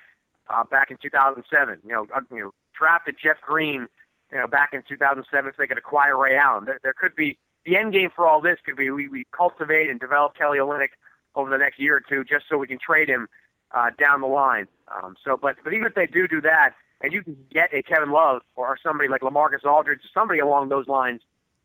uh, 0.49 0.63
back 0.65 0.91
in 0.91 0.97
2007. 1.03 1.81
You 1.85 1.93
know, 1.93 2.07
uh, 2.15 2.21
you 2.31 2.41
know, 2.41 2.51
drafted 2.79 3.17
Jeff 3.21 3.41
Green, 3.43 3.89
you 4.33 4.39
know, 4.39 4.47
back 4.47 4.71
in 4.73 4.83
2007 4.89 5.53
so 5.53 5.55
they 5.59 5.67
could 5.67 5.79
acquire 5.79 6.17
Ray 6.17 6.37
Allen. 6.37 6.65
There, 6.65 6.79
there 6.83 6.95
could 6.97 7.17
be, 7.17 7.37
the 7.67 7.77
end 7.77 7.93
game 7.93 8.11
for 8.15 8.29
all 8.29 8.41
this 8.41 8.59
could 8.65 8.77
be 8.77 8.91
we, 8.91 9.09
we 9.09 9.25
cultivate 9.37 9.91
and 9.91 9.99
develop 9.99 10.37
Kelly 10.37 10.59
Olynyk 10.59 10.91
over 11.35 11.51
the 11.51 11.57
next 11.57 11.81
year 11.81 11.97
or 11.97 12.03
two 12.07 12.23
just 12.23 12.45
so 12.49 12.59
we 12.59 12.67
can 12.67 12.79
trade 12.79 13.09
him 13.09 13.27
uh, 13.73 13.91
down 13.99 14.21
the 14.21 14.27
line. 14.27 14.69
Um, 14.95 15.17
so, 15.25 15.39
but, 15.41 15.57
but 15.65 15.73
even 15.73 15.87
if 15.87 15.95
they 15.95 16.07
do 16.07 16.29
do 16.29 16.43
that, 16.43 16.75
and 17.05 17.13
you 17.13 17.23
can 17.23 17.37
get 17.53 17.73
a 17.75 17.83
Kevin 17.83 18.11
Love 18.11 18.41
or 18.57 18.79
somebody 18.83 19.09
like 19.09 19.21
LaMarcus 19.21 19.65
Aldridge, 19.65 20.01
somebody 20.13 20.41
along 20.41 20.71
those 20.71 20.89
lines 20.89 21.21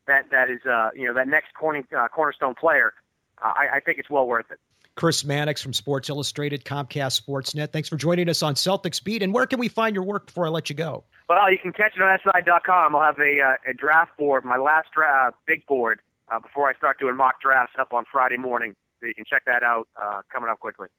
that 0.06 0.26
that 0.32 0.50
is 0.50 0.60
uh, 0.70 0.90
you 0.94 1.08
know 1.08 1.14
that 1.14 1.28
next 1.28 1.54
corner, 1.54 1.84
uh, 1.98 2.08
cornerstone 2.10 2.56
player, 2.56 2.94
uh, 3.42 3.54
I, 3.56 3.78
I 3.78 3.80
think 3.80 4.00
it's 4.00 4.10
well 4.10 4.28
worth 4.28 4.52
it. 4.52 4.60
Chris 4.96 5.24
Mannix 5.24 5.62
from 5.62 5.72
Sports 5.72 6.10
Illustrated, 6.10 6.66
Comcast 6.66 7.22
Sportsnet. 7.22 7.72
Thanks 7.72 7.88
for 7.88 7.96
joining 7.96 8.28
us 8.28 8.44
on 8.44 8.56
Celtics 8.56 9.02
Beat. 9.02 9.24
And 9.24 9.34
where 9.34 9.46
can 9.46 9.58
we 9.58 9.70
find 9.70 9.96
your 9.96 10.04
work 10.04 10.26
before 10.26 10.46
I 10.46 10.50
let 10.50 10.70
you 10.70 10.76
go? 10.76 11.06
Well, 11.30 11.50
you 11.50 11.58
can 11.58 11.72
catch 11.72 11.94
it 11.96 12.02
on 12.02 12.20
SI.com. 12.20 12.96
I'll 12.96 13.02
have 13.02 13.18
a, 13.18 13.40
uh, 13.40 13.70
a 13.70 13.74
draft 13.74 14.18
board, 14.18 14.44
my 14.44 14.58
last 14.58 14.90
draft, 14.94 15.38
big 15.46 15.66
board, 15.68 16.02
uh, 16.30 16.40
before 16.40 16.68
I 16.68 16.74
start 16.74 17.00
doing 17.00 17.16
mock 17.16 17.40
drafts 17.40 17.76
up 17.80 17.94
on 17.94 18.04
Friday 18.12 18.36
morning. 18.36 18.76
So 19.00 19.08
you 19.08 19.14
can 19.14 19.24
check 19.24 19.44
that 19.46 19.64
out 19.64 19.88
uh, 19.96 20.22
coming 20.34 20.50
up 20.50 20.60
quickly. 20.60 20.90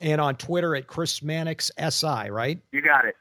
And 0.00 0.18
on 0.18 0.36
Twitter 0.36 0.74
at 0.74 0.86
Chris 0.86 1.22
Mannix 1.22 1.70
SI, 1.90 2.30
right? 2.30 2.58
You 2.72 2.80
got 2.80 3.04
it. 3.04 3.16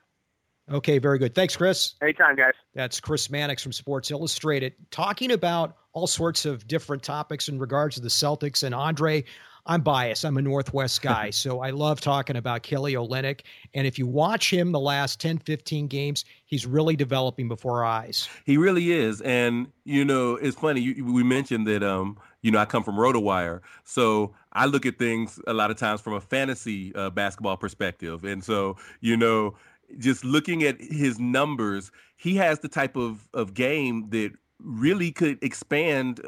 Okay, 0.71 0.97
very 0.97 1.19
good. 1.19 1.36
Thanks, 1.36 1.56
Chris. 1.56 1.93
Anytime, 2.01 2.36
guys. 2.36 2.54
That's 2.73 2.99
Chris 2.99 3.30
Mannix 3.30 3.62
from 3.62 3.71
Sports 3.71 4.10
Illustrated 4.10 4.73
talking 4.89 5.32
about 5.32 5.78
all 5.93 6.08
sorts 6.08 6.45
of 6.45 6.67
different 6.67 7.04
topics 7.04 7.47
in 7.47 7.60
regards 7.60 7.95
to 7.95 8.01
the 8.01 8.10
Celtics. 8.10 8.63
And 8.63 8.73
Andre, 8.73 9.23
I'm 9.67 9.82
biased. 9.82 10.25
I'm 10.25 10.38
a 10.38 10.41
Northwest 10.41 11.01
guy, 11.04 11.30
so 11.30 11.62
I 11.62 11.69
love 11.69 12.01
talking 12.01 12.36
about 12.36 12.63
Kelly 12.63 12.93
Olynyk. 12.93 13.41
And 13.73 13.86
if 13.86 13.99
you 13.99 14.08
watch 14.08 14.51
him 14.51 14.71
the 14.71 14.80
last 14.80 15.19
10, 15.19 15.39
15 15.39 15.88
games, 15.88 16.25
he's 16.45 16.65
really 16.65 16.95
developing 16.95 17.47
before 17.47 17.84
our 17.84 17.86
eyes. 17.86 18.28
He 18.45 18.58
really 18.58 18.91
is. 18.91 19.21
And, 19.21 19.67
you 19.84 20.04
know, 20.04 20.36
it's 20.36 20.58
funny. 20.58 20.82
You, 20.82 21.06
we 21.06 21.23
mentioned 21.23 21.67
that, 21.67 21.84
um, 21.84 22.17
you 22.41 22.51
know, 22.51 22.60
I 22.60 22.65
come 22.65 22.84
from 22.84 22.95
RotoWire. 22.95 23.62
So 23.84 24.34
I 24.54 24.65
look 24.65 24.86
at 24.86 24.99
things 24.99 25.39
a 25.47 25.54
lot 25.54 25.71
of 25.71 25.78
times 25.78 26.01
from 26.01 26.13
a 26.13 26.21
fantasy 26.21 26.93
uh, 26.95 27.10
basketball 27.10 27.58
perspective. 27.58 28.23
And 28.23 28.43
so, 28.43 28.78
you 29.01 29.17
know, 29.17 29.56
just 29.97 30.25
looking 30.25 30.63
at 30.63 30.79
his 30.81 31.19
numbers, 31.19 31.91
he 32.17 32.36
has 32.36 32.60
the 32.60 32.67
type 32.67 32.95
of, 32.95 33.27
of 33.34 33.53
game 33.53 34.10
that 34.10 34.31
really 34.60 35.12
could 35.12 35.41
expand 35.43 36.21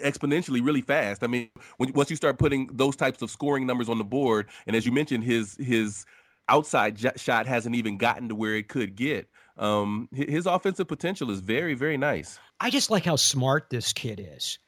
exponentially 0.00 0.64
really 0.64 0.80
fast. 0.80 1.22
I 1.22 1.26
mean, 1.26 1.48
when, 1.76 1.92
once 1.92 2.10
you 2.10 2.16
start 2.16 2.38
putting 2.38 2.68
those 2.72 2.96
types 2.96 3.22
of 3.22 3.30
scoring 3.30 3.66
numbers 3.66 3.88
on 3.88 3.98
the 3.98 4.04
board, 4.04 4.48
and 4.66 4.76
as 4.76 4.84
you 4.84 4.92
mentioned, 4.92 5.24
his 5.24 5.56
his 5.56 6.04
outside 6.48 6.96
j- 6.96 7.12
shot 7.16 7.46
hasn't 7.46 7.74
even 7.74 7.96
gotten 7.96 8.28
to 8.28 8.34
where 8.34 8.56
it 8.56 8.68
could 8.68 8.96
get. 8.96 9.28
Um, 9.56 10.08
his 10.12 10.46
offensive 10.46 10.88
potential 10.88 11.30
is 11.30 11.40
very, 11.40 11.74
very 11.74 11.96
nice. 11.96 12.38
I 12.60 12.70
just 12.70 12.90
like 12.90 13.04
how 13.04 13.16
smart 13.16 13.70
this 13.70 13.92
kid 13.92 14.20
is. 14.34 14.58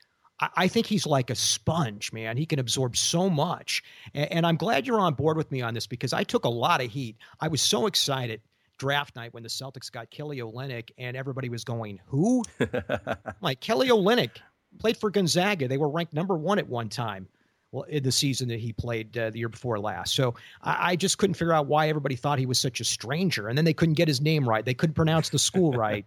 I 0.41 0.69
think 0.69 0.87
he's 0.87 1.07
like 1.07 1.31
a 1.31 1.35
sponge, 1.35 2.13
man. 2.13 2.37
He 2.37 2.45
can 2.45 2.59
absorb 2.59 2.97
so 2.97 3.31
much. 3.31 3.83
And 4.15 4.45
I'm 4.45 4.57
glad 4.57 4.87
you're 4.87 4.99
on 4.99 5.15
board 5.15 5.37
with 5.37 5.51
me 5.53 5.63
on 5.63 5.75
this 5.75 5.87
because 5.87 6.13
I 6.13 6.25
took 6.25 6.45
a 6.45 6.49
lot 6.49 6.83
of 6.83 6.91
heat. 6.91 7.17
I 7.41 7.49
was 7.49 7.63
so 7.63 7.87
excited 7.87 8.41
draft 8.79 9.15
night 9.15 9.33
when 9.33 9.43
the 9.43 9.49
Celtics 9.49 9.91
got 9.91 10.11
Kelly 10.11 10.39
Olynyk 10.39 10.91
and 10.99 11.17
everybody 11.17 11.49
was 11.49 11.65
going, 11.65 12.01
Who? 12.07 12.43
like 13.41 13.61
Kelly 13.61 13.89
Olynyk. 13.89 14.39
played 14.79 14.97
for 14.97 15.11
Gonzaga. 15.11 15.69
They 15.69 15.79
were 15.79 15.89
ranked 15.89 16.13
number 16.13 16.37
one 16.37 16.59
at 16.59 16.69
one 16.69 16.89
time. 16.89 17.29
Well, 17.71 17.85
in 17.85 18.05
the 18.05 18.13
season 18.13 18.47
that 18.49 18.61
he 18.61 18.73
played 18.73 19.19
uh, 19.19 19.31
the 19.31 19.41
year 19.41 19.49
before 19.49 19.81
last. 19.81 20.15
So 20.15 20.37
I, 20.63 20.93
I, 20.93 20.97
just 20.97 21.19
couldn't 21.19 21.35
figure 21.35 21.53
out 21.53 21.67
why 21.67 21.89
everybody 21.89 22.15
thought 22.15 22.39
he 22.39 22.47
was 22.47 22.57
such 22.57 22.79
a 22.81 22.85
stranger. 22.85 23.49
And 23.49 23.59
then 23.59 23.65
they 23.65 23.75
couldn't 23.75 23.95
get 23.95 24.07
his 24.07 24.21
name 24.21 24.49
right. 24.49 24.65
They 24.65 24.75
couldn't 24.75 24.95
pronounce 24.95 25.31
the 25.31 25.41
school 25.41 25.73
right. 25.77 26.07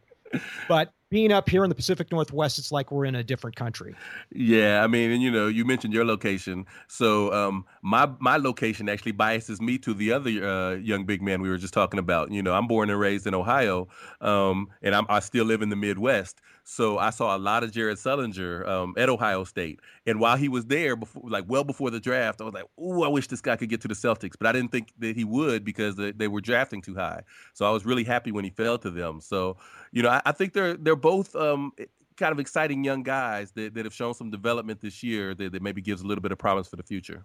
But 0.67 0.93
being 1.09 1.31
up 1.31 1.49
here 1.49 1.63
in 1.63 1.69
the 1.69 1.75
Pacific 1.75 2.11
Northwest, 2.11 2.59
it's 2.59 2.71
like 2.71 2.91
we're 2.91 3.05
in 3.05 3.15
a 3.15 3.23
different 3.23 3.55
country. 3.55 3.95
Yeah, 4.31 4.83
I 4.83 4.87
mean, 4.87 5.11
and 5.11 5.21
you 5.21 5.31
know, 5.31 5.47
you 5.47 5.63
mentioned 5.63 5.93
your 5.93 6.03
location, 6.03 6.65
so 6.87 7.31
um, 7.33 7.65
my 7.81 8.09
my 8.19 8.37
location 8.37 8.89
actually 8.89 9.13
biases 9.13 9.61
me 9.61 9.77
to 9.79 9.93
the 9.93 10.11
other 10.11 10.29
uh, 10.29 10.75
young 10.75 11.05
big 11.05 11.21
man 11.21 11.41
we 11.41 11.49
were 11.49 11.57
just 11.57 11.73
talking 11.73 11.99
about. 11.99 12.31
You 12.31 12.43
know, 12.43 12.53
I'm 12.53 12.67
born 12.67 12.89
and 12.89 12.99
raised 12.99 13.25
in 13.25 13.33
Ohio, 13.33 13.87
um, 14.19 14.67
and 14.81 14.93
I'm, 14.93 15.05
I 15.09 15.19
still 15.19 15.45
live 15.45 15.61
in 15.61 15.69
the 15.69 15.75
Midwest. 15.75 16.41
So 16.69 16.97
I 16.97 17.11
saw 17.11 17.33
a 17.33 17.39
lot 17.39 17.63
of 17.63 17.71
Jared 17.71 17.97
Sullinger 17.97 18.67
um, 18.67 18.93
at 18.97 19.07
Ohio 19.07 19.45
State, 19.45 19.79
and 20.05 20.19
while 20.19 20.35
he 20.35 20.49
was 20.49 20.65
there, 20.65 20.97
before 20.97 21.23
like 21.25 21.45
well 21.47 21.63
before 21.63 21.89
the 21.91 21.99
draft, 22.01 22.41
I 22.41 22.43
was 22.43 22.53
like, 22.53 22.65
"Ooh, 22.77 23.03
I 23.03 23.07
wish 23.07 23.27
this 23.27 23.39
guy 23.39 23.55
could 23.55 23.69
get 23.69 23.79
to 23.81 23.87
the 23.87 23.93
Celtics," 23.93 24.33
but 24.37 24.47
I 24.47 24.51
didn't 24.51 24.73
think 24.73 24.91
that 24.99 25.15
he 25.15 25.23
would 25.23 25.63
because 25.63 25.95
they, 25.95 26.27
were 26.27 26.41
drafting 26.41 26.81
too 26.81 26.93
high. 26.93 27.21
So 27.53 27.65
I 27.65 27.71
was 27.71 27.85
really 27.85 28.03
happy 28.03 28.33
when 28.33 28.43
he 28.43 28.49
fell 28.49 28.77
to 28.79 28.91
them. 28.91 29.21
So 29.21 29.55
you 29.93 30.03
know, 30.03 30.09
I, 30.09 30.21
I 30.25 30.33
think 30.33 30.51
they're 30.51 30.75
they're 30.75 30.97
both 30.97 31.33
um, 31.37 31.71
kind 32.17 32.33
of 32.33 32.39
exciting 32.39 32.83
young 32.83 33.01
guys 33.01 33.51
that, 33.53 33.73
that 33.73 33.85
have 33.85 33.93
shown 33.93 34.13
some 34.13 34.29
development 34.29 34.81
this 34.81 35.01
year 35.01 35.33
that, 35.35 35.53
that 35.53 35.61
maybe 35.61 35.81
gives 35.81 36.01
a 36.01 36.05
little 36.05 36.21
bit 36.21 36.33
of 36.33 36.37
promise 36.37 36.67
for 36.67 36.75
the 36.75 36.83
future. 36.83 37.23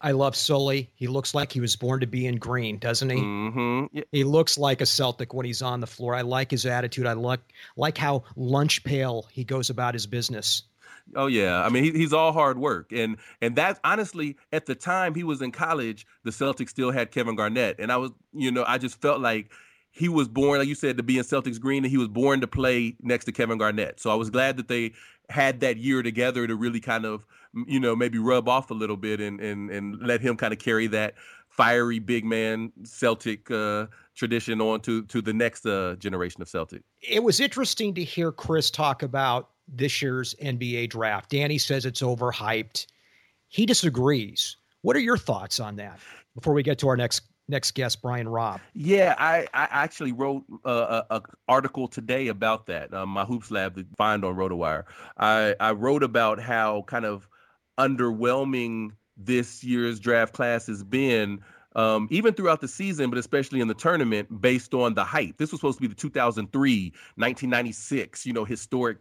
I 0.00 0.10
love 0.10 0.36
Sully. 0.36 0.90
He 0.94 1.06
looks 1.06 1.34
like 1.34 1.52
he 1.52 1.60
was 1.60 1.76
born 1.76 2.00
to 2.00 2.06
be 2.06 2.26
in 2.26 2.36
green, 2.36 2.78
doesn't 2.78 3.08
he? 3.08 3.16
Mm-hmm. 3.16 4.00
He 4.12 4.24
looks 4.24 4.58
like 4.58 4.80
a 4.80 4.86
Celtic 4.86 5.32
when 5.32 5.46
he's 5.46 5.62
on 5.62 5.80
the 5.80 5.86
floor. 5.86 6.14
I 6.14 6.20
like 6.20 6.50
his 6.50 6.66
attitude. 6.66 7.06
I 7.06 7.14
like 7.14 7.40
like 7.76 7.96
how 7.96 8.24
lunch 8.36 8.84
pail 8.84 9.26
he 9.32 9.44
goes 9.44 9.70
about 9.70 9.94
his 9.94 10.06
business. 10.06 10.64
Oh 11.14 11.26
yeah, 11.26 11.62
I 11.64 11.68
mean 11.68 11.84
he, 11.84 11.92
he's 11.92 12.12
all 12.12 12.32
hard 12.32 12.58
work, 12.58 12.92
and 12.92 13.16
and 13.40 13.56
that 13.56 13.78
honestly, 13.84 14.36
at 14.52 14.66
the 14.66 14.74
time 14.74 15.14
he 15.14 15.22
was 15.22 15.42
in 15.42 15.52
college, 15.52 16.06
the 16.24 16.30
Celtics 16.30 16.70
still 16.70 16.90
had 16.90 17.10
Kevin 17.10 17.36
Garnett, 17.36 17.76
and 17.78 17.92
I 17.92 17.96
was, 17.96 18.10
you 18.32 18.50
know, 18.50 18.64
I 18.66 18.78
just 18.78 19.00
felt 19.00 19.20
like 19.20 19.50
he 19.90 20.08
was 20.08 20.26
born, 20.26 20.58
like 20.58 20.66
you 20.66 20.74
said, 20.74 20.96
to 20.96 21.04
be 21.04 21.18
in 21.18 21.24
Celtics 21.24 21.60
green, 21.60 21.84
and 21.84 21.90
he 21.90 21.98
was 21.98 22.08
born 22.08 22.40
to 22.40 22.48
play 22.48 22.96
next 23.00 23.26
to 23.26 23.32
Kevin 23.32 23.58
Garnett. 23.58 24.00
So 24.00 24.10
I 24.10 24.16
was 24.16 24.28
glad 24.28 24.56
that 24.56 24.66
they 24.66 24.92
had 25.30 25.60
that 25.60 25.76
year 25.76 26.02
together 26.02 26.46
to 26.46 26.54
really 26.54 26.80
kind 26.80 27.04
of, 27.04 27.26
you 27.66 27.80
know, 27.80 27.96
maybe 27.96 28.18
rub 28.18 28.48
off 28.48 28.70
a 28.70 28.74
little 28.74 28.96
bit 28.96 29.20
and 29.20 29.40
and 29.40 29.70
and 29.70 29.98
let 30.00 30.20
him 30.20 30.36
kind 30.36 30.52
of 30.52 30.58
carry 30.58 30.86
that 30.88 31.14
fiery 31.48 31.98
big 31.98 32.24
man 32.24 32.72
Celtic 32.84 33.50
uh, 33.50 33.86
tradition 34.14 34.60
on 34.60 34.80
to 34.80 35.02
to 35.04 35.22
the 35.22 35.32
next 35.32 35.66
uh, 35.66 35.96
generation 35.98 36.42
of 36.42 36.48
Celtic. 36.48 36.82
It 37.00 37.22
was 37.22 37.40
interesting 37.40 37.94
to 37.94 38.04
hear 38.04 38.32
Chris 38.32 38.70
talk 38.70 39.02
about 39.02 39.50
this 39.68 40.02
year's 40.02 40.34
NBA 40.42 40.90
draft. 40.90 41.30
Danny 41.30 41.58
says 41.58 41.86
it's 41.86 42.02
overhyped. 42.02 42.86
He 43.48 43.66
disagrees. 43.66 44.56
What 44.82 44.96
are 44.96 45.00
your 45.00 45.16
thoughts 45.16 45.60
on 45.60 45.76
that? 45.76 45.98
Before 46.34 46.52
we 46.52 46.62
get 46.62 46.78
to 46.80 46.88
our 46.88 46.96
next 46.96 47.22
next 47.48 47.72
guest, 47.72 48.02
Brian 48.02 48.28
Robb. 48.28 48.60
Yeah, 48.74 49.14
I, 49.18 49.46
I 49.54 49.68
actually 49.70 50.12
wrote 50.12 50.44
a, 50.64 51.04
a, 51.10 51.22
article 51.48 51.88
today 51.88 52.28
about 52.28 52.66
that. 52.66 52.92
Um, 52.94 53.10
my 53.10 53.24
hoops 53.24 53.50
lab 53.50 53.76
to 53.76 53.86
find 53.96 54.24
on 54.24 54.36
RotoWire. 54.36 54.84
I, 55.18 55.54
I 55.60 55.72
wrote 55.72 56.02
about 56.02 56.40
how 56.40 56.82
kind 56.86 57.04
of 57.04 57.28
underwhelming 57.78 58.92
this 59.16 59.62
year's 59.62 60.00
draft 60.00 60.32
class 60.32 60.66
has 60.66 60.82
been. 60.82 61.40
Um, 61.76 62.06
even 62.12 62.34
throughout 62.34 62.60
the 62.60 62.68
season, 62.68 63.10
but 63.10 63.18
especially 63.18 63.60
in 63.60 63.66
the 63.66 63.74
tournament, 63.74 64.40
based 64.40 64.74
on 64.74 64.94
the 64.94 65.02
hype. 65.02 65.38
This 65.38 65.50
was 65.50 65.60
supposed 65.60 65.78
to 65.78 65.82
be 65.82 65.88
the 65.88 65.94
2003, 65.96 66.92
1996, 67.16 68.24
you 68.24 68.32
know, 68.32 68.44
historic 68.44 68.98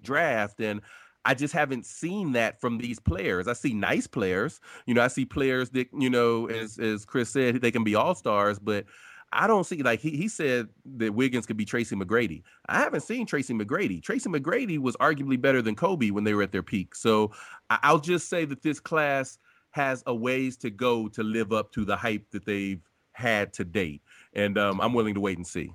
draft, 0.00 0.58
and 0.58 0.80
I 1.24 1.34
just 1.34 1.54
haven't 1.54 1.86
seen 1.86 2.32
that 2.32 2.60
from 2.60 2.78
these 2.78 2.98
players. 2.98 3.48
I 3.48 3.54
see 3.54 3.72
nice 3.72 4.06
players. 4.06 4.60
You 4.86 4.94
know, 4.94 5.02
I 5.02 5.08
see 5.08 5.24
players 5.24 5.70
that, 5.70 5.88
you 5.98 6.10
know, 6.10 6.46
as 6.48 6.78
as 6.78 7.04
Chris 7.04 7.30
said, 7.30 7.60
they 7.60 7.70
can 7.70 7.84
be 7.84 7.94
all 7.94 8.14
stars, 8.14 8.58
but 8.58 8.84
I 9.32 9.46
don't 9.46 9.64
see 9.64 9.82
like 9.82 10.00
he, 10.00 10.10
he 10.10 10.28
said 10.28 10.68
that 10.96 11.14
Wiggins 11.14 11.46
could 11.46 11.56
be 11.56 11.64
Tracy 11.64 11.96
McGrady. 11.96 12.42
I 12.68 12.78
haven't 12.78 13.00
seen 13.00 13.26
Tracy 13.26 13.52
McGrady. 13.52 14.02
Tracy 14.02 14.28
McGrady 14.28 14.78
was 14.78 14.96
arguably 14.96 15.40
better 15.40 15.60
than 15.60 15.74
Kobe 15.74 16.10
when 16.10 16.24
they 16.24 16.34
were 16.34 16.42
at 16.42 16.52
their 16.52 16.62
peak. 16.62 16.94
So 16.94 17.32
I'll 17.68 17.98
just 17.98 18.28
say 18.28 18.44
that 18.44 18.62
this 18.62 18.78
class 18.78 19.38
has 19.70 20.04
a 20.06 20.14
ways 20.14 20.56
to 20.58 20.70
go 20.70 21.08
to 21.08 21.22
live 21.24 21.52
up 21.52 21.72
to 21.72 21.84
the 21.84 21.96
hype 21.96 22.30
that 22.30 22.44
they've 22.44 22.80
had 23.12 23.52
to 23.54 23.64
date. 23.64 24.02
And 24.34 24.56
um, 24.56 24.80
I'm 24.80 24.92
willing 24.92 25.14
to 25.14 25.20
wait 25.20 25.36
and 25.36 25.46
see. 25.46 25.72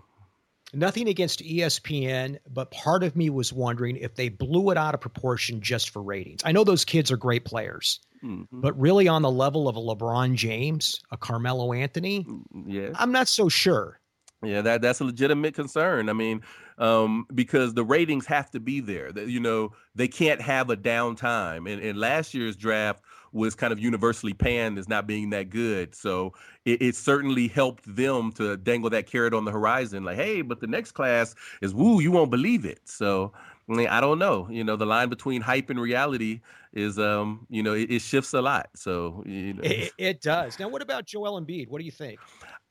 Nothing 0.73 1.07
against 1.07 1.43
ESPN, 1.43 2.37
but 2.51 2.69
part 2.71 3.03
of 3.03 3.15
me 3.15 3.29
was 3.29 3.51
wondering 3.51 3.97
if 3.97 4.15
they 4.15 4.29
blew 4.29 4.69
it 4.69 4.77
out 4.77 4.93
of 4.93 5.01
proportion 5.01 5.61
just 5.61 5.89
for 5.89 6.01
ratings. 6.01 6.41
I 6.45 6.51
know 6.51 6.63
those 6.63 6.85
kids 6.85 7.11
are 7.11 7.17
great 7.17 7.43
players, 7.43 7.99
mm-hmm. 8.23 8.61
but 8.61 8.79
really 8.79 9.07
on 9.07 9.23
the 9.23 9.31
level 9.31 9.67
of 9.67 9.75
a 9.75 9.79
LeBron 9.79 10.35
James, 10.35 11.01
a 11.11 11.17
Carmelo 11.17 11.73
Anthony, 11.73 12.23
mm, 12.23 12.43
yeah, 12.67 12.89
I'm 12.95 13.11
not 13.11 13.27
so 13.27 13.49
sure. 13.49 13.99
Yeah, 14.43 14.61
that 14.61 14.81
that's 14.81 15.01
a 15.01 15.03
legitimate 15.03 15.53
concern. 15.53 16.07
I 16.07 16.13
mean, 16.13 16.41
um, 16.79 17.25
because 17.35 17.73
the 17.73 17.83
ratings 17.83 18.25
have 18.25 18.49
to 18.51 18.59
be 18.59 18.79
there. 18.79 19.17
You 19.19 19.39
know 19.39 19.73
they 19.95 20.07
can't 20.07 20.41
have 20.41 20.69
a 20.69 20.77
downtime. 20.77 21.71
And 21.71 21.81
in 21.81 21.95
last 21.95 22.33
year's 22.33 22.55
draft, 22.55 23.03
was 23.31 23.55
kind 23.55 23.71
of 23.71 23.79
universally 23.79 24.33
panned 24.33 24.77
as 24.77 24.87
not 24.87 25.07
being 25.07 25.29
that 25.31 25.49
good. 25.49 25.93
So 25.93 26.33
it, 26.65 26.81
it, 26.81 26.95
certainly 26.95 27.47
helped 27.47 27.83
them 27.95 28.31
to 28.33 28.57
dangle 28.57 28.89
that 28.89 29.07
carrot 29.07 29.33
on 29.33 29.45
the 29.45 29.51
horizon, 29.51 30.03
like, 30.03 30.15
hey, 30.15 30.41
but 30.41 30.59
the 30.59 30.67
next 30.67 30.91
class 30.91 31.35
is 31.61 31.73
woo, 31.73 32.01
you 32.01 32.11
won't 32.11 32.31
believe 32.31 32.65
it. 32.65 32.81
So 32.85 33.33
I 33.69 33.73
mean, 33.73 33.87
I 33.87 34.01
don't 34.01 34.17
know. 34.17 34.47
You 34.49 34.63
know, 34.63 34.75
the 34.75 34.85
line 34.85 35.09
between 35.09 35.41
hype 35.41 35.69
and 35.69 35.79
reality 35.79 36.41
is, 36.73 36.97
um, 36.97 37.45
you 37.49 37.61
know, 37.61 37.73
it, 37.73 37.91
it 37.91 38.01
shifts 38.01 38.33
a 38.33 38.41
lot. 38.41 38.69
So 38.75 39.23
you 39.25 39.53
know. 39.53 39.61
it, 39.63 39.91
it, 39.97 40.21
does. 40.21 40.59
Now, 40.59 40.69
what 40.69 40.81
about 40.81 41.05
Joel 41.05 41.39
Embiid? 41.39 41.69
What 41.69 41.79
do 41.79 41.85
you 41.85 41.91
think? 41.91 42.19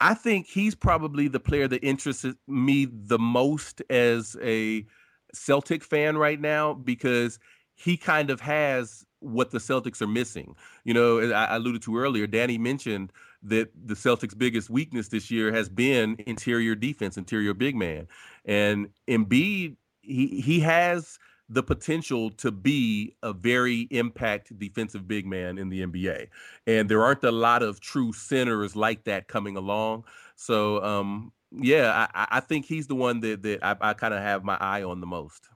I 0.01 0.15
think 0.15 0.47
he's 0.47 0.75
probably 0.75 1.29
the 1.29 1.41
player 1.41 1.69
that 1.69 1.85
interests 1.85 2.27
me 2.47 2.89
the 2.91 3.19
most 3.19 3.83
as 3.91 4.37
a 4.43 4.85
Celtic 5.33 5.85
fan 5.85 6.19
right 6.19 6.41
now 6.41 6.75
because 6.75 7.39
he 7.75 7.97
kind 7.97 8.31
of 8.31 8.41
has 8.41 9.05
what 9.21 9.51
the 9.51 9.59
Celtics 9.59 10.01
are 10.01 10.07
missing. 10.07 10.55
You 10.85 10.95
know, 10.95 11.33
I 11.33 11.57
alluded 11.57 11.83
to 11.83 11.97
earlier, 11.97 12.27
Danny 12.27 12.59
mentioned 12.59 13.13
that 13.43 13.71
the 13.87 13.95
Celtics' 13.95 14.37
biggest 14.37 14.69
weakness 14.69 15.09
this 15.09 15.31
year 15.31 15.53
has 15.53 15.69
been 15.69 16.17
interior 16.27 16.75
defense, 16.75 17.17
interior 17.17 17.55
big 17.55 17.77
man. 17.77 18.09
And 18.45 18.89
Embiid, 19.09 19.77
he 20.09 20.41
he 20.41 20.61
has 20.61 21.19
the 21.49 21.63
potential 21.63 22.31
to 22.31 22.51
be 22.51 23.17
a 23.23 23.33
very 23.33 23.83
impact 23.91 24.57
defensive 24.59 25.09
big 25.09 25.27
man 25.27 25.57
in 25.57 25.71
the 25.71 25.87
NBA. 25.87 26.29
And 26.67 26.91
there 26.91 27.03
aren't 27.03 27.25
a 27.25 27.31
lot 27.31 27.63
of 27.63 27.81
true 27.81 28.13
centers 28.13 28.77
like 28.77 29.05
that 29.05 29.29
coming 29.29 29.57
along. 29.57 30.05
So 30.37 30.83
um, 30.85 31.33
yeah, 31.51 32.09
I, 32.15 32.27
I 32.33 32.41
think 32.41 32.67
he's 32.67 32.87
the 32.87 32.95
one 32.95 33.21
that 33.21 33.43
that 33.43 33.65
I, 33.65 33.77
I 33.81 33.95
kind 33.95 34.13
of 34.13 34.21
have 34.21 34.45
my 34.45 34.59
eye 34.61 34.83
on 34.83 35.01
the 35.01 35.07
most 35.07 35.49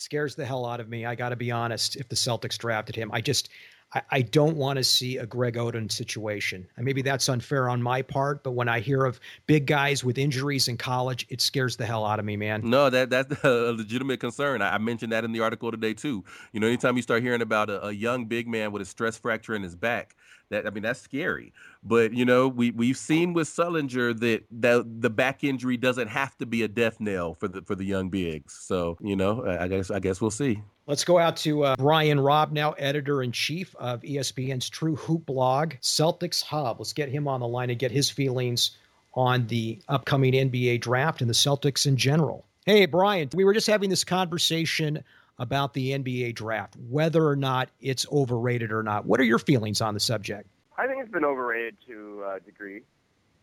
scares 0.00 0.34
the 0.34 0.46
hell 0.46 0.64
out 0.64 0.80
of 0.80 0.88
me. 0.88 1.04
I 1.04 1.14
got 1.14 1.28
to 1.28 1.36
be 1.36 1.50
honest. 1.50 1.96
If 1.96 2.08
the 2.08 2.16
Celtics 2.16 2.56
drafted 2.56 2.96
him, 2.96 3.10
I 3.12 3.20
just 3.20 3.50
I, 3.92 4.02
I 4.10 4.22
don't 4.22 4.56
want 4.56 4.76
to 4.76 4.84
see 4.84 5.16
a 5.18 5.26
Greg 5.26 5.54
Oden 5.54 5.90
situation. 5.90 6.66
And 6.76 6.84
maybe 6.84 7.02
that's 7.02 7.28
unfair 7.28 7.68
on 7.68 7.82
my 7.82 8.02
part, 8.02 8.42
but 8.42 8.52
when 8.52 8.68
I 8.68 8.80
hear 8.80 9.04
of 9.04 9.20
big 9.46 9.66
guys 9.66 10.04
with 10.04 10.18
injuries 10.18 10.68
in 10.68 10.76
college, 10.76 11.26
it 11.28 11.40
scares 11.40 11.76
the 11.76 11.86
hell 11.86 12.04
out 12.04 12.18
of 12.18 12.24
me, 12.24 12.36
man. 12.36 12.62
No, 12.64 12.90
that 12.90 13.10
that's 13.10 13.32
a 13.44 13.72
legitimate 13.72 14.20
concern. 14.20 14.62
I, 14.62 14.74
I 14.74 14.78
mentioned 14.78 15.12
that 15.12 15.24
in 15.24 15.32
the 15.32 15.40
article 15.40 15.70
today 15.70 15.94
too. 15.94 16.24
You 16.52 16.60
know, 16.60 16.66
anytime 16.66 16.96
you 16.96 17.02
start 17.02 17.22
hearing 17.22 17.42
about 17.42 17.70
a, 17.70 17.86
a 17.86 17.92
young 17.92 18.26
big 18.26 18.48
man 18.48 18.72
with 18.72 18.82
a 18.82 18.86
stress 18.86 19.16
fracture 19.16 19.54
in 19.54 19.62
his 19.62 19.74
back, 19.74 20.16
that 20.50 20.66
I 20.66 20.70
mean, 20.70 20.82
that's 20.82 21.00
scary. 21.00 21.52
But 21.82 22.12
you 22.12 22.24
know, 22.24 22.48
we 22.48 22.70
we've 22.72 22.96
seen 22.96 23.32
with 23.32 23.48
Sullinger 23.48 24.18
that 24.20 24.44
the 24.50 24.86
the 24.86 25.10
back 25.10 25.42
injury 25.42 25.76
doesn't 25.76 26.08
have 26.08 26.36
to 26.38 26.46
be 26.46 26.62
a 26.62 26.68
death 26.68 27.00
knell 27.00 27.34
for 27.34 27.48
the 27.48 27.62
for 27.62 27.74
the 27.74 27.84
young 27.84 28.10
bigs. 28.10 28.58
So 28.60 28.98
you 29.00 29.16
know, 29.16 29.46
I 29.46 29.66
guess 29.68 29.90
I 29.90 29.98
guess 29.98 30.20
we'll 30.20 30.30
see. 30.30 30.62
Let's 30.86 31.04
go 31.04 31.18
out 31.18 31.36
to 31.38 31.64
uh, 31.64 31.76
Brian 31.76 32.18
Robb, 32.18 32.52
now 32.52 32.72
editor 32.72 33.22
in 33.22 33.32
chief 33.32 33.74
of 33.76 34.02
ESPN's 34.02 34.68
True 34.68 34.96
Hoop 34.96 35.24
blog, 35.24 35.74
Celtics 35.80 36.42
Hub. 36.42 36.80
Let's 36.80 36.92
get 36.92 37.08
him 37.08 37.28
on 37.28 37.40
the 37.40 37.48
line 37.48 37.70
and 37.70 37.78
get 37.78 37.92
his 37.92 38.10
feelings 38.10 38.76
on 39.14 39.46
the 39.46 39.80
upcoming 39.88 40.32
NBA 40.32 40.80
draft 40.80 41.20
and 41.20 41.30
the 41.30 41.34
Celtics 41.34 41.86
in 41.86 41.96
general. 41.96 42.44
Hey, 42.66 42.86
Brian, 42.86 43.28
we 43.34 43.44
were 43.44 43.54
just 43.54 43.66
having 43.66 43.88
this 43.88 44.04
conversation 44.04 45.02
about 45.38 45.72
the 45.72 45.92
NBA 45.92 46.34
draft, 46.34 46.76
whether 46.88 47.26
or 47.26 47.36
not 47.36 47.70
it's 47.80 48.06
overrated 48.12 48.70
or 48.70 48.82
not. 48.82 49.06
What 49.06 49.20
are 49.20 49.24
your 49.24 49.38
feelings 49.38 49.80
on 49.80 49.94
the 49.94 50.00
subject? 50.00 50.48
I 50.80 50.86
think 50.86 51.02
it's 51.02 51.12
been 51.12 51.26
overrated 51.26 51.76
to 51.88 52.24
a 52.34 52.40
degree. 52.40 52.80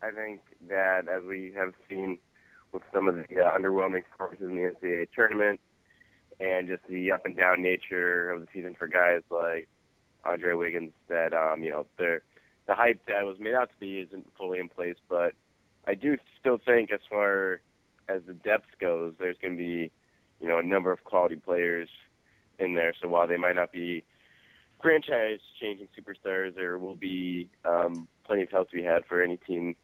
I 0.01 0.09
think 0.09 0.41
that 0.69 1.07
as 1.07 1.23
we 1.23 1.53
have 1.55 1.73
seen 1.87 2.17
with 2.71 2.81
some 2.91 3.07
of 3.07 3.13
the 3.13 3.21
uh, 3.21 3.55
underwhelming 3.55 4.01
performances 4.09 4.49
in 4.49 4.55
the 4.55 4.73
NCAA 4.73 5.07
tournament 5.15 5.59
and 6.39 6.67
just 6.67 6.81
the 6.89 7.11
up 7.11 7.27
and 7.27 7.37
down 7.37 7.61
nature 7.61 8.31
of 8.31 8.41
the 8.41 8.47
season 8.51 8.75
for 8.77 8.87
guys 8.87 9.21
like 9.29 9.67
Andre 10.25 10.53
Wiggins, 10.53 10.93
that 11.09 11.31
um, 11.35 11.61
you 11.61 11.69
know 11.69 11.85
the 11.99 12.21
the 12.67 12.73
hype 12.73 13.01
that 13.07 13.23
was 13.23 13.37
made 13.39 13.53
out 13.53 13.69
to 13.69 13.75
be 13.79 13.99
isn't 13.99 14.25
fully 14.35 14.57
in 14.57 14.67
place. 14.67 14.97
But 15.07 15.33
I 15.87 15.93
do 15.93 16.17
still 16.39 16.57
think, 16.65 16.91
as 16.91 17.01
far 17.07 17.61
as 18.09 18.23
the 18.25 18.33
depth 18.33 18.79
goes, 18.81 19.13
there's 19.19 19.37
going 19.39 19.53
to 19.53 19.63
be 19.63 19.91
you 20.41 20.47
know, 20.47 20.57
a 20.57 20.63
number 20.63 20.91
of 20.91 21.03
quality 21.03 21.35
players 21.35 21.89
in 22.57 22.73
there. 22.73 22.95
So 22.99 23.07
while 23.07 23.27
they 23.27 23.37
might 23.37 23.55
not 23.55 23.71
be 23.71 24.03
franchise 24.81 25.39
changing 25.59 25.87
superstars, 25.97 26.55
there 26.55 26.77
will 26.77 26.95
be 26.95 27.49
um, 27.65 28.07
plenty 28.25 28.43
of 28.43 28.51
help 28.51 28.69
to 28.71 28.75
be 28.75 28.83
had 28.83 29.05
for 29.05 29.21
any 29.21 29.37
team 29.37 29.75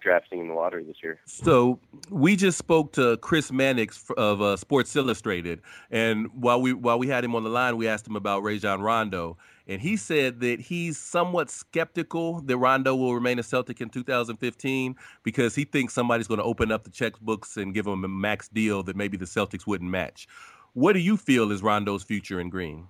drafting 0.00 0.40
in 0.40 0.48
the 0.48 0.54
lottery 0.54 0.84
this 0.84 0.96
year. 1.02 1.18
So 1.26 1.80
we 2.10 2.36
just 2.36 2.58
spoke 2.58 2.92
to 2.92 3.16
Chris 3.18 3.50
Mannix 3.50 4.04
of 4.16 4.40
uh, 4.40 4.56
Sports 4.56 4.94
Illustrated, 4.94 5.60
and 5.90 6.28
while 6.34 6.60
we 6.60 6.72
while 6.72 6.98
we 6.98 7.08
had 7.08 7.24
him 7.24 7.34
on 7.34 7.44
the 7.44 7.50
line, 7.50 7.76
we 7.76 7.88
asked 7.88 8.06
him 8.06 8.16
about 8.16 8.42
Rajon 8.42 8.80
Rondo, 8.80 9.36
and 9.66 9.80
he 9.80 9.96
said 9.96 10.40
that 10.40 10.60
he's 10.60 10.98
somewhat 10.98 11.50
skeptical 11.50 12.40
that 12.42 12.56
Rondo 12.56 12.94
will 12.94 13.14
remain 13.14 13.38
a 13.38 13.42
Celtic 13.42 13.80
in 13.80 13.90
2015 13.90 14.96
because 15.22 15.54
he 15.54 15.64
thinks 15.64 15.94
somebody's 15.94 16.28
going 16.28 16.38
to 16.38 16.44
open 16.44 16.70
up 16.72 16.84
the 16.84 16.90
checkbooks 16.90 17.56
and 17.56 17.74
give 17.74 17.86
him 17.86 18.04
a 18.04 18.08
max 18.08 18.48
deal 18.48 18.82
that 18.84 18.96
maybe 18.96 19.16
the 19.16 19.26
Celtics 19.26 19.66
wouldn't 19.66 19.90
match. 19.90 20.28
What 20.74 20.92
do 20.92 21.00
you 21.00 21.16
feel 21.16 21.50
is 21.50 21.62
Rondo's 21.62 22.04
future 22.04 22.40
in 22.40 22.50
Green? 22.50 22.86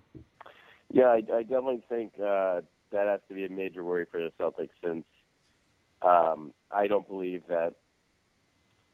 Yeah, 0.92 1.06
I, 1.06 1.22
I 1.34 1.42
definitely 1.42 1.82
think 1.88 2.12
uh, 2.14 2.62
that 2.92 3.06
has 3.06 3.20
to 3.28 3.34
be 3.34 3.44
a 3.44 3.50
major 3.50 3.84
worry 3.84 4.06
for 4.10 4.20
the 4.20 4.32
Celtics 4.40 4.70
since 4.82 5.04
um, 6.02 6.52
I 6.70 6.86
don't 6.86 7.06
believe 7.06 7.42
that 7.48 7.74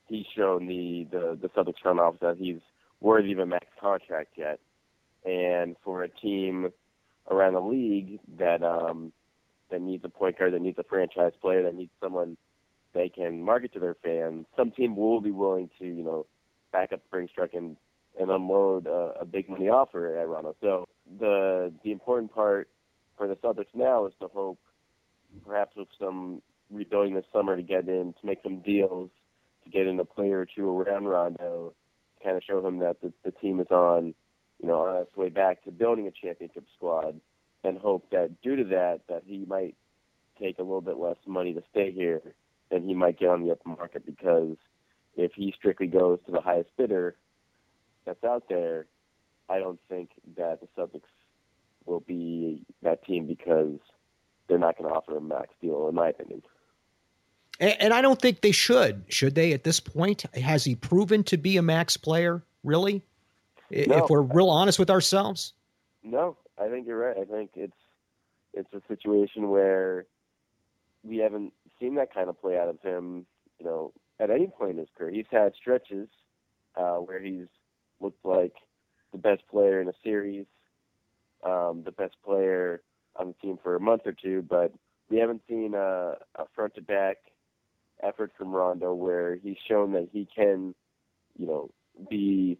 he's 0.07 0.27
shown 0.37 0.67
the, 0.67 1.07
the, 1.11 1.39
the 1.41 1.49
Celtics 1.49 1.81
front 1.83 2.01
office 2.01 2.21
that 2.21 2.37
he's 2.39 2.61
worthy 3.01 3.33
of 3.33 3.39
a 3.39 3.47
max 3.47 3.67
contract 3.81 4.35
yet. 4.37 4.59
And 5.25 5.77
for 5.85 6.03
a 6.03 6.09
team 6.09 6.71
around 7.31 7.55
the 7.55 7.61
league 7.61 8.21
that 8.39 8.63
um, 8.63 9.13
that 9.71 9.81
needs 9.81 10.05
a 10.05 10.09
point 10.09 10.39
guard, 10.39 10.53
that 10.53 10.61
needs 10.61 10.79
a 10.79 10.85
franchise 10.85 11.33
player, 11.41 11.63
that 11.63 11.75
needs 11.75 11.91
someone 12.03 12.37
they 12.93 13.09
can 13.09 13.43
market 13.43 13.73
to 13.73 13.81
their 13.81 13.97
fans, 14.03 14.47
some 14.57 14.71
team 14.71 14.95
will 14.95 15.21
be 15.21 15.31
willing 15.31 15.69
to, 15.79 15.87
you 15.87 16.05
know, 16.05 16.27
back 16.73 16.93
up 16.93 17.03
the 17.03 17.09
Brinks 17.11 17.33
truck 17.33 17.51
and, 17.55 17.77
and 18.21 18.31
unload 18.31 18.87
a, 18.87 19.15
a 19.21 19.25
big 19.25 19.49
money 19.49 19.69
offer 19.69 20.19
at 20.19 20.29
Rondo. 20.29 20.55
So 20.61 20.87
the 21.19 21.73
the 21.83 21.93
important 21.93 22.33
part 22.35 22.69
for 23.17 23.29
the 23.29 23.37
Celtics 23.37 23.75
now 23.75 24.07
is 24.07 24.13
to 24.21 24.29
hope, 24.29 24.59
perhaps 25.47 25.77
with 25.77 25.89
some 25.99 26.43
rebuilding 26.71 27.15
this 27.15 27.25
summer 27.33 27.57
to 27.57 27.63
get 27.63 27.89
in 27.89 28.15
to 28.21 28.27
make 28.27 28.39
some 28.43 28.61
deals 28.61 29.11
to 29.65 29.71
get 29.71 29.87
in 29.87 29.99
a 29.99 30.05
player 30.05 30.41
or 30.41 30.47
two 30.47 30.69
around 30.69 31.07
Rondo, 31.07 31.75
to 32.19 32.25
kind 32.25 32.37
of 32.37 32.43
show 32.43 32.67
him 32.67 32.79
that 32.81 33.01
the, 33.01 33.13
the 33.25 33.31
team 33.31 33.61
is 33.61 33.71
on, 33.71 34.15
you 34.61 34.69
know, 34.69 34.81
on 34.81 35.03
its 35.03 35.17
way 35.17 35.31
back 35.31 35.65
to 35.65 35.71
building 35.71 36.07
a 36.07 36.11
championship 36.11 36.65
squad, 36.77 37.21
and 37.63 37.79
hope 37.79 38.11
that 38.11 38.41
due 38.43 38.57
to 38.57 38.65
that, 38.65 39.01
that 39.09 39.23
he 39.25 39.45
might 39.47 39.75
take 40.41 40.59
a 40.59 40.63
little 40.63 40.81
bit 40.81 40.99
less 40.99 41.17
money 41.27 41.55
to 41.55 41.63
stay 41.71 41.93
here, 41.93 42.21
and 42.71 42.87
he 42.87 42.95
might 42.95 43.19
get 43.19 43.29
on 43.29 43.43
the 43.43 43.53
upper 43.53 43.69
market 43.69 44.05
because 44.05 44.57
if 45.17 45.33
he 45.35 45.55
strictly 45.57 45.87
goes 45.87 46.19
to 46.27 46.33
the 46.33 46.41
highest 46.41 46.71
bidder 46.77 47.17
that's 48.05 48.25
out 48.25 48.45
there, 48.49 48.87
I 49.49 49.59
don't 49.59 49.81
think 49.89 50.11
that 50.37 50.61
the 50.61 50.69
Celtics 50.77 51.03
will 51.87 52.01
be 52.01 52.65
that 52.83 53.05
team 53.05 53.27
because 53.27 53.79
they're 54.49 54.59
not 54.59 54.79
going 54.79 54.91
to 54.91 54.97
offer 54.97 55.17
a 55.17 55.21
max 55.21 55.49
deal, 55.61 55.89
in 55.89 55.95
my 55.95 56.09
opinion. 56.09 56.43
And, 57.61 57.77
and, 57.81 57.95
I 57.95 58.01
don't 58.01 58.21
think 58.21 58.41
they 58.41 58.53
should. 58.53 59.05
Should 59.09 59.35
they 59.35 59.53
at 59.53 59.65
this 59.65 59.81
point? 59.81 60.25
Has 60.35 60.65
he 60.65 60.75
proven 60.75 61.23
to 61.25 61.37
be 61.37 61.57
a 61.57 61.63
max 61.63 61.97
player, 61.97 62.43
really? 62.65 63.03
No, 63.71 64.05
if 64.05 64.11
we're 64.11 64.23
real 64.23 64.51
honest 64.51 64.79
with 64.79 64.91
ourselves? 64.91 65.53
No, 66.03 66.37
I 66.59 66.69
think 66.69 66.87
you're 66.87 66.99
right. 66.99 67.17
I 67.17 67.25
think 67.25 67.51
it's 67.55 67.73
it's 68.53 68.73
a 68.73 68.81
situation 68.89 69.51
where 69.51 70.07
we 71.03 71.19
haven't 71.19 71.53
seen 71.81 71.97
that 71.97 72.13
kind 72.15 72.29
of 72.29 72.41
play 72.41 72.59
out 72.59 72.69
of 72.69 72.81
him, 72.81 73.27
you 73.59 73.67
know, 73.67 73.93
at 74.21 74.31
any 74.31 74.47
point 74.47 74.73
in 74.73 74.79
his 74.79 74.89
career. 74.97 75.11
He's 75.11 75.27
had 75.31 75.55
stretches 75.55 76.09
uh, 76.77 76.97
where 76.97 77.21
he's 77.21 77.47
looked 78.01 78.25
like 78.25 78.55
the 79.15 79.19
best 79.19 79.47
player 79.49 79.81
in 79.81 79.89
a 79.89 79.93
series, 80.03 80.45
um, 81.45 81.83
the 81.85 81.93
best 81.93 82.17
player 82.25 82.83
on 83.17 83.29
the 83.29 83.35
team 83.35 83.59
for 83.63 83.77
a 83.77 83.81
month 83.81 84.03
or 84.05 84.13
two, 84.13 84.43
but 84.43 84.73
we 85.09 85.19
haven't 85.19 85.43
seen 85.49 85.75
a, 85.75 86.15
a 86.35 86.45
front 86.55 86.75
to 86.75 86.83
back 86.83 87.19
effort 88.03 88.33
from 88.37 88.51
Rondo 88.51 88.93
where 88.93 89.37
he's 89.37 89.57
shown 89.69 89.93
that 89.93 90.09
he 90.13 90.27
can, 90.35 90.75
you 91.39 91.47
know, 91.47 91.71
be 92.11 92.59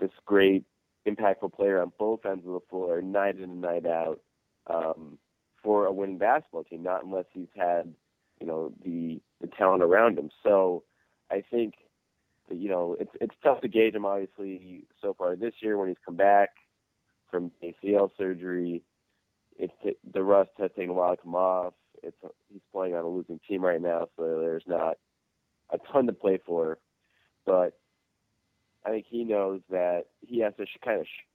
this 0.00 0.10
great 0.26 0.64
impactful 1.06 1.52
player 1.54 1.80
on 1.80 1.92
both 1.98 2.26
ends 2.26 2.44
of 2.46 2.52
the 2.52 2.60
floor, 2.68 3.00
night 3.00 3.36
in 3.36 3.44
and 3.44 3.60
night 3.60 3.86
out, 3.86 4.20
um, 4.66 5.18
for 5.62 5.86
a 5.86 5.92
winning 5.92 6.18
basketball 6.18 6.64
team. 6.64 6.82
Not 6.82 7.04
unless 7.04 7.26
he's 7.32 7.48
had, 7.56 7.94
you 8.40 8.46
know, 8.46 8.72
the 8.84 9.20
the 9.40 9.46
talent 9.46 9.84
around 9.84 10.18
him. 10.18 10.30
So 10.42 10.82
I 11.30 11.44
think, 11.48 11.74
you 12.54 12.68
know, 12.68 12.96
it's 12.98 13.12
it's 13.20 13.34
tough 13.42 13.60
to 13.62 13.68
gauge 13.68 13.94
him 13.94 14.06
obviously 14.06 14.84
so 15.00 15.14
far 15.16 15.36
this 15.36 15.54
year 15.60 15.76
when 15.78 15.88
he's 15.88 15.96
come 16.04 16.16
back 16.16 16.50
from 17.30 17.50
ACL 17.62 18.10
surgery. 18.18 18.82
It's 19.56 19.72
the 20.12 20.22
rust 20.22 20.50
has 20.58 20.70
taken 20.76 20.90
a 20.90 20.94
while 20.94 21.16
to 21.16 21.22
come 21.22 21.34
off 21.34 21.74
it's 22.02 22.16
he's 22.48 22.62
playing 22.72 22.94
on 22.94 23.04
a 23.04 23.08
losing 23.08 23.40
team 23.48 23.64
right 23.64 23.80
now, 23.80 24.08
so 24.16 24.40
there's 24.40 24.64
not 24.66 24.96
a 25.72 25.78
ton 25.92 26.06
to 26.06 26.12
play 26.12 26.38
for. 26.44 26.78
But 27.46 27.78
I 28.84 28.90
think 28.90 29.06
he 29.08 29.24
knows 29.24 29.60
that 29.70 30.04
he 30.20 30.40
has 30.40 30.54
to 30.56 30.66
kind 30.84 31.00
of 31.00 31.06
sh- 31.06 31.26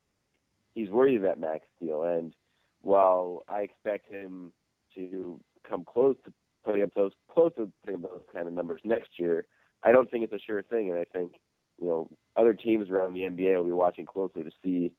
he's 0.73 0.89
of 0.89 1.21
that 1.23 1.39
max 1.39 1.65
deal. 1.81 2.03
And 2.03 2.33
while 2.81 3.43
I 3.47 3.61
expect 3.61 4.11
him 4.11 4.51
to 4.95 5.39
come 5.67 5.85
close 5.85 6.15
to 6.25 6.33
putting 6.63 6.83
up 6.83 6.93
those 6.95 7.11
close 7.31 7.51
to 7.57 7.71
putting 7.85 8.03
up 8.03 8.11
those 8.11 8.21
kind 8.33 8.47
of 8.47 8.53
numbers 8.53 8.81
next 8.83 9.19
year, 9.19 9.45
I 9.85 9.91
don't 9.91 10.09
think 10.09 10.23
it's 10.23 10.33
a 10.33 10.39
sure 10.45 10.63
thing. 10.63 10.89
And 10.89 10.99
I 10.99 11.05
think 11.05 11.33
you 11.79 11.87
know 11.87 12.09
other 12.35 12.53
teams 12.53 12.89
around 12.89 13.13
the 13.13 13.21
NBA 13.21 13.55
will 13.57 13.65
be 13.65 13.71
watching 13.71 14.05
closely 14.05 14.43
to 14.43 14.51
see 14.63 14.91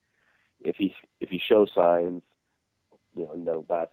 if 0.60 0.76
he 0.76 0.94
if 1.20 1.28
he 1.28 1.40
shows 1.46 1.70
signs. 1.74 2.22
You 3.14 3.24
know, 3.24 3.32
in 3.32 3.44
the 3.46 3.64
last 3.68 3.92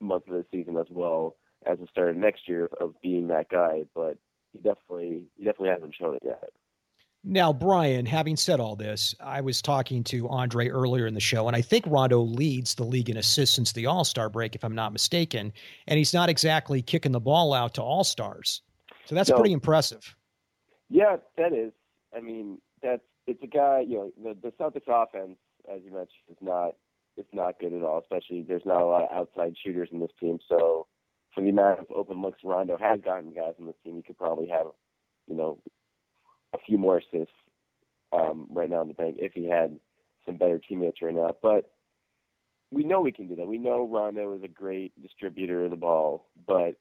month 0.00 0.28
of 0.28 0.34
the 0.34 0.46
season 0.50 0.78
as 0.78 0.86
well 0.90 1.36
as 1.66 1.78
the 1.78 1.86
start 1.88 2.08
of 2.08 2.16
next 2.16 2.48
year 2.48 2.70
of 2.80 2.94
being 3.02 3.28
that 3.28 3.48
guy. 3.50 3.82
But 3.94 4.18
he 4.52 4.58
definitely 4.58 5.24
he 5.36 5.44
definitely 5.44 5.70
hasn't 5.70 5.94
shown 5.94 6.16
it 6.16 6.22
yet. 6.24 6.50
Now, 7.24 7.52
Brian, 7.52 8.04
having 8.04 8.36
said 8.36 8.58
all 8.58 8.74
this, 8.74 9.14
I 9.20 9.42
was 9.42 9.62
talking 9.62 10.02
to 10.04 10.28
Andre 10.28 10.68
earlier 10.68 11.06
in 11.06 11.14
the 11.14 11.20
show, 11.20 11.46
and 11.46 11.54
I 11.54 11.62
think 11.62 11.84
Rondo 11.86 12.20
leads 12.20 12.74
the 12.74 12.82
league 12.82 13.10
in 13.10 13.16
assists 13.16 13.54
since 13.54 13.72
the 13.72 13.86
All 13.86 14.04
Star 14.04 14.28
break, 14.28 14.56
if 14.56 14.64
I'm 14.64 14.74
not 14.74 14.92
mistaken. 14.92 15.52
And 15.86 15.98
he's 15.98 16.12
not 16.12 16.28
exactly 16.28 16.82
kicking 16.82 17.12
the 17.12 17.20
ball 17.20 17.54
out 17.54 17.74
to 17.74 17.82
All 17.82 18.02
Stars. 18.02 18.62
So 19.04 19.14
that's 19.14 19.30
no. 19.30 19.36
pretty 19.36 19.52
impressive. 19.52 20.16
Yeah, 20.92 21.16
that 21.38 21.54
is. 21.54 21.72
I 22.14 22.20
mean, 22.20 22.58
that's 22.82 23.00
it's 23.26 23.42
a 23.42 23.46
guy, 23.46 23.82
you 23.88 23.96
know, 23.96 24.12
the, 24.22 24.36
the 24.42 24.52
Celtics 24.62 24.82
offense, 24.86 25.38
as 25.72 25.80
you 25.84 25.90
mentioned, 25.90 26.28
is 26.30 26.36
not 26.42 26.72
it's 27.16 27.32
not 27.32 27.58
good 27.58 27.72
at 27.72 27.82
all. 27.82 27.98
Especially 27.98 28.44
there's 28.46 28.66
not 28.66 28.82
a 28.82 28.84
lot 28.84 29.04
of 29.04 29.16
outside 29.16 29.54
shooters 29.64 29.88
in 29.90 30.00
this 30.00 30.10
team. 30.20 30.38
So 30.50 30.86
for 31.34 31.42
the 31.42 31.48
amount 31.48 31.80
of 31.80 31.86
open 31.94 32.20
looks 32.20 32.40
Rondo 32.44 32.76
has 32.76 33.00
gotten 33.00 33.32
guys 33.32 33.54
in 33.58 33.64
this 33.64 33.74
team, 33.82 33.96
he 33.96 34.02
could 34.02 34.18
probably 34.18 34.48
have, 34.48 34.66
you 35.26 35.34
know, 35.34 35.58
a 36.54 36.58
few 36.66 36.76
more 36.76 36.98
assists 36.98 37.32
um, 38.12 38.46
right 38.50 38.68
now 38.68 38.82
in 38.82 38.88
the 38.88 38.94
bank 38.94 39.16
if 39.18 39.32
he 39.32 39.48
had 39.48 39.78
some 40.26 40.36
better 40.36 40.58
teammates 40.58 41.00
right 41.00 41.14
now. 41.14 41.34
But 41.42 41.70
we 42.70 42.84
know 42.84 43.00
we 43.00 43.12
can 43.12 43.28
do 43.28 43.36
that. 43.36 43.46
We 43.46 43.56
know 43.56 43.88
Rondo 43.88 44.34
is 44.34 44.42
a 44.44 44.48
great 44.48 44.92
distributor 45.00 45.64
of 45.64 45.70
the 45.70 45.76
ball, 45.76 46.26
but 46.46 46.76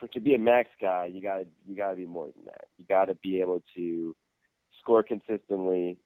for 0.00 0.08
to 0.08 0.20
be 0.20 0.34
a 0.34 0.38
max 0.38 0.70
guy, 0.80 1.10
you 1.12 1.22
got 1.22 1.42
you 1.66 1.76
got 1.76 1.90
to 1.90 1.96
be 1.96 2.06
more 2.06 2.26
than 2.34 2.46
that. 2.46 2.64
You 2.78 2.86
got 2.88 3.04
to 3.04 3.14
be 3.16 3.40
able 3.40 3.62
to 3.76 4.16
score 4.80 5.02
consistently 5.02 5.98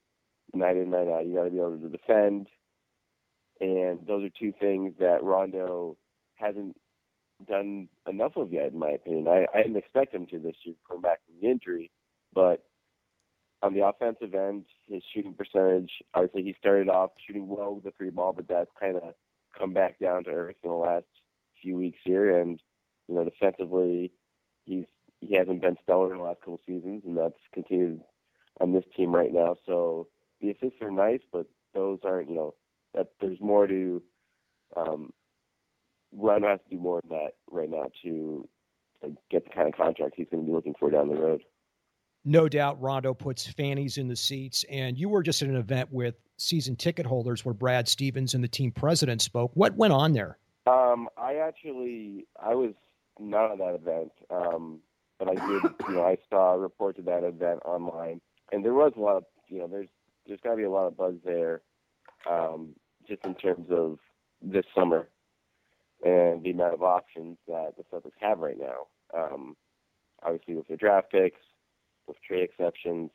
night 0.53 0.77
in 0.77 0.91
night 0.91 1.09
out. 1.09 1.27
You 1.27 1.37
got 1.37 1.45
to 1.45 1.51
be 1.51 1.59
able 1.59 1.79
to 1.79 1.89
defend. 1.89 2.49
And 3.61 4.01
those 4.07 4.25
are 4.25 4.31
two 4.39 4.53
things 4.61 4.95
that 4.99 5.23
Rondo 5.23 5.97
hasn't 6.35 6.77
done 7.47 7.89
enough 8.09 8.33
of 8.37 8.53
yet, 8.53 8.73
in 8.73 8.79
my 8.79 8.91
opinion. 8.91 9.29
I, 9.29 9.47
I 9.55 9.63
didn't 9.63 9.77
expect 9.77 10.15
him 10.15 10.27
to 10.27 10.39
this 10.39 10.57
year, 10.65 10.75
coming 10.89 11.03
back 11.03 11.21
from 11.25 11.37
the 11.41 11.49
injury. 11.49 11.91
But 12.35 12.65
on 13.63 13.75
the 13.75 13.87
offensive 13.87 14.35
end, 14.35 14.65
his 14.89 15.03
shooting 15.15 15.35
percentage, 15.35 15.91
obviously 16.15 16.43
he 16.43 16.55
started 16.59 16.89
off 16.89 17.11
shooting 17.27 17.49
well 17.49 17.77
with 17.77 17.85
the 17.85 17.93
three 17.97 18.11
ball, 18.11 18.33
but 18.33 18.49
that's 18.49 18.71
kind 18.79 18.97
of 18.97 19.15
come 19.57 19.73
back 19.73 19.99
down 20.01 20.25
to 20.25 20.31
earth 20.31 20.57
in 20.65 20.71
the 20.71 20.77
last 20.77 21.07
few 21.63 21.77
weeks 21.77 21.99
here. 22.05 22.41
And, 22.41 22.61
you 23.09 23.15
know, 23.15 23.25
defensively, 23.25 24.13
he's 24.65 24.85
he 25.21 25.37
hasn't 25.37 25.63
been 25.63 25.77
stellar 25.83 26.13
in 26.13 26.19
the 26.19 26.25
last 26.25 26.41
couple 26.41 26.61
seasons, 26.67 27.03
and 27.07 27.17
that's 27.17 27.39
continued 27.53 28.01
on 28.61 28.73
this 28.73 28.85
team 28.97 29.15
right 29.15 29.33
now. 29.33 29.57
So 29.67 30.09
the 30.41 30.51
assists 30.51 30.83
are 30.83 30.91
nice, 30.91 31.21
but 31.33 31.47
those 31.73 31.99
aren't, 32.05 32.29
you 32.29 32.37
know, 32.37 32.55
that 32.95 33.09
there's 33.21 33.41
more 33.41 33.67
to 33.67 34.03
um, 34.77 35.13
Rondo 36.17 36.49
has 36.49 36.61
to 36.69 36.77
do 36.77 36.81
more 36.81 37.01
than 37.03 37.19
that 37.19 37.33
right 37.51 37.71
now 37.71 37.91
to, 38.03 38.49
to 39.03 39.17
get 39.31 39.45
the 39.45 39.51
kind 39.51 39.69
of 39.69 39.75
contract 39.75 40.15
he's 40.17 40.27
going 40.31 40.45
to 40.45 40.47
be 40.47 40.55
looking 40.55 40.75
for 40.79 40.91
down 40.91 41.09
the 41.09 41.15
road. 41.15 41.43
No 42.25 42.49
doubt 42.49 42.81
Rondo 42.81 43.13
puts 43.13 43.47
fannies 43.47 43.99
in 43.99 44.09
the 44.09 44.17
seats. 44.17 44.65
And 44.71 44.97
you 44.97 45.09
were 45.09 45.23
just 45.23 45.43
at 45.43 45.49
an 45.49 45.57
event 45.57 45.93
with 45.93 46.15
season 46.39 46.75
ticket 46.75 47.05
holders 47.05 47.45
where 47.45 47.53
Brad 47.53 47.87
Stevens 47.87 48.35
and 48.35 48.43
the 48.43 48.49
team 48.49 48.73
president 48.73 49.21
spoke. 49.21 49.51
What 49.55 49.77
went 49.77 49.93
on 49.93 50.13
there? 50.13 50.39
Um, 50.67 51.09
I 51.19 51.35
actually 51.37 52.27
I 52.43 52.55
was 52.55 52.73
not 53.19 53.53
at 53.53 53.59
that 53.59 53.75
event, 53.75 54.13
um, 54.31 54.81
but 55.19 55.29
I 55.29 55.35
did. 55.35 55.63
You 55.89 55.95
know, 55.95 56.05
I 56.05 56.17
saw 56.29 56.55
reports 56.55 56.99
of 56.99 57.05
that 57.07 57.25
event 57.25 57.61
online, 57.65 58.21
and 58.53 58.65
there 58.65 58.75
was 58.75 58.93
a 58.97 59.01
lot 59.01 59.17
of 59.17 59.25
you 59.49 59.59
know 59.59 59.69
there's 59.69 59.89
there's 60.27 60.41
got 60.41 60.51
to 60.51 60.57
be 60.57 60.65
a 60.65 60.71
lot 60.71 60.87
of 60.87 60.97
buzz 60.97 61.15
there 61.25 61.63
um, 62.31 62.71
just 63.09 63.25
in 63.25 63.35
terms 63.35 63.67
of 63.71 63.99
this 64.43 64.65
summer 64.75 65.09
and 66.05 66.43
the 66.43 66.51
amount 66.51 66.75
of 66.75 66.83
options 66.83 67.39
that 67.47 67.73
the 67.77 67.85
Celtics 67.85 68.13
have 68.21 68.39
right 68.39 68.59
now. 68.59 68.87
Um, 69.17 69.57
obviously, 70.23 70.55
with 70.55 70.69
their 70.69 70.77
draft 70.77 71.11
picks, 71.11 71.41
with 72.07 72.17
trade 72.27 72.43
exceptions, 72.43 73.11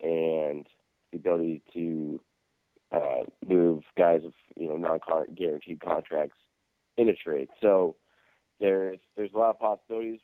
and 0.00 0.66
the 1.12 1.18
ability 1.18 1.62
to 1.72 2.20
uh, 2.92 3.24
move 3.46 3.82
guys 3.96 4.20
with 4.22 4.34
you 4.56 4.68
know 4.68 4.76
non-guaranteed 4.76 5.80
contracts 5.80 6.38
in 6.96 7.08
a 7.08 7.14
trade. 7.14 7.48
So 7.60 7.96
there's 8.64 8.98
there's 9.14 9.30
a 9.34 9.38
lot 9.38 9.50
of 9.50 9.58
possibilities 9.58 10.20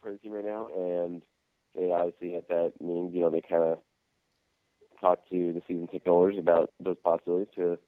for 0.00 0.10
the 0.12 0.18
team 0.18 0.32
right 0.32 0.44
now, 0.44 0.68
and 0.74 1.20
they 1.76 1.92
obviously 1.92 2.34
at 2.34 2.48
that 2.48 2.72
means 2.80 3.14
you 3.14 3.20
know 3.20 3.30
they 3.30 3.42
kind 3.42 3.62
of 3.62 3.78
talk 4.98 5.18
to 5.28 5.52
the 5.52 5.60
season 5.68 5.86
ticket 5.86 6.08
holders 6.08 6.36
about 6.38 6.70
those 6.80 6.96
possibilities 7.04 7.52
to 7.54 7.78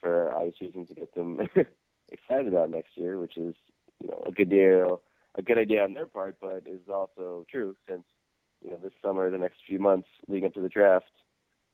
for 0.00 0.32
obviously 0.32 0.68
to 0.72 0.94
get 0.94 1.14
them 1.14 1.38
excited 2.10 2.48
about 2.48 2.70
next 2.70 2.96
year, 2.96 3.18
which 3.18 3.36
is 3.36 3.54
you 4.02 4.08
know 4.08 4.22
a 4.26 4.32
good 4.32 4.48
deal, 4.48 5.02
a 5.36 5.42
good 5.42 5.58
idea 5.58 5.84
on 5.84 5.92
their 5.92 6.06
part, 6.06 6.36
but 6.40 6.62
is 6.66 6.88
also 6.92 7.44
true 7.50 7.76
since 7.86 8.04
you 8.64 8.70
know 8.70 8.78
this 8.82 8.92
summer, 9.04 9.30
the 9.30 9.36
next 9.36 9.58
few 9.68 9.78
months 9.78 10.08
leading 10.26 10.46
up 10.46 10.54
to 10.54 10.62
the 10.62 10.70
draft, 10.70 11.12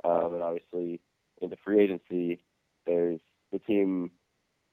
um, 0.02 0.34
and 0.34 0.42
obviously 0.42 1.00
into 1.40 1.56
free 1.64 1.84
agency, 1.84 2.42
there's 2.84 3.20
the 3.52 3.60
team 3.60 4.10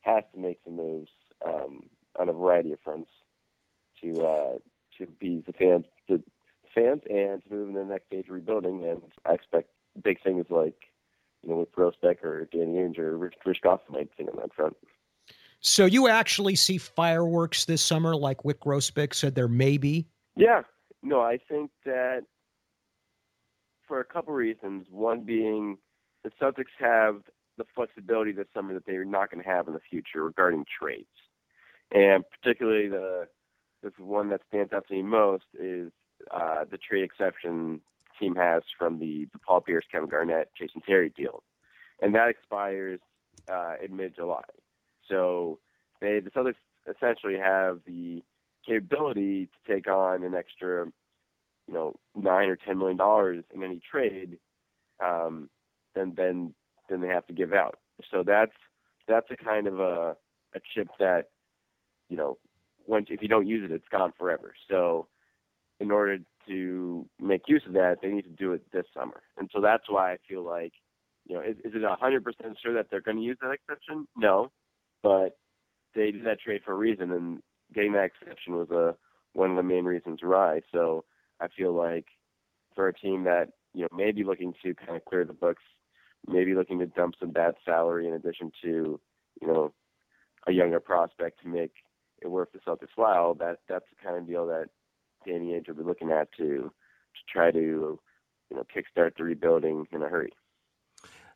has 0.02 0.24
to 0.34 0.40
make 0.40 0.58
some 0.66 0.78
moves 0.78 1.12
um, 1.46 1.84
on 2.20 2.30
a 2.30 2.34
variety 2.34 2.74
of 2.74 2.80
fronts 2.84 3.10
to 4.02 4.26
uh, 4.26 4.58
to 4.98 5.08
be 5.20 5.44
the 5.46 5.54
fans 5.54 5.86
the 6.08 6.22
fans 6.74 7.02
and 7.10 7.44
to 7.44 7.54
move 7.54 7.70
in 7.70 7.76
the 7.76 7.84
next 7.84 8.08
stage 8.08 8.28
of 8.28 8.34
rebuilding. 8.34 8.84
And 8.84 9.02
I 9.26 9.34
expect 9.34 9.70
big 10.04 10.22
things 10.24 10.46
like 10.50 10.76
you 11.44 11.50
know 11.50 11.58
with 11.58 11.74
Grousbeck 11.74 12.24
or 12.24 12.46
Danny 12.52 12.74
Ainge 12.74 13.00
or 13.00 13.18
Rich, 13.18 13.36
Rich 13.46 13.62
Gotham 13.64 13.96
might 13.96 14.10
think 14.16 14.30
on 14.30 14.38
that 14.38 14.54
front. 14.54 14.76
So 15.60 15.86
you 15.86 16.08
actually 16.08 16.56
see 16.56 16.80
fireworks 16.80 17.66
this 17.66 17.84
summer, 17.84 18.16
like 18.16 18.40
Wyc 18.40 18.56
Grousbeck 18.56 19.14
said 19.14 19.36
there 19.36 19.48
may 19.48 19.78
be. 19.78 20.08
Yeah, 20.36 20.62
no, 21.04 21.22
I 21.22 21.38
think 21.38 21.70
that 21.86 22.24
for 23.92 24.00
a 24.00 24.06
couple 24.06 24.34
reasons. 24.34 24.88
One 24.90 25.26
being 25.26 25.78
the 26.24 26.32
Celtics 26.42 26.72
have 26.80 27.24
the 27.58 27.66
flexibility 27.76 28.32
this 28.32 28.48
summer 28.54 28.74
that 28.74 28.86
they're 28.86 29.04
not 29.04 29.30
going 29.30 29.44
to 29.44 29.50
have 29.50 29.68
in 29.68 29.74
the 29.74 29.82
future 29.82 30.24
regarding 30.24 30.64
trades, 30.80 31.10
and 31.92 32.24
particularly 32.30 32.88
the 32.88 33.28
the 33.84 33.92
one 33.98 34.30
that 34.30 34.42
stands 34.48 34.72
out 34.74 34.88
to 34.88 34.94
me 34.94 35.02
most 35.02 35.46
is 35.60 35.92
uh, 36.30 36.66
the 36.70 36.78
trade 36.78 37.04
exception 37.04 37.82
team 38.20 38.36
has 38.36 38.62
from 38.78 39.00
the, 39.00 39.28
the 39.34 39.40
Paul 39.40 39.62
Pierce, 39.62 39.86
Kevin 39.92 40.08
Garnett, 40.08 40.52
Jason 40.56 40.82
Terry 40.88 41.10
deal, 41.10 41.42
and 42.00 42.14
that 42.14 42.30
expires 42.30 43.00
uh, 43.52 43.74
in 43.84 43.96
mid-July. 43.96 44.44
So 45.10 45.60
they 46.00 46.20
the 46.20 46.30
Celtics 46.30 46.56
essentially 46.90 47.38
have 47.38 47.80
the 47.86 48.24
capability 48.66 49.48
to 49.48 49.74
take 49.74 49.88
on 49.88 50.24
an 50.24 50.36
extra, 50.36 50.86
you 51.68 51.74
know, 51.74 51.96
nine 52.16 52.50
or 52.50 52.56
ten 52.56 52.78
million 52.78 52.98
dollars 52.98 53.44
in 53.54 53.64
any 53.64 53.82
trade, 53.92 54.38
um, 55.04 55.50
then 55.96 56.14
then 56.16 56.54
then 56.90 57.02
they 57.02 57.08
have 57.08 57.26
to 57.28 57.34
give 57.34 57.54
out. 57.54 57.80
So 58.12 58.24
that's 58.26 58.52
that's 59.08 59.28
a 59.32 59.36
kind 59.36 59.68
of 59.68 59.80
a 59.80 60.16
a 60.54 60.60
chip 60.74 60.90
that, 61.00 61.30
you 62.12 62.18
know, 62.18 62.38
once 62.86 63.08
if 63.10 63.22
you 63.22 63.30
don't 63.30 63.48
use 63.48 63.64
it, 63.64 63.74
it's 63.74 63.88
gone 63.90 64.12
forever. 64.20 64.54
So 64.70 65.08
in 65.80 65.92
order 65.92 66.18
to 66.48 67.10
make 67.20 67.44
use 67.48 67.64
of 67.66 67.74
that, 67.74 68.00
they 68.02 68.10
need 68.10 68.24
to 68.24 68.30
do 68.30 68.52
it 68.52 68.62
this 68.74 68.84
summer. 68.94 69.22
And 69.38 69.50
so 69.54 69.62
that's 69.62 69.86
why 69.88 70.12
I 70.12 70.18
feel 70.28 70.44
like, 70.44 70.74
you 71.26 71.36
know, 71.36 71.42
is, 71.42 71.56
is 71.64 71.74
it 71.74 71.82
100% 71.82 72.22
sure 72.62 72.74
that 72.74 72.88
they're 72.92 73.02
going 73.02 73.18
to 73.18 73.24
use 73.24 73.38
that 73.42 73.52
exception? 73.52 74.08
No, 74.18 74.52
but 75.02 75.38
they 75.96 76.12
did 76.12 76.26
that 76.26 76.42
trade 76.42 76.62
for 76.66 76.74
a 76.74 76.78
reason, 76.78 77.12
and 77.12 77.40
getting 77.74 77.94
that 77.94 78.10
exception 78.12 78.56
was 78.56 78.70
a 78.72 78.96
one 79.34 79.50
of 79.50 79.56
the 79.56 79.64
main 79.64 79.86
reasons 79.86 80.20
why. 80.22 80.60
So 80.74 81.06
I 81.40 81.48
feel 81.56 81.74
like 81.74 82.08
for 82.76 82.90
a 82.90 82.94
team 82.94 83.24
that 83.24 83.50
you 83.74 83.84
know 83.84 83.90
may 83.96 84.12
be 84.12 84.26
looking 84.26 84.54
to 84.64 84.74
kind 84.74 84.98
of 84.98 85.06
clear 85.06 85.24
the 85.24 85.34
books, 85.34 85.64
maybe 86.28 86.56
looking 86.56 86.80
to 86.80 86.88
dump 86.88 87.16
some 87.20 87.32
bad 87.32 87.56
salary 87.64 88.08
in 88.08 88.14
addition 88.14 88.52
to 88.64 89.00
you 89.42 89.48
know 89.48 89.74
a 90.48 90.52
younger 90.52 90.80
prospect 90.80 91.42
to 91.42 91.48
make 91.48 91.72
it 92.22 92.30
worth 92.30 92.50
the 92.52 92.60
Celtics' 92.60 92.90
while, 92.96 93.34
that 93.36 93.60
that's 93.68 93.86
the 93.90 94.04
kind 94.04 94.18
of 94.18 94.28
deal 94.28 94.48
that 94.48 94.70
Danny 95.26 95.54
Ainge 95.54 95.68
will 95.68 95.76
be 95.76 95.84
looking 95.84 96.12
at 96.12 96.30
to 96.38 96.46
to 96.46 97.22
try 97.32 97.52
to 97.52 97.60
you 97.60 98.58
know 98.58 98.64
kickstart 98.76 99.12
the 99.18 99.24
rebuilding 99.24 99.88
in 99.92 100.02
a 100.02 100.08
hurry. 100.08 100.32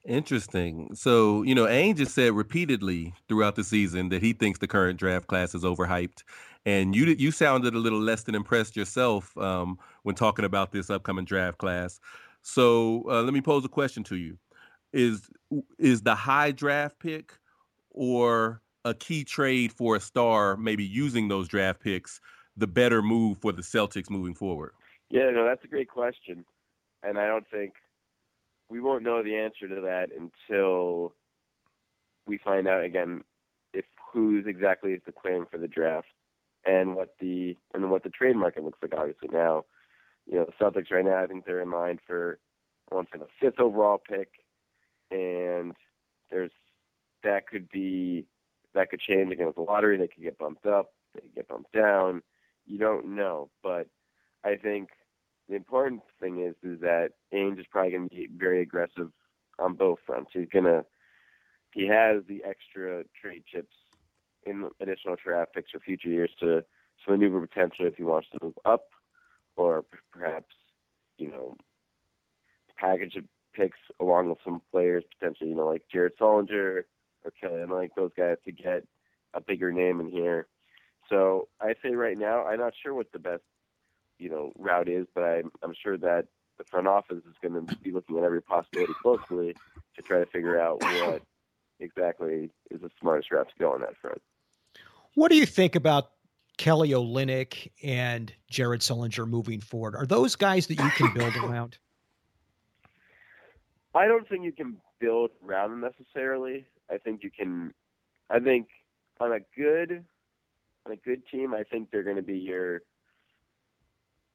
Interesting. 0.05 0.93
So, 0.93 1.41
you 1.41 1.55
know, 1.55 1.65
Ainge 1.65 1.97
has 1.97 2.13
said 2.13 2.33
repeatedly 2.33 3.13
throughout 3.27 3.55
the 3.55 3.63
season 3.63 4.09
that 4.09 4.21
he 4.21 4.33
thinks 4.33 4.59
the 4.59 4.67
current 4.67 4.99
draft 4.99 5.25
class 5.25 5.55
is 5.55 5.63
overhyped, 5.63 6.23
and 6.63 6.95
you 6.95 7.05
you 7.05 7.31
sounded 7.31 7.73
a 7.73 7.79
little 7.79 7.99
less 7.99 8.23
than 8.23 8.35
impressed 8.35 8.75
yourself 8.75 9.35
um, 9.37 9.79
when 10.03 10.13
talking 10.13 10.45
about 10.45 10.71
this 10.71 10.91
upcoming 10.91 11.25
draft 11.25 11.57
class. 11.57 11.99
So, 12.43 13.03
uh, 13.09 13.23
let 13.23 13.33
me 13.33 13.41
pose 13.41 13.65
a 13.65 13.69
question 13.69 14.03
to 14.05 14.15
you: 14.15 14.37
Is 14.93 15.27
is 15.79 16.03
the 16.03 16.13
high 16.13 16.51
draft 16.51 16.99
pick 16.99 17.33
or 17.89 18.61
a 18.85 18.93
key 18.93 19.23
trade 19.23 19.73
for 19.73 19.97
a 19.97 19.99
star, 19.99 20.55
maybe 20.55 20.85
using 20.85 21.27
those 21.27 21.47
draft 21.47 21.81
picks, 21.81 22.21
the 22.55 22.67
better 22.67 23.01
move 23.01 23.39
for 23.39 23.51
the 23.51 23.63
Celtics 23.63 24.09
moving 24.09 24.35
forward? 24.35 24.71
Yeah, 25.09 25.31
no, 25.31 25.43
that's 25.43 25.63
a 25.65 25.67
great 25.67 25.89
question, 25.89 26.45
and 27.03 27.17
I 27.17 27.27
don't 27.27 27.47
think 27.49 27.73
we 28.69 28.79
won't 28.79 29.03
know 29.03 29.21
the 29.21 29.35
answer 29.35 29.67
to 29.67 29.81
that 29.81 30.09
until 30.15 31.13
we 32.25 32.37
find 32.37 32.67
out 32.67 32.83
again 32.83 33.23
if 33.73 33.85
who's 34.13 34.45
exactly 34.47 34.93
is 34.93 35.01
declaring 35.05 35.45
for 35.51 35.57
the 35.57 35.67
draft 35.67 36.07
and 36.65 36.95
what 36.95 37.15
the 37.19 37.55
and 37.73 37.91
what 37.91 38.03
the 38.03 38.09
trade 38.09 38.35
market 38.35 38.63
looks 38.63 38.79
like. 38.81 38.93
Obviously 38.97 39.29
now, 39.31 39.65
you 40.25 40.35
know 40.35 40.45
the 40.45 40.63
Celtics 40.63 40.91
right 40.91 41.05
now 41.05 41.21
I 41.21 41.27
think 41.27 41.45
they're 41.45 41.61
in 41.61 41.69
line 41.69 41.99
for 42.07 42.39
to 42.91 43.03
say 43.11 43.19
the 43.19 43.27
fifth 43.39 43.59
overall 43.59 43.99
pick, 43.99 44.29
and 45.11 45.73
there's 46.31 46.51
that 47.23 47.47
could 47.47 47.69
be 47.69 48.25
that 48.75 48.89
could 48.89 48.99
change 48.99 49.31
again 49.31 49.47
with 49.47 49.55
the 49.55 49.61
lottery. 49.61 49.97
They 49.97 50.07
could 50.07 50.23
get 50.23 50.37
bumped 50.37 50.65
up, 50.65 50.91
they 51.13 51.21
could 51.21 51.35
get 51.35 51.47
bumped 51.47 51.71
down. 51.71 52.21
You 52.67 52.77
don't 52.77 53.15
know, 53.15 53.49
but 53.63 53.87
I 54.43 54.55
think 54.55 54.89
the 55.49 55.55
important 55.55 56.01
thing 56.19 56.41
is 56.41 56.55
is 56.63 56.81
that 56.81 57.11
Ainge 57.33 57.59
is 57.59 57.65
probably 57.69 57.91
going 57.91 58.09
to 58.09 58.15
be 58.15 58.29
very 58.35 58.61
aggressive 58.61 59.11
on 59.59 59.73
both 59.73 59.99
fronts. 60.05 60.31
He's 60.33 60.49
gonna 60.51 60.85
he 61.71 61.87
has 61.87 62.23
the 62.27 62.43
extra 62.43 63.03
trade 63.19 63.43
chips 63.51 63.73
in 64.45 64.69
additional 64.79 65.15
draft 65.23 65.53
picks 65.53 65.71
for 65.71 65.79
future 65.79 66.09
years 66.09 66.31
to 66.39 66.63
to 67.03 67.11
maneuver 67.11 67.45
potentially 67.45 67.87
if 67.87 67.95
he 67.95 68.03
wants 68.03 68.27
to 68.31 68.39
move 68.41 68.57
up 68.65 68.85
or 69.57 69.83
perhaps 70.11 70.55
you 71.17 71.29
know 71.29 71.55
package 72.77 73.17
picks 73.53 73.77
along 73.99 74.29
with 74.29 74.37
some 74.43 74.61
players 74.71 75.03
potentially 75.17 75.49
you 75.49 75.55
know 75.55 75.67
like 75.67 75.83
Jared 75.91 76.17
Sullinger 76.19 76.83
or 77.25 77.31
Kelly 77.31 77.61
and 77.61 77.71
like 77.71 77.91
those 77.95 78.11
guys 78.15 78.37
to 78.45 78.51
get 78.51 78.83
a 79.33 79.41
bigger 79.41 79.71
name 79.71 79.99
in 79.99 80.07
here. 80.07 80.47
So 81.09 81.47
I 81.59 81.75
say 81.83 81.91
right 81.91 82.17
now 82.17 82.45
I'm 82.45 82.59
not 82.59 82.73
sure 82.81 82.93
what 82.93 83.11
the 83.11 83.19
best 83.19 83.43
you 84.17 84.29
know 84.29 84.51
route 84.57 84.87
is, 84.87 85.07
but 85.13 85.23
I'm 85.23 85.51
I'm 85.63 85.73
sure 85.81 85.97
that 85.97 86.27
the 86.57 86.63
front 86.63 86.87
office 86.87 87.17
is 87.17 87.35
going 87.41 87.67
to 87.67 87.75
be 87.77 87.91
looking 87.91 88.17
at 88.17 88.23
every 88.23 88.41
possibility 88.41 88.93
closely 89.01 89.55
to 89.95 90.01
try 90.01 90.19
to 90.19 90.25
figure 90.25 90.59
out 90.59 90.81
what 90.81 91.21
exactly 91.79 92.49
is 92.71 92.81
the 92.81 92.89
smartest 92.99 93.31
route 93.31 93.49
to 93.49 93.55
go 93.59 93.73
on 93.73 93.81
that 93.81 93.97
front. 94.01 94.21
What 95.15 95.31
do 95.31 95.37
you 95.37 95.45
think 95.45 95.75
about 95.75 96.11
Kelly 96.57 96.89
Olynyk 96.89 97.71
and 97.83 98.33
Jared 98.49 98.81
Sullinger 98.81 99.27
moving 99.27 99.59
forward? 99.59 99.95
Are 99.95 100.05
those 100.05 100.35
guys 100.35 100.67
that 100.67 100.79
you 100.79 100.89
can 100.91 101.13
build 101.13 101.35
around? 101.43 101.77
I 103.93 104.07
don't 104.07 104.27
think 104.27 104.43
you 104.43 104.51
can 104.51 104.77
build 104.99 105.31
around 105.45 105.71
them 105.71 105.81
necessarily. 105.81 106.65
I 106.91 106.97
think 106.97 107.23
you 107.23 107.31
can. 107.31 107.73
I 108.29 108.39
think 108.39 108.67
on 109.19 109.31
a 109.31 109.39
good 109.55 110.03
on 110.85 110.91
a 110.91 110.95
good 110.95 111.23
team, 111.31 111.53
I 111.53 111.63
think 111.63 111.89
they're 111.91 112.03
going 112.03 112.15
to 112.15 112.21
be 112.21 112.37
your 112.37 112.81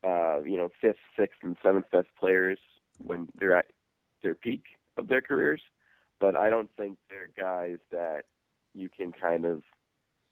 uh, 0.06 0.40
you 0.42 0.56
know, 0.56 0.68
fifth, 0.80 0.96
sixth, 1.18 1.38
and 1.42 1.56
seventh 1.62 1.90
best 1.90 2.08
players 2.18 2.58
when 2.98 3.28
they're 3.38 3.56
at 3.56 3.66
their 4.22 4.34
peak 4.34 4.62
of 4.96 5.08
their 5.08 5.20
careers. 5.20 5.60
But 6.20 6.36
I 6.36 6.50
don't 6.50 6.70
think 6.76 6.98
they're 7.08 7.30
guys 7.38 7.78
that 7.90 8.22
you 8.74 8.88
can 8.88 9.12
kind 9.12 9.44
of, 9.44 9.62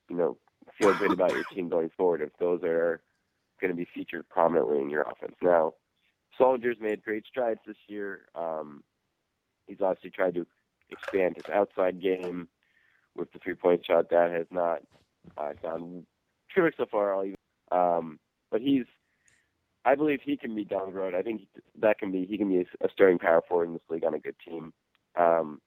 you 0.08 0.16
know, 0.16 0.36
feel 0.78 0.94
good 0.94 1.12
about 1.12 1.32
your 1.32 1.44
team 1.44 1.68
going 1.68 1.90
forward 1.96 2.20
if 2.20 2.30
those 2.38 2.62
are 2.62 3.00
going 3.60 3.70
to 3.70 3.76
be 3.76 3.88
featured 3.94 4.28
prominently 4.28 4.78
in 4.78 4.90
your 4.90 5.02
offense. 5.02 5.34
Now, 5.42 5.74
Sullinger's 6.38 6.80
made 6.80 7.02
great 7.02 7.24
strides 7.26 7.60
this 7.66 7.76
year. 7.88 8.20
Um, 8.34 8.82
he's 9.66 9.80
obviously 9.80 10.10
tried 10.10 10.34
to 10.34 10.46
expand 10.90 11.36
his 11.36 11.52
outside 11.52 12.00
game 12.00 12.48
with 13.16 13.32
the 13.32 13.38
three-point 13.38 13.86
shot. 13.86 14.10
That 14.10 14.30
has 14.30 14.46
not 14.50 14.80
uh, 15.36 15.52
gone 15.62 16.06
terrific 16.54 16.78
so 16.78 16.86
far. 16.90 17.24
Um, 17.70 18.18
but 18.50 18.60
he's 18.60 18.84
I 19.84 19.94
believe 19.94 20.20
he 20.22 20.36
can 20.36 20.54
be 20.54 20.64
down 20.64 20.92
the 20.92 20.98
road. 20.98 21.14
I 21.14 21.22
think 21.22 21.42
that 21.80 21.98
can 21.98 22.12
be 22.12 22.26
he 22.26 22.36
can 22.36 22.48
be 22.48 22.66
a 22.82 22.88
starting 22.92 23.18
power 23.18 23.42
forward 23.48 23.68
in 23.68 23.72
this 23.72 23.82
league 23.88 24.04
on 24.04 24.14
a 24.14 24.18
good 24.18 24.36
team. 24.46 24.72
Um, 25.18 25.60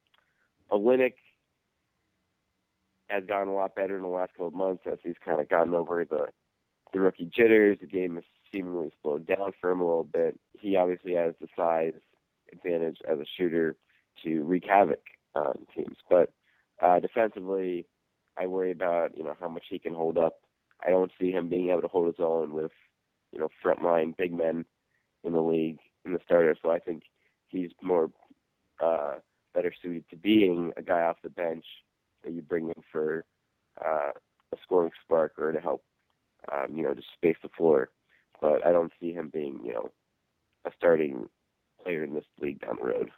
Olynyk 0.72 1.14
has 3.10 3.24
gotten 3.26 3.50
a 3.50 3.54
lot 3.54 3.76
better 3.76 3.96
in 3.96 4.04
the 4.04 4.08
last 4.08 4.34
couple 4.34 4.48
of 4.48 4.54
months 4.54 4.84
as 4.86 5.00
he's 5.04 5.16
kind 5.24 5.42
of 5.42 5.50
gotten 5.50 5.74
over 5.74 6.06
the 6.06 6.28
the 6.94 7.00
rookie 7.00 7.32
jitters. 7.36 7.78
The 7.82 7.88
game 7.88 8.16
has 8.16 8.24
seemingly 8.54 8.92
slowed 9.02 9.26
down 9.26 9.54
for 9.60 9.72
him 9.72 9.82
a 9.82 9.86
little 9.88 10.04
bit. 10.04 10.40
He 10.60 10.76
obviously 10.76 11.14
has 11.16 11.34
the 11.40 11.48
size 11.56 11.94
advantage 12.52 12.98
as 13.10 13.18
a 13.18 13.26
shooter 13.38 13.76
to 14.24 14.44
wreak 14.44 14.66
havoc 14.68 15.02
on 15.36 15.66
teams, 15.76 15.98
but 16.10 16.32
uh, 16.82 17.00
defensively, 17.00 17.86
I 18.38 18.48
worry 18.48 18.72
about 18.72 19.18
you 19.18 19.24
know 19.24 19.36
how 19.40 19.48
much 19.50 19.64
he 19.70 19.80
can 19.80 19.94
hold 19.94 20.18
up. 20.18 20.36
I 20.86 20.90
don't 20.90 21.12
see 21.20 21.32
him 21.32 21.50
being 21.50 21.70
able 21.70 21.82
to 21.82 21.88
hold 21.88 22.08
his 22.08 22.20
own 22.20 22.54
with 22.54 22.72
you 23.32 23.40
know 23.40 23.50
frontline 23.64 24.16
big 24.18 24.34
men 24.34 24.66
in 25.24 25.34
the 25.34 25.42
league 25.42 25.80
in 26.06 26.14
the 26.14 26.20
starter. 26.26 26.56
So 26.62 26.72
I 26.72 26.80
think 26.80 27.04
he's 27.50 27.72
more 27.82 28.10
uh, 28.84 29.16
better 29.54 29.74
suited 29.82 30.06
to 30.10 30.16
being 30.16 30.72
a 30.78 30.82
guy 30.82 31.02
off 31.02 31.18
the 31.24 31.30
bench 31.30 31.66
that 32.24 32.34
you 32.34 32.42
bring 32.42 32.68
in 32.70 32.84
for 32.92 33.26
uh, 33.84 34.12
a 34.54 34.58
scoring 34.64 34.92
spark 35.04 35.34
or 35.38 35.52
to 35.52 35.60
help 35.60 35.84
um, 36.52 36.76
you 36.76 36.84
know 36.84 36.94
just 36.94 37.08
space 37.14 37.38
the 37.44 37.50
floor. 37.58 37.90
But 38.42 38.66
I 38.66 38.72
don't 38.72 38.92
see 39.00 39.14
him 39.14 39.30
being 39.32 39.60
you 39.64 39.74
know 39.74 39.92
a 40.66 40.72
starting 40.78 41.28
player 41.84 42.04
in 42.04 42.14
this 42.14 42.26
league 42.40 42.62
down 42.62 42.78
the 42.82 42.88
road. 42.88 43.12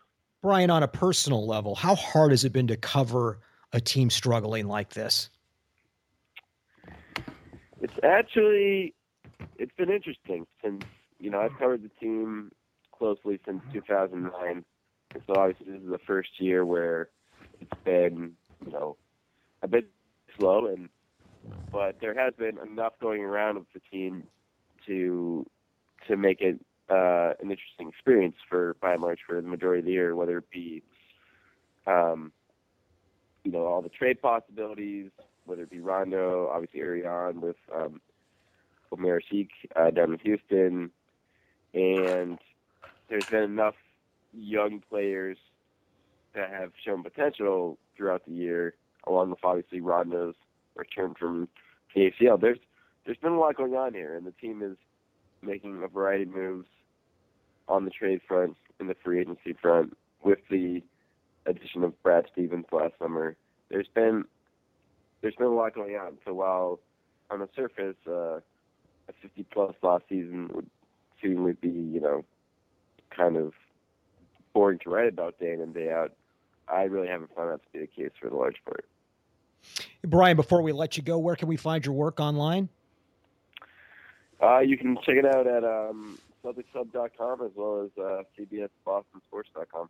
Brian, 0.44 0.70
on 0.70 0.84
a 0.84 0.89
personal 0.89 1.48
level, 1.48 1.74
how 1.74 1.96
hard 1.96 2.32
has 2.32 2.44
it 2.44 2.52
been 2.52 2.68
to 2.68 2.76
cover 2.76 3.39
a 3.72 3.80
team 3.80 4.10
struggling 4.10 4.68
like 4.68 4.89
this? 4.89 5.30
It's 7.80 7.94
actually 8.04 8.94
it's 9.58 9.72
been 9.78 9.89
interesting 9.89 10.46
since 10.62 10.84
you 11.18 11.30
know 11.30 11.39
I've 11.39 11.58
covered 11.58 11.82
the 11.82 11.89
team 11.98 12.52
closely 12.91 13.39
since 13.46 13.62
2009, 13.72 14.66
and 15.14 15.24
so 15.26 15.34
obviously 15.34 15.72
this 15.72 15.82
is 15.82 15.89
the 15.89 16.00
first 16.06 16.32
year 16.39 16.66
where 16.66 17.08
it's 17.62 17.82
been 17.86 18.34
you 18.66 18.72
know 18.74 18.98
a 19.62 19.68
bit 19.70 19.89
slow, 20.38 20.68
and 20.68 20.89
but 21.72 22.02
there 22.02 22.14
has 22.16 22.34
been 22.34 22.58
enough 22.58 22.94
going 23.02 23.22
around 23.22 23.60
with 23.60 23.72
the 23.74 23.82
team 23.89 24.24
to 24.88 25.46
to 26.10 26.18
make 26.18 26.41
it 26.41 26.60
uh, 26.89 27.34
an 27.41 27.51
interesting 27.51 27.89
experience 27.89 28.36
for 28.49 28.75
by 28.81 28.93
and 28.93 29.01
large 29.01 29.19
for 29.25 29.41
the 29.41 29.47
majority 29.47 29.79
of 29.79 29.86
the 29.86 29.91
year, 29.91 30.15
whether 30.15 30.39
it 30.39 30.49
be 30.51 30.84
um, 31.88 32.31
you 33.43 33.51
know 33.51 33.65
all 33.65 33.81
the 33.81 33.89
trade 33.89 34.21
possibilities, 34.21 35.09
whether 35.45 35.63
it 35.63 35.69
be 35.69 35.79
Rondo, 35.79 36.49
obviously 36.53 37.05
on 37.05 37.41
with 37.41 37.55
um, 37.73 38.01
Omer 38.91 39.21
Asik 39.21 39.49
uh, 39.75 39.91
down 39.91 40.13
in 40.13 40.19
Houston, 40.19 40.91
and 41.73 42.39
there's 43.09 43.25
been 43.25 43.43
enough 43.43 43.75
young 44.34 44.81
players 44.89 45.38
that 46.36 46.49
have 46.49 46.71
shown 46.84 47.03
potential 47.03 47.77
throughout 47.95 48.25
the 48.25 48.31
year, 48.31 48.73
along 49.07 49.29
with 49.29 49.39
obviously 49.43 49.81
Rondo's 49.81 50.36
return 50.75 51.13
from 51.17 51.47
the 51.95 52.11
ACL. 52.11 52.39
There's 52.39 52.59
there's 53.05 53.17
been 53.17 53.34
a 53.34 53.39
lot 53.39 53.57
going 53.57 53.73
on 53.73 53.93
here, 53.93 54.15
and 54.15 54.25
the 54.25 54.31
team 54.31 54.61
is 54.61 54.77
making 55.44 55.82
a 55.84 55.88
variety 55.88 56.24
of 56.24 56.30
moves 56.30 56.68
on 57.68 57.86
the 57.86 57.91
trade 57.91 58.22
front 58.28 58.56
and 58.80 58.89
the 58.89 58.96
free 59.04 59.22
agency 59.22 59.54
front 59.62 59.96
with 60.24 60.39
the 60.50 60.82
addition 61.46 61.84
of 61.84 62.02
Brad 62.04 62.26
Stevens 62.32 62.66
last 62.72 62.94
summer. 63.00 63.36
There's 63.70 63.88
been 63.94 64.26
there's 65.22 65.36
been 65.36 65.48
a 65.48 65.54
lot 65.54 65.74
going 65.74 65.96
on. 65.96 66.18
So 66.26 66.34
while 66.34 66.80
on 67.32 67.39
the 67.39 67.50
surface, 67.56 67.96
uh, 68.08 68.39
a 69.10 69.14
50 69.22 69.44
plus 69.52 69.74
last 69.82 70.04
season 70.10 70.50
would 70.54 70.70
seemingly 71.22 71.54
be, 71.54 71.70
you 71.70 72.02
know, 72.02 72.26
kind 73.16 73.38
of 73.38 73.54
boring 74.54 74.80
to 74.80 74.89
write 74.89 75.08
about 75.08 75.39
day 75.39 75.54
in 75.54 75.62
and 75.62 75.74
day 75.74 75.91
out, 75.91 76.12
I 76.68 76.84
really 76.84 77.08
haven't 77.08 77.34
found 77.36 77.52
that 77.52 77.62
to 77.64 77.70
be 77.72 77.80
the 77.80 77.88
case 77.88 78.12
for 78.22 78.30
the 78.30 78.36
large 78.36 78.58
part. 78.66 78.86
Brian, 80.04 80.36
before 80.36 80.62
we 80.62 80.74
let 80.74 80.98
you 80.98 81.04
go, 81.04 81.18
where 81.18 81.36
can 81.36 81.48
we 81.48 81.56
find 81.56 81.86
your 81.86 81.96
work 81.96 82.20
online? 82.20 82.70
Uh, 84.44 84.60
you 84.60 84.78
can 84.78 84.98
check 84.98 85.16
it 85.16 85.26
out 85.26 85.48
at 85.48 85.64
um, 85.64 86.20
CelticsHub.com 86.44 87.41
as 87.41 87.52
well 87.56 87.84
as 87.86 87.91
uh, 87.98 88.24
CBSBostonSports.com. 88.38 89.89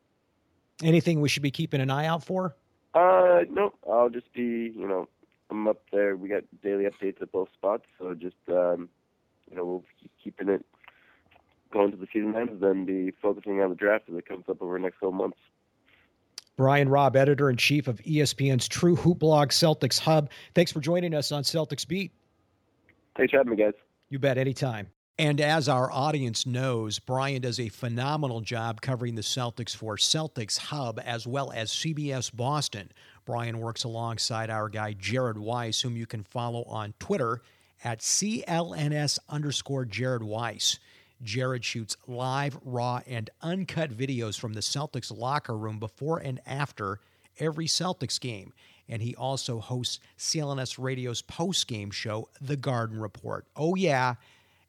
Anything 0.83 1.21
we 1.21 1.29
should 1.29 1.43
be 1.43 1.51
keeping 1.51 1.81
an 1.81 1.89
eye 1.89 2.05
out 2.05 2.23
for? 2.23 2.55
Uh, 2.93 3.41
no, 3.49 3.73
I'll 3.89 4.09
just 4.09 4.31
be, 4.33 4.71
you 4.75 4.87
know, 4.87 5.07
I'm 5.49 5.67
up 5.67 5.81
there. 5.91 6.15
We 6.15 6.29
got 6.29 6.43
daily 6.61 6.85
updates 6.85 7.21
at 7.21 7.31
both 7.31 7.49
spots, 7.53 7.85
so 7.97 8.13
just, 8.13 8.35
um, 8.49 8.89
you 9.49 9.57
know, 9.57 9.65
we'll 9.65 9.83
keep 9.99 10.11
keeping 10.23 10.49
it 10.49 10.65
going 11.71 11.89
to 11.89 11.97
the 11.97 12.07
season 12.13 12.35
ends, 12.35 12.61
then 12.61 12.85
be 12.85 13.11
focusing 13.21 13.59
on 13.61 13.69
the 13.69 13.75
draft 13.75 14.05
as 14.09 14.15
it 14.15 14.27
comes 14.27 14.45
up 14.47 14.61
over 14.61 14.77
the 14.77 14.83
next 14.83 14.95
couple 14.95 15.13
months. 15.13 15.37
Brian 16.55 16.87
Robb, 16.87 17.15
editor 17.15 17.49
in 17.49 17.57
chief 17.57 17.87
of 17.87 17.97
ESPN's 18.03 18.67
True 18.67 18.95
Hoop 18.95 19.19
blog, 19.19 19.49
Celtics 19.49 19.99
Hub. 19.99 20.29
Thanks 20.53 20.71
for 20.71 20.79
joining 20.79 21.15
us 21.15 21.31
on 21.31 21.41
Celtics 21.41 21.87
Beat. 21.87 22.11
Thanks 23.17 23.31
for 23.31 23.37
having 23.37 23.51
me, 23.51 23.57
guys. 23.57 23.73
You 24.13 24.19
bet, 24.19 24.37
anytime. 24.37 24.91
And 25.17 25.41
as 25.41 25.67
our 25.67 25.91
audience 25.91 26.45
knows, 26.45 26.99
Brian 26.99 27.41
does 27.41 27.59
a 27.59 27.69
phenomenal 27.69 28.41
job 28.41 28.79
covering 28.79 29.15
the 29.15 29.23
Celtics 29.23 29.75
for 29.75 29.97
Celtics 29.97 30.59
Hub 30.59 31.01
as 31.03 31.25
well 31.25 31.51
as 31.51 31.71
CBS 31.71 32.31
Boston. 32.31 32.91
Brian 33.25 33.57
works 33.57 33.85
alongside 33.85 34.51
our 34.51 34.69
guy 34.69 34.93
Jared 34.93 35.39
Weiss, 35.39 35.81
whom 35.81 35.97
you 35.97 36.05
can 36.05 36.23
follow 36.23 36.63
on 36.65 36.93
Twitter 36.99 37.41
at 37.83 38.01
CLNS 38.01 39.17
underscore 39.29 39.83
Jared 39.83 40.21
Weiss. 40.21 40.77
Jared 41.23 41.65
shoots 41.65 41.97
live, 42.05 42.55
raw, 42.63 43.01
and 43.07 43.31
uncut 43.41 43.89
videos 43.89 44.39
from 44.39 44.53
the 44.53 44.61
Celtics 44.61 45.11
locker 45.11 45.57
room 45.57 45.79
before 45.79 46.19
and 46.19 46.39
after 46.45 46.99
every 47.39 47.65
Celtics 47.65 48.21
game. 48.21 48.53
And 48.93 49.01
he 49.01 49.15
also 49.15 49.59
hosts 49.59 49.99
CLNS 50.19 50.77
Radio's 50.77 51.23
post 51.23 51.67
game 51.67 51.89
show, 51.89 52.29
The 52.39 52.57
Garden 52.57 52.99
Report. 52.99 53.47
Oh, 53.55 53.73
yeah 53.73 54.15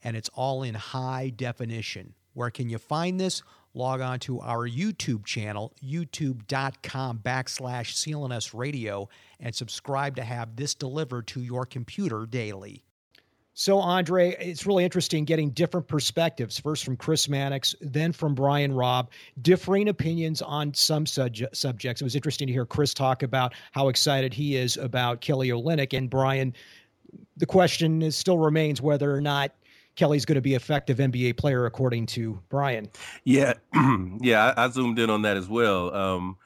and 0.05 0.17
it's 0.17 0.29
all 0.35 0.63
in 0.63 0.75
high 0.75 1.33
definition. 1.35 2.15
Where 2.35 2.51
can 2.51 2.69
you 2.69 2.79
find 2.79 3.19
this? 3.19 3.43
Log 3.73 4.01
on 4.01 4.21
to 4.21 4.41
our 4.41 4.69
YouTube 4.69 5.25
channel, 5.25 5.73
youtube.com 5.83 7.21
backslash 7.25 7.95
CLNS 7.95 8.55
radio, 8.55 9.09
and 9.41 9.53
subscribe 9.53 10.15
to 10.17 10.23
have 10.23 10.55
this 10.55 10.75
delivered 10.75 11.27
to 11.29 11.41
your 11.41 11.67
computer 11.67 12.27
daily. 12.27 12.85
So, 13.57 13.79
Andre, 13.79 14.37
it's 14.41 14.67
really 14.67 14.85
interesting 14.85 15.25
getting 15.25 15.51
different 15.51 15.87
perspectives. 15.87 16.59
First 16.59 16.85
from 16.85 16.97
Chris 16.97 17.29
Mannix, 17.29 17.75
then 17.81 18.13
from 18.13 18.35
Brian 18.35 18.73
Robb, 18.73 19.11
differing 19.43 19.89
opinions 19.89 20.43
on 20.43 20.75
some 20.75 21.07
subject, 21.07 21.57
subjects. 21.57 22.03
It 22.03 22.05
was 22.05 22.17
interesting 22.17 22.49
to 22.49 22.53
hear 22.53 22.67
Chris 22.67 22.93
talk 22.93 23.23
about 23.23 23.55
how 23.71 23.89
excited 23.89 24.35
he 24.35 24.57
is 24.57 24.77
about 24.77 25.21
Kelly 25.21 25.51
Olynyk. 25.51 25.97
And 25.97 26.11
Brian, 26.11 26.53
the 27.37 27.47
question 27.47 28.03
is, 28.03 28.17
still 28.17 28.39
remains 28.39 28.83
whether 28.83 29.15
or 29.15 29.21
not 29.21 29.53
Kelly's 29.97 30.25
going 30.25 30.35
to 30.35 30.43
be 30.43 30.55
effective 30.55 30.99
NBA 30.99 31.37
player 31.37 31.67
according 31.67 32.07
to 32.07 32.41
Brian. 32.49 32.89
Yeah, 33.23 33.55
yeah, 34.21 34.53
I, 34.57 34.65
I, 34.65 34.69
zoomed 34.69 34.99
in 34.99 35.11
on 35.11 35.23
that 35.23 35.37
as 35.37 35.49
well. 35.49 35.95
Um, 35.95 36.37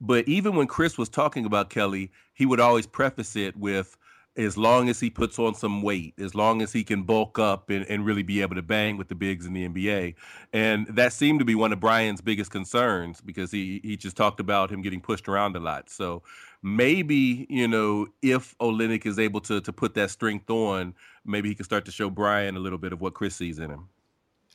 but 0.00 0.28
even 0.28 0.54
when 0.54 0.66
Chris 0.66 0.98
was 0.98 1.08
talking 1.08 1.44
about 1.44 1.70
Kelly, 1.70 2.12
he 2.34 2.46
would 2.46 2.60
always 2.60 2.86
preface 2.86 3.34
it 3.34 3.56
with, 3.56 3.96
as 4.38 4.56
long 4.56 4.88
as 4.88 5.00
he 5.00 5.10
puts 5.10 5.38
on 5.38 5.54
some 5.54 5.82
weight, 5.82 6.14
as 6.18 6.34
long 6.34 6.62
as 6.62 6.72
he 6.72 6.84
can 6.84 7.02
bulk 7.02 7.38
up 7.38 7.68
and, 7.68 7.84
and 7.86 8.06
really 8.06 8.22
be 8.22 8.40
able 8.40 8.54
to 8.54 8.62
bang 8.62 8.96
with 8.96 9.08
the 9.08 9.14
bigs 9.14 9.44
in 9.44 9.52
the 9.52 9.68
NBA. 9.68 10.14
And 10.52 10.86
that 10.86 11.12
seemed 11.12 11.40
to 11.40 11.44
be 11.44 11.54
one 11.54 11.72
of 11.72 11.80
Brian's 11.80 12.20
biggest 12.20 12.50
concerns 12.50 13.20
because 13.20 13.50
he, 13.50 13.80
he 13.82 13.96
just 13.96 14.16
talked 14.16 14.38
about 14.38 14.70
him 14.70 14.80
getting 14.80 15.00
pushed 15.00 15.28
around 15.28 15.56
a 15.56 15.60
lot. 15.60 15.90
So 15.90 16.22
maybe 16.62 17.46
you 17.50 17.68
know 17.68 18.06
if 18.22 18.56
Olynyk 18.58 19.06
is 19.06 19.18
able 19.18 19.40
to 19.42 19.60
to 19.60 19.72
put 19.72 19.94
that 19.94 20.10
strength 20.10 20.48
on, 20.48 20.94
maybe 21.24 21.48
he 21.48 21.54
can 21.54 21.64
start 21.64 21.84
to 21.86 21.90
show 21.90 22.08
Brian 22.08 22.56
a 22.56 22.60
little 22.60 22.78
bit 22.78 22.92
of 22.92 23.00
what 23.00 23.14
Chris 23.14 23.36
sees 23.36 23.58
in 23.58 23.70
him. 23.70 23.88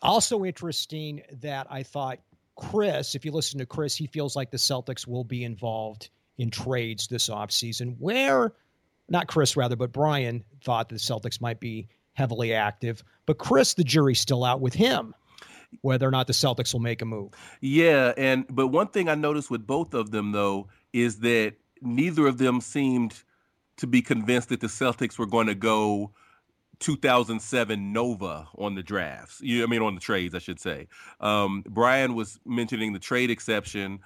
Also 0.02 0.44
interesting 0.44 1.22
that 1.42 1.68
I 1.70 1.84
thought 1.84 2.20
Chris, 2.56 3.16
if 3.16 3.26
you 3.26 3.32
listen 3.32 3.60
to 3.60 3.66
Chris, 3.66 3.96
he 3.96 4.08
feels 4.08 4.36
like 4.36 4.52
the 4.52 4.58
Celtics 4.58 5.08
will 5.08 5.24
be 5.24 5.44
involved 5.44 6.10
in 6.38 6.50
trades 6.50 7.08
this 7.08 7.30
offseason. 7.30 7.96
Where, 8.00 8.54
not 9.10 9.28
Chris 9.28 9.56
rather, 9.58 9.76
but 9.76 9.92
Brian 9.92 10.44
thought 10.64 10.90
that 10.90 10.96
the 10.96 11.00
Celtics 11.00 11.42
might 11.42 11.60
be 11.60 11.88
heavily 12.14 12.54
active. 12.54 13.04
But 13.26 13.38
Chris, 13.38 13.74
the 13.74 13.84
jury's 13.84 14.20
still 14.20 14.44
out 14.44 14.62
with 14.62 14.74
him 14.74 15.14
whether 15.82 16.08
or 16.08 16.12
not 16.12 16.28
the 16.28 16.34
Celtics 16.34 16.74
will 16.74 16.82
make 16.82 17.02
a 17.02 17.06
move. 17.06 17.32
Yeah, 17.62 18.14
and 18.16 18.46
but 18.50 18.68
one 18.68 18.88
thing 18.88 19.10
I 19.10 19.16
noticed 19.16 19.50
with 19.50 19.66
both 19.66 19.94
of 19.94 20.12
them 20.12 20.32
though 20.32 20.68
is 20.92 21.20
that 21.20 21.54
neither 21.82 22.28
of 22.28 22.38
them 22.38 22.62
seemed 22.62 23.24
to 23.78 23.88
be 23.88 24.02
convinced 24.02 24.50
that 24.50 24.62
the 24.62 24.68
Celtics 24.68 25.18
were 25.18 25.26
going 25.26 25.48
to 25.48 25.56
go 25.56 26.12
2007 26.80 27.92
Nova 27.92 28.48
on 28.58 28.76
the 28.76 28.84
drafts. 28.84 29.42
You, 29.42 29.64
I 29.64 29.68
mean, 29.68 29.82
on 29.82 29.96
the 29.96 30.02
trades, 30.02 30.36
I 30.36 30.40
should 30.40 30.60
say. 30.60 30.88
Um, 31.20 31.64
Brian 31.68 32.14
was 32.14 32.40
mentioning 32.46 32.94
the 32.94 33.00
trade 33.00 33.32
exception, 33.32 34.00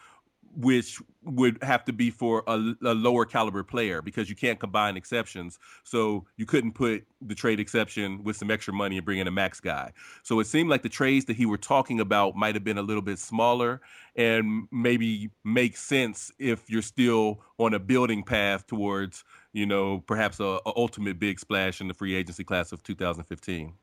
which 0.55 0.99
would 1.23 1.61
have 1.61 1.83
to 1.85 1.93
be 1.93 2.09
for 2.09 2.43
a, 2.47 2.73
a, 2.83 2.93
lower 2.93 3.25
caliber 3.25 3.63
player 3.63 4.01
because 4.01 4.29
you 4.29 4.35
can't 4.35 4.59
combine 4.59 4.95
exceptions. 4.95 5.59
So 5.83 6.25
you 6.37 6.45
couldn't 6.45 6.73
put 6.73 7.05
the 7.21 7.35
trade 7.35 7.59
exception 7.59 8.23
with 8.23 8.37
some 8.37 8.49
extra 8.49 8.73
money 8.73 8.97
and 8.97 9.05
bring 9.05 9.19
in 9.19 9.27
a 9.27 9.31
max 9.31 9.59
guy. 9.59 9.91
So 10.23 10.39
it 10.39 10.47
seemed 10.47 10.69
like 10.69 10.83
the 10.83 10.89
trades 10.89 11.25
that 11.25 11.35
he 11.35 11.45
were 11.45 11.57
talking 11.57 11.99
about 11.99 12.35
might 12.35 12.55
have 12.55 12.63
been 12.63 12.77
a 12.77 12.81
little 12.81 13.01
bit 13.01 13.19
smaller 13.19 13.81
and 14.15 14.67
maybe 14.71 15.29
make 15.43 15.77
sense 15.77 16.31
if 16.39 16.69
you're 16.69 16.81
still 16.81 17.41
on 17.57 17.73
a 17.73 17.79
building 17.79 18.23
path 18.23 18.65
towards, 18.67 19.23
you 19.53 19.65
know, 19.65 20.03
perhaps 20.07 20.39
a, 20.39 20.59
a 20.65 20.71
ultimate 20.75 21.19
big 21.19 21.39
splash 21.39 21.81
in 21.81 21.87
the 21.87 21.93
free 21.93 22.15
agency 22.15 22.43
class 22.43 22.71
of 22.71 22.81
2015. 22.83 23.73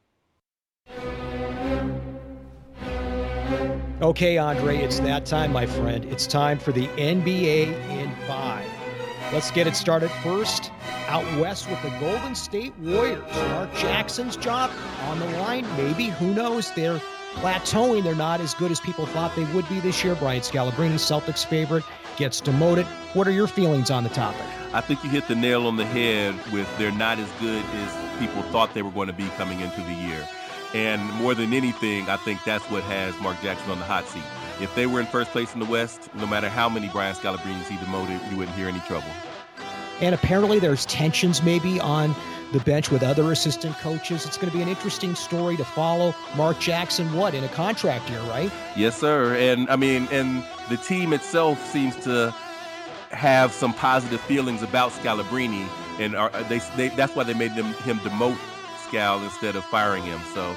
Okay, 4.03 4.39
Andre, 4.39 4.79
it's 4.79 4.99
that 5.01 5.25
time, 5.25 5.53
my 5.53 5.67
friend. 5.67 6.05
It's 6.07 6.27
time 6.27 6.59
for 6.59 6.73
the 6.73 6.89
NBA 6.89 7.69
in 7.91 8.13
five. 8.27 8.69
Let's 9.33 9.53
get 9.53 9.69
it 9.69 9.77
started 9.77 10.11
first. 10.11 10.73
Out 11.07 11.25
west 11.39 11.71
with 11.71 11.81
the 11.81 11.91
Golden 12.01 12.35
State 12.35 12.77
Warriors. 12.81 13.23
Mark 13.33 13.73
Jackson's 13.77 14.37
job 14.37 14.73
on 15.03 15.21
the 15.21 15.27
line. 15.39 15.65
Maybe, 15.77 16.07
who 16.07 16.35
knows? 16.35 16.73
They're 16.73 17.01
plateauing. 17.35 18.03
They're 18.03 18.17
not 18.17 18.41
as 18.41 18.53
good 18.55 18.73
as 18.73 18.81
people 18.81 19.07
thought 19.07 19.35
they 19.37 19.45
would 19.55 19.69
be 19.69 19.79
this 19.79 20.03
year. 20.03 20.17
Brian 20.17 20.41
Scalabrine, 20.41 20.95
Celtics 20.95 21.47
favorite, 21.47 21.85
gets 22.17 22.41
demoted. 22.41 22.87
What 23.13 23.29
are 23.29 23.33
your 23.33 23.47
feelings 23.47 23.93
on 23.93 24.03
the 24.03 24.11
topic? 24.11 24.43
I 24.73 24.81
think 24.81 25.05
you 25.05 25.11
hit 25.11 25.29
the 25.29 25.37
nail 25.37 25.69
on 25.69 25.77
the 25.77 25.87
head 25.87 26.35
with 26.53 26.69
they're 26.79 26.91
not 26.91 27.21
as 27.21 27.31
good 27.41 27.65
as 27.65 28.19
people 28.19 28.43
thought 28.51 28.75
they 28.75 28.83
were 28.83 28.91
going 28.91 29.07
to 29.07 29.13
be 29.13 29.29
coming 29.37 29.61
into 29.61 29.81
the 29.83 29.93
year. 29.93 30.29
And 30.75 31.03
more 31.15 31.35
than 31.35 31.55
anything, 31.55 32.09
I 32.09 32.17
think 32.17 32.43
that's 32.45 32.69
what 32.69 32.83
has 32.85 33.19
Mark 33.21 33.41
Jackson 33.41 33.71
on 33.71 33.79
the 33.79 33.85
hot 33.85 34.07
seat. 34.07 34.25
If 34.61 34.75
they 34.75 34.87
were 34.87 34.99
in 34.99 35.07
first 35.07 35.31
place 35.31 35.55
in 35.55 35.61
the 35.61 35.67
West, 35.67 36.13
no 36.15 36.27
matter 36.27 36.49
how 36.49 36.69
many 36.69 36.89
Brian 36.89 37.15
Scalabrine's 37.15 37.69
he 37.69 37.77
demoted, 37.77 38.21
you 38.31 38.37
wouldn't 38.37 38.57
hear 38.57 38.69
any 38.69 38.81
trouble. 38.81 39.09
And 40.01 40.17
apparently 40.17 40.59
there's 40.59 40.85
tensions 40.87 41.45
maybe 41.45 41.79
on 41.79 42.15
the 42.53 42.59
bench 42.61 42.91
with 42.91 43.05
other 43.05 43.31
assistant 43.31 43.77
coaches. 43.79 44.27
It's 44.27 44.37
going 44.37 44.51
to 44.51 44.57
be 44.57 44.63
an 44.63 44.69
interesting 44.69 45.15
story 45.15 45.57
to 45.57 45.65
follow. 45.65 46.13
Mark 46.37 46.59
Jackson, 46.59 47.13
what, 47.15 47.35
in 47.35 47.45
a 47.45 47.49
contract 47.49 48.11
year, 48.11 48.21
right? 48.23 48.51
Yes, 48.77 48.99
sir. 48.99 49.37
And 49.37 49.71
I 49.71 49.77
mean, 49.77 50.09
and 50.11 50.45
the 50.69 50.77
team 50.77 51.13
itself 51.13 51.65
seems 51.71 51.97
to 52.05 52.35
have 53.11 53.53
some 53.53 53.73
positive 53.75 54.21
feelings 54.23 54.63
about 54.63 54.91
Scalabrine, 54.91 55.69
and 56.01 56.17
are, 56.17 56.31
they, 56.49 56.59
they 56.77 56.89
that's 56.89 57.15
why 57.15 57.23
they 57.23 57.35
made 57.35 57.55
them 57.55 57.73
him 57.75 57.99
demote 57.99 58.39
Scal 58.95 59.23
instead 59.25 59.57
of 59.57 59.65
firing 59.65 60.03
him. 60.03 60.21
So 60.33 60.53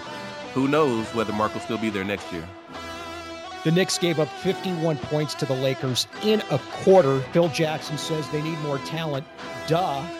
who 0.53 0.67
knows 0.67 1.07
whether 1.13 1.33
Mark 1.33 1.53
will 1.53 1.61
still 1.61 1.77
be 1.77 1.89
there 1.89 2.03
next 2.03 2.31
year. 2.31 2.47
The 3.63 3.71
Knicks 3.71 3.97
gave 3.97 4.19
up 4.19 4.29
51 4.29 4.97
points 4.97 5.33
to 5.35 5.45
the 5.45 5.55
Lakers 5.55 6.07
in 6.23 6.41
a 6.51 6.59
quarter. 6.71 7.19
Phil 7.33 7.49
Jackson 7.49 7.97
says 7.97 8.29
they 8.29 8.41
need 8.41 8.57
more 8.59 8.77
talent. 8.79 9.25
Duh. 9.67 9.77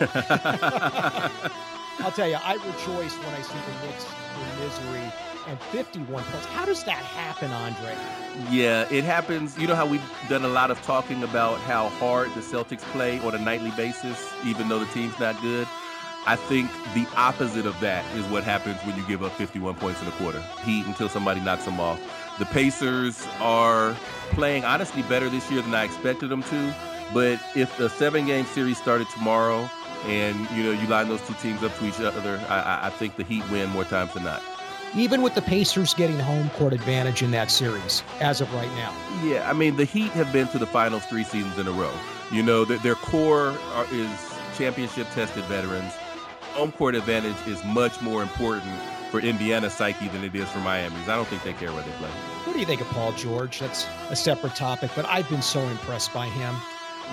I'll 2.00 2.12
tell 2.12 2.28
you, 2.28 2.36
I 2.36 2.54
rejoice 2.54 3.14
when 3.14 3.34
I 3.34 3.42
see 3.42 3.54
the 3.54 3.86
Knicks 3.86 4.04
in 4.04 4.60
misery 4.64 5.12
and 5.46 5.58
51 5.60 6.22
points. 6.24 6.46
How 6.46 6.66
does 6.66 6.84
that 6.84 7.02
happen, 7.02 7.50
Andre? 7.50 7.96
Yeah, 8.50 8.86
it 8.90 9.04
happens. 9.04 9.56
You 9.56 9.66
know 9.66 9.74
how 9.74 9.86
we've 9.86 10.02
done 10.28 10.44
a 10.44 10.48
lot 10.48 10.70
of 10.70 10.80
talking 10.82 11.22
about 11.22 11.58
how 11.60 11.88
hard 11.88 12.32
the 12.34 12.40
Celtics 12.40 12.82
play 12.92 13.18
on 13.20 13.34
a 13.34 13.38
nightly 13.38 13.70
basis, 13.70 14.30
even 14.44 14.68
though 14.68 14.78
the 14.78 14.92
team's 14.92 15.18
not 15.18 15.40
good. 15.40 15.66
I 16.26 16.36
think 16.36 16.70
the 16.94 17.06
opposite 17.16 17.66
of 17.66 17.78
that 17.80 18.04
is 18.16 18.24
what 18.26 18.44
happens 18.44 18.78
when 18.82 18.96
you 18.96 19.06
give 19.06 19.22
up 19.22 19.32
51 19.32 19.76
points 19.76 20.02
in 20.02 20.08
a 20.08 20.12
quarter. 20.12 20.42
Heat 20.64 20.84
until 20.86 21.08
somebody 21.08 21.40
knocks 21.40 21.64
them 21.64 21.80
off. 21.80 22.00
The 22.38 22.46
Pacers 22.46 23.26
are 23.40 23.96
playing 24.30 24.64
honestly 24.64 25.02
better 25.02 25.28
this 25.28 25.50
year 25.50 25.62
than 25.62 25.74
I 25.74 25.84
expected 25.84 26.28
them 26.28 26.42
to. 26.44 26.74
But 27.12 27.40
if 27.56 27.74
the 27.78 27.88
seven 27.88 28.26
game 28.26 28.44
series 28.46 28.78
started 28.78 29.08
tomorrow 29.10 29.68
and 30.04 30.38
you 30.50 30.62
know 30.62 30.70
you 30.70 30.86
line 30.86 31.08
those 31.08 31.26
two 31.26 31.34
teams 31.34 31.62
up 31.62 31.76
to 31.78 31.86
each 31.86 32.00
other, 32.00 32.40
I, 32.48 32.86
I 32.86 32.90
think 32.90 33.16
the 33.16 33.24
Heat 33.24 33.48
win 33.50 33.70
more 33.70 33.84
times 33.84 34.14
than 34.14 34.24
not. 34.24 34.42
Even 34.94 35.22
with 35.22 35.34
the 35.34 35.42
Pacers 35.42 35.94
getting 35.94 36.18
home 36.18 36.48
court 36.50 36.72
advantage 36.72 37.22
in 37.22 37.30
that 37.32 37.50
series 37.50 38.02
as 38.20 38.40
of 38.40 38.52
right 38.54 38.70
now. 38.74 38.94
Yeah, 39.22 39.48
I 39.48 39.52
mean 39.52 39.76
the 39.76 39.84
Heat 39.84 40.10
have 40.12 40.32
been 40.32 40.48
to 40.48 40.58
the 40.58 40.66
finals 40.66 41.04
three 41.06 41.24
seasons 41.24 41.58
in 41.58 41.66
a 41.66 41.72
row. 41.72 41.92
You 42.30 42.42
know 42.42 42.64
their, 42.64 42.78
their 42.78 42.94
core 42.94 43.56
are, 43.74 43.86
is 43.90 44.10
championship 44.56 45.06
tested 45.10 45.44
veterans 45.44 45.92
home 46.58 46.72
court 46.72 46.96
advantage 46.96 47.36
is 47.46 47.62
much 47.66 48.00
more 48.00 48.20
important 48.20 48.72
for 49.12 49.20
Indiana's 49.20 49.72
psyche 49.72 50.08
than 50.08 50.24
it 50.24 50.34
is 50.34 50.48
for 50.48 50.58
Miami's. 50.58 51.08
I 51.08 51.14
don't 51.14 51.28
think 51.28 51.44
they 51.44 51.52
care 51.52 51.72
where 51.72 51.84
they 51.84 51.92
play. 51.92 52.08
What 52.08 52.52
do 52.52 52.58
you 52.58 52.66
think 52.66 52.80
of 52.80 52.88
Paul 52.88 53.12
George? 53.12 53.60
That's 53.60 53.86
a 54.10 54.16
separate 54.16 54.56
topic, 54.56 54.90
but 54.96 55.06
I've 55.06 55.28
been 55.28 55.40
so 55.40 55.60
impressed 55.60 56.12
by 56.12 56.26
him. 56.26 56.56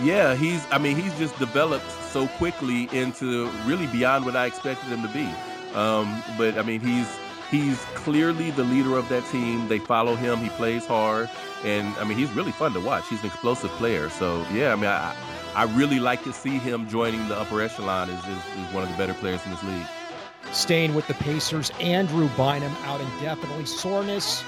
Yeah, 0.01 0.33
he's 0.35 0.65
I 0.71 0.79
mean, 0.79 0.97
he's 0.97 1.15
just 1.19 1.37
developed 1.37 1.89
so 2.11 2.27
quickly 2.27 2.89
into 2.91 3.47
really 3.65 3.85
beyond 3.87 4.25
what 4.25 4.35
I 4.35 4.47
expected 4.47 4.89
him 4.89 5.03
to 5.03 5.09
be. 5.09 5.29
Um, 5.75 6.23
but 6.39 6.57
I 6.57 6.63
mean, 6.63 6.81
he's 6.81 7.07
he's 7.51 7.77
clearly 7.93 8.49
the 8.49 8.63
leader 8.63 8.97
of 8.97 9.07
that 9.09 9.25
team. 9.27 9.67
They 9.67 9.77
follow 9.77 10.15
him. 10.15 10.39
He 10.39 10.49
plays 10.49 10.87
hard, 10.87 11.29
and 11.63 11.87
I 11.97 12.03
mean, 12.03 12.17
he's 12.17 12.31
really 12.31 12.51
fun 12.51 12.73
to 12.73 12.79
watch. 12.81 13.07
He's 13.09 13.21
an 13.21 13.27
explosive 13.27 13.69
player. 13.71 14.09
So 14.09 14.43
yeah, 14.51 14.73
I 14.73 14.75
mean, 14.75 14.85
I, 14.85 15.15
I 15.55 15.63
really 15.63 15.99
like 15.99 16.21
to 16.25 16.33
see 16.33 16.57
him 16.57 16.89
joining 16.89 17.29
the 17.29 17.39
upper 17.39 17.61
echelon 17.61 18.09
as, 18.09 18.19
is 18.25 18.73
one 18.73 18.83
of 18.83 18.89
the 18.89 18.97
better 18.97 19.13
players 19.13 19.39
in 19.45 19.51
this 19.51 19.63
league. 19.63 19.87
Staying 20.51 20.93
with 20.93 21.07
the 21.07 21.13
Pacers, 21.13 21.71
Andrew 21.79 22.27
Bynum 22.35 22.75
out 22.83 22.99
indefinitely. 22.99 23.65
Soreness 23.65 24.43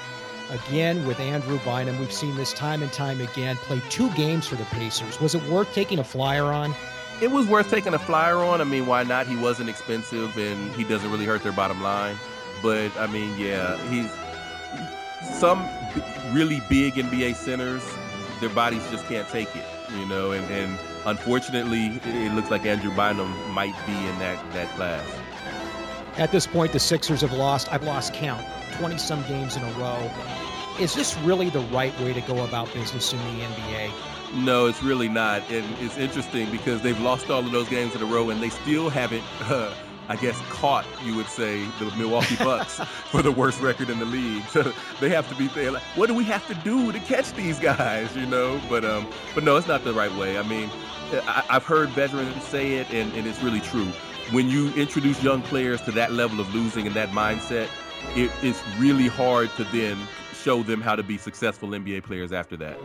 again 0.50 1.06
with 1.06 1.18
Andrew 1.18 1.58
Bynum. 1.64 1.98
We've 1.98 2.12
seen 2.12 2.36
this 2.36 2.52
time 2.52 2.82
and 2.82 2.92
time 2.92 3.22
again. 3.22 3.56
Played 3.56 3.82
two 3.88 4.10
games 4.10 4.46
for 4.46 4.56
the 4.56 4.64
Pacers. 4.66 5.18
Was 5.18 5.34
it 5.34 5.42
worth 5.44 5.72
taking 5.72 5.98
a 5.98 6.04
flyer 6.04 6.44
on? 6.44 6.74
It 7.22 7.30
was 7.30 7.46
worth 7.46 7.70
taking 7.70 7.94
a 7.94 7.98
flyer 7.98 8.36
on. 8.36 8.60
I 8.60 8.64
mean, 8.64 8.86
why 8.86 9.02
not? 9.02 9.26
He 9.26 9.34
wasn't 9.34 9.70
expensive 9.70 10.36
and 10.36 10.74
he 10.74 10.84
doesn't 10.84 11.10
really 11.10 11.24
hurt 11.24 11.42
their 11.42 11.52
bottom 11.52 11.82
line. 11.82 12.16
But 12.62 12.94
I 12.98 13.06
mean, 13.06 13.34
yeah, 13.38 13.78
he's 13.88 14.12
some 15.38 15.66
really 16.32 16.60
big 16.68 16.94
NBA 16.94 17.34
centers. 17.34 17.82
Their 18.40 18.50
bodies 18.50 18.88
just 18.90 19.06
can't 19.06 19.28
take 19.28 19.48
it, 19.56 19.64
you 19.96 20.06
know, 20.06 20.32
and, 20.32 20.48
and 20.52 20.78
unfortunately, 21.08 22.00
it 22.04 22.34
looks 22.34 22.50
like 22.50 22.64
Andrew 22.66 22.94
Bynum 22.94 23.32
might 23.52 23.74
be 23.86 23.92
in 23.92 24.18
that, 24.18 24.38
that 24.52 24.68
class. 24.76 25.04
At 26.16 26.32
this 26.32 26.46
point, 26.46 26.72
the 26.72 26.80
Sixers 26.80 27.20
have 27.20 27.32
lost, 27.32 27.72
I've 27.72 27.84
lost 27.84 28.12
count, 28.12 28.44
20 28.72 28.98
some 28.98 29.22
games 29.24 29.56
in 29.56 29.62
a 29.62 29.72
row. 29.72 30.10
Is 30.80 30.94
this 30.94 31.16
really 31.18 31.50
the 31.50 31.60
right 31.60 31.98
way 32.00 32.12
to 32.12 32.20
go 32.22 32.44
about 32.44 32.72
business 32.72 33.12
in 33.12 33.18
the 33.18 33.44
NBA? 33.44 33.92
No, 34.34 34.66
it's 34.66 34.82
really 34.82 35.08
not. 35.08 35.42
And 35.50 35.64
it's 35.80 35.96
interesting 35.96 36.50
because 36.50 36.82
they've 36.82 37.00
lost 37.00 37.30
all 37.30 37.44
of 37.44 37.50
those 37.52 37.68
games 37.68 37.94
in 37.94 38.02
a 38.02 38.06
row 38.06 38.30
and 38.30 38.42
they 38.42 38.50
still 38.50 38.90
haven't. 38.90 39.24
Uh, 39.42 39.72
I 40.10 40.16
guess, 40.16 40.40
caught, 40.48 40.86
you 41.04 41.14
would 41.16 41.26
say, 41.26 41.66
the 41.78 41.94
Milwaukee 41.96 42.36
Bucks 42.38 42.80
for 43.10 43.20
the 43.20 43.30
worst 43.30 43.60
record 43.60 43.90
in 43.90 43.98
the 43.98 44.06
league. 44.06 44.42
So 44.52 44.72
they 45.00 45.10
have 45.10 45.28
to 45.28 45.34
be 45.34 45.48
there. 45.48 45.72
Like, 45.72 45.82
what 45.94 46.06
do 46.06 46.14
we 46.14 46.24
have 46.24 46.46
to 46.48 46.54
do 46.54 46.90
to 46.90 46.98
catch 47.00 47.32
these 47.34 47.58
guys? 47.58 48.16
You 48.16 48.24
know, 48.24 48.58
but 48.70 48.84
um, 48.84 49.06
but 49.34 49.44
no, 49.44 49.56
it's 49.56 49.68
not 49.68 49.84
the 49.84 49.92
right 49.92 50.12
way. 50.16 50.38
I 50.38 50.42
mean, 50.42 50.70
I, 51.12 51.44
have 51.48 51.64
heard 51.64 51.88
veterans 51.90 52.42
say 52.44 52.74
it, 52.74 52.90
and, 52.90 53.12
and 53.14 53.26
it's 53.26 53.42
really 53.42 53.60
true. 53.60 53.86
When 54.30 54.48
you 54.48 54.72
introduce 54.74 55.22
young 55.22 55.42
players 55.42 55.80
to 55.82 55.92
that 55.92 56.12
level 56.12 56.40
of 56.40 56.54
losing 56.54 56.86
and 56.86 56.94
that 56.96 57.10
mindset, 57.10 57.68
it, 58.14 58.30
it's 58.42 58.62
really 58.78 59.08
hard 59.08 59.50
to 59.56 59.64
then 59.64 59.98
show 60.42 60.62
them 60.62 60.80
how 60.80 60.96
to 60.96 61.02
be 61.02 61.18
successful 61.18 61.70
NBA 61.70 62.04
players 62.04 62.32
after 62.32 62.56
that 62.58 62.78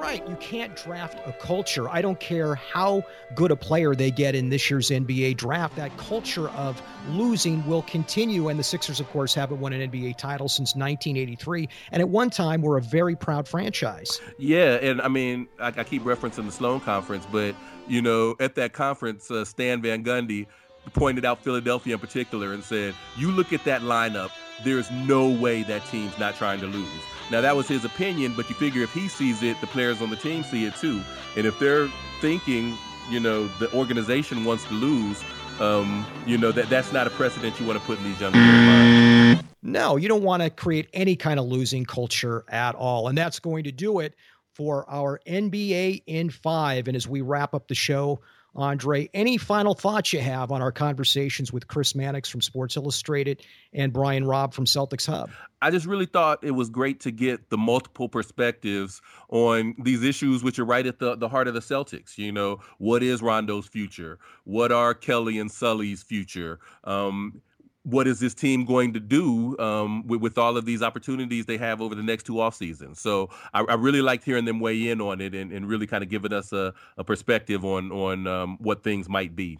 right. 0.00 0.26
You 0.28 0.36
can't 0.36 0.74
draft 0.76 1.20
a 1.26 1.32
culture. 1.32 1.88
I 1.88 2.00
don't 2.00 2.18
care 2.18 2.54
how 2.54 3.04
good 3.34 3.50
a 3.50 3.56
player 3.56 3.94
they 3.94 4.10
get 4.10 4.34
in 4.34 4.48
this 4.48 4.70
year's 4.70 4.90
NBA 4.90 5.36
draft. 5.36 5.76
That 5.76 5.96
culture 5.98 6.48
of 6.50 6.80
losing 7.10 7.64
will 7.66 7.82
continue. 7.82 8.48
And 8.48 8.58
the 8.58 8.64
Sixers, 8.64 8.98
of 8.98 9.08
course, 9.10 9.34
haven't 9.34 9.60
won 9.60 9.72
an 9.72 9.90
NBA 9.90 10.16
title 10.16 10.48
since 10.48 10.74
1983. 10.74 11.68
And 11.92 12.00
at 12.00 12.08
one 12.08 12.30
time, 12.30 12.62
were 12.62 12.78
a 12.78 12.82
very 12.82 13.14
proud 13.14 13.46
franchise. 13.46 14.20
Yeah. 14.38 14.76
And 14.76 15.00
I 15.02 15.08
mean, 15.08 15.48
I, 15.60 15.68
I 15.68 15.84
keep 15.84 16.02
referencing 16.02 16.46
the 16.46 16.52
Sloan 16.52 16.80
Conference, 16.80 17.26
but, 17.30 17.54
you 17.86 18.00
know, 18.00 18.36
at 18.40 18.54
that 18.54 18.72
conference, 18.72 19.30
uh, 19.30 19.44
Stan 19.44 19.82
Van 19.82 20.02
Gundy 20.02 20.46
pointed 20.94 21.24
out 21.24 21.44
Philadelphia 21.44 21.94
in 21.94 22.00
particular 22.00 22.52
and 22.52 22.64
said, 22.64 22.94
you 23.16 23.30
look 23.30 23.52
at 23.52 23.64
that 23.64 23.82
lineup, 23.82 24.30
there's 24.64 24.90
no 24.90 25.28
way 25.28 25.62
that 25.64 25.84
team's 25.86 26.18
not 26.18 26.36
trying 26.36 26.60
to 26.60 26.66
lose. 26.66 26.88
Now 27.30 27.40
that 27.40 27.54
was 27.54 27.68
his 27.68 27.84
opinion, 27.84 28.34
but 28.36 28.48
you 28.48 28.56
figure 28.56 28.82
if 28.82 28.92
he 28.92 29.08
sees 29.08 29.42
it, 29.42 29.60
the 29.60 29.66
players 29.68 30.02
on 30.02 30.10
the 30.10 30.16
team 30.16 30.42
see 30.42 30.64
it 30.64 30.74
too. 30.76 31.00
And 31.36 31.46
if 31.46 31.58
they're 31.58 31.88
thinking, 32.20 32.76
you 33.08 33.20
know, 33.20 33.46
the 33.58 33.72
organization 33.72 34.44
wants 34.44 34.64
to 34.64 34.74
lose, 34.74 35.22
um, 35.60 36.06
you 36.26 36.38
know, 36.38 36.52
that 36.52 36.68
that's 36.68 36.92
not 36.92 37.06
a 37.06 37.10
precedent 37.10 37.58
you 37.60 37.66
want 37.66 37.78
to 37.78 37.84
put 37.84 37.98
in 37.98 38.04
these 38.04 38.20
young 38.20 38.32
people's 38.32 38.50
minds. 38.50 39.44
No, 39.62 39.96
you 39.96 40.08
don't 40.08 40.22
want 40.22 40.42
to 40.42 40.50
create 40.50 40.88
any 40.92 41.16
kind 41.16 41.38
of 41.38 41.46
losing 41.46 41.84
culture 41.84 42.44
at 42.48 42.74
all. 42.74 43.08
And 43.08 43.16
that's 43.16 43.38
going 43.38 43.64
to 43.64 43.72
do 43.72 44.00
it 44.00 44.14
for 44.54 44.88
our 44.90 45.20
NBA 45.26 46.02
in 46.06 46.30
five. 46.30 46.88
And 46.88 46.96
as 46.96 47.06
we 47.06 47.20
wrap 47.20 47.54
up 47.54 47.68
the 47.68 47.74
show, 47.74 48.20
Andre, 48.54 49.08
any 49.14 49.36
final 49.36 49.74
thoughts 49.74 50.12
you 50.12 50.20
have 50.20 50.50
on 50.50 50.60
our 50.60 50.72
conversations 50.72 51.52
with 51.52 51.68
Chris 51.68 51.94
Mannix 51.94 52.28
from 52.28 52.40
Sports 52.40 52.76
Illustrated 52.76 53.42
and 53.72 53.92
Brian 53.92 54.24
Robb 54.24 54.52
from 54.52 54.64
Celtics 54.64 55.06
Hub? 55.06 55.30
I 55.62 55.70
just 55.70 55.86
really 55.86 56.06
thought 56.06 56.42
it 56.42 56.52
was 56.52 56.70
great 56.70 57.00
to 57.00 57.10
get 57.10 57.50
the 57.50 57.58
multiple 57.58 58.08
perspectives 58.08 59.00
on 59.28 59.74
these 59.82 60.02
issues, 60.02 60.42
which 60.42 60.58
are 60.58 60.64
right 60.64 60.86
at 60.86 60.98
the, 60.98 61.16
the 61.16 61.28
heart 61.28 61.48
of 61.48 61.54
the 61.54 61.60
Celtics. 61.60 62.18
You 62.18 62.32
know, 62.32 62.60
what 62.78 63.02
is 63.02 63.22
Rondo's 63.22 63.68
future? 63.68 64.18
What 64.44 64.72
are 64.72 64.94
Kelly 64.94 65.38
and 65.38 65.50
Sully's 65.50 66.02
future? 66.02 66.58
Um, 66.84 67.42
what 67.82 68.06
is 68.06 68.20
this 68.20 68.34
team 68.34 68.64
going 68.64 68.92
to 68.92 69.00
do 69.00 69.58
um, 69.58 70.06
with, 70.06 70.20
with, 70.20 70.38
all 70.38 70.56
of 70.56 70.64
these 70.66 70.82
opportunities 70.82 71.46
they 71.46 71.56
have 71.56 71.80
over 71.80 71.94
the 71.94 72.02
next 72.02 72.24
two 72.24 72.40
off 72.40 72.54
seasons? 72.54 73.00
So 73.00 73.30
I, 73.54 73.62
I 73.62 73.74
really 73.74 74.02
liked 74.02 74.24
hearing 74.24 74.44
them 74.44 74.60
weigh 74.60 74.88
in 74.88 75.00
on 75.00 75.20
it 75.20 75.34
and, 75.34 75.50
and 75.50 75.66
really 75.66 75.86
kind 75.86 76.02
of 76.02 76.10
giving 76.10 76.32
us 76.32 76.52
a, 76.52 76.74
a 76.98 77.04
perspective 77.04 77.64
on 77.64 77.90
on 77.90 78.26
um, 78.26 78.58
what 78.60 78.82
things 78.82 79.08
might 79.08 79.34
be. 79.34 79.58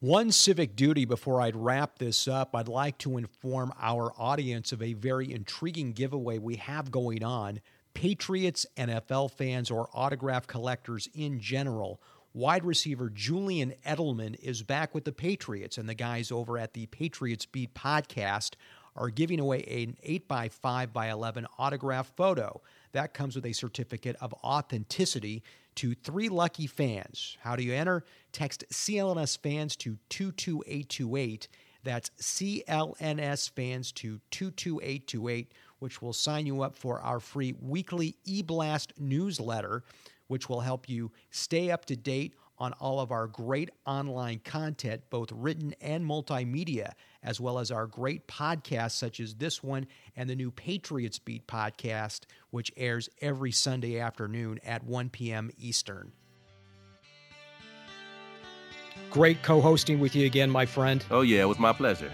One 0.00 0.32
civic 0.32 0.74
duty 0.74 1.04
before 1.04 1.40
I'd 1.40 1.54
wrap 1.54 1.98
this 1.98 2.26
up, 2.26 2.56
I'd 2.56 2.66
like 2.66 2.98
to 2.98 3.18
inform 3.18 3.72
our 3.80 4.12
audience 4.18 4.72
of 4.72 4.82
a 4.82 4.94
very 4.94 5.32
intriguing 5.32 5.92
giveaway 5.92 6.38
we 6.38 6.56
have 6.56 6.90
going 6.90 7.22
on. 7.22 7.60
Patriots, 7.94 8.66
NFL 8.76 9.30
fans, 9.30 9.70
or 9.70 9.88
autograph 9.94 10.48
collectors 10.48 11.08
in 11.14 11.38
general 11.38 12.00
wide 12.34 12.64
receiver 12.64 13.10
Julian 13.10 13.74
Edelman 13.86 14.36
is 14.40 14.62
back 14.62 14.94
with 14.94 15.04
the 15.04 15.12
Patriots, 15.12 15.78
and 15.78 15.88
the 15.88 15.94
guys 15.94 16.32
over 16.32 16.58
at 16.58 16.74
the 16.74 16.86
Patriots 16.86 17.46
Beat 17.46 17.74
podcast 17.74 18.54
are 18.96 19.10
giving 19.10 19.40
away 19.40 19.62
an 19.64 19.96
8 20.02 20.28
by 20.28 20.48
5 20.48 20.92
by 20.92 21.10
11 21.10 21.46
autograph 21.58 22.12
photo. 22.16 22.60
That 22.92 23.14
comes 23.14 23.34
with 23.34 23.46
a 23.46 23.52
certificate 23.52 24.16
of 24.20 24.34
authenticity 24.44 25.42
to 25.76 25.94
three 25.94 26.28
lucky 26.28 26.66
fans. 26.66 27.38
How 27.40 27.56
do 27.56 27.62
you 27.62 27.72
enter? 27.72 28.04
Text 28.32 28.64
CLNS 28.70 29.38
fans 29.38 29.76
to 29.76 29.96
22828. 30.10 31.48
That's 31.84 32.10
CLNS 32.20 33.50
fans 33.50 33.92
to 33.92 34.20
22828, 34.30 35.52
which 35.78 36.02
will 36.02 36.12
sign 36.12 36.46
you 36.46 36.62
up 36.62 36.76
for 36.76 37.00
our 37.00 37.18
free 37.18 37.54
weekly 37.60 38.16
e 38.24 38.42
blast 38.42 38.92
newsletter 38.98 39.82
which 40.32 40.48
will 40.48 40.60
help 40.60 40.88
you 40.88 41.12
stay 41.30 41.70
up 41.70 41.84
to 41.84 41.94
date 41.94 42.34
on 42.56 42.72
all 42.80 43.00
of 43.00 43.12
our 43.12 43.26
great 43.26 43.68
online 43.84 44.40
content, 44.42 45.02
both 45.10 45.30
written 45.30 45.74
and 45.82 46.06
multimedia, 46.06 46.92
as 47.22 47.38
well 47.38 47.58
as 47.58 47.70
our 47.70 47.86
great 47.86 48.26
podcasts 48.26 48.92
such 48.92 49.20
as 49.20 49.34
this 49.34 49.62
one 49.62 49.86
and 50.16 50.30
the 50.30 50.34
new 50.34 50.50
Patriots 50.50 51.18
Beat 51.18 51.46
podcast, 51.46 52.20
which 52.48 52.72
airs 52.78 53.10
every 53.20 53.52
Sunday 53.52 54.00
afternoon 54.00 54.58
at 54.64 54.82
1 54.84 55.10
p.m. 55.10 55.50
Eastern. 55.58 56.12
Great 59.10 59.42
co 59.42 59.60
hosting 59.60 60.00
with 60.00 60.16
you 60.16 60.24
again, 60.24 60.48
my 60.48 60.64
friend. 60.64 61.04
Oh, 61.10 61.20
yeah, 61.20 61.42
it 61.42 61.48
was 61.48 61.58
my 61.58 61.74
pleasure. 61.74 62.10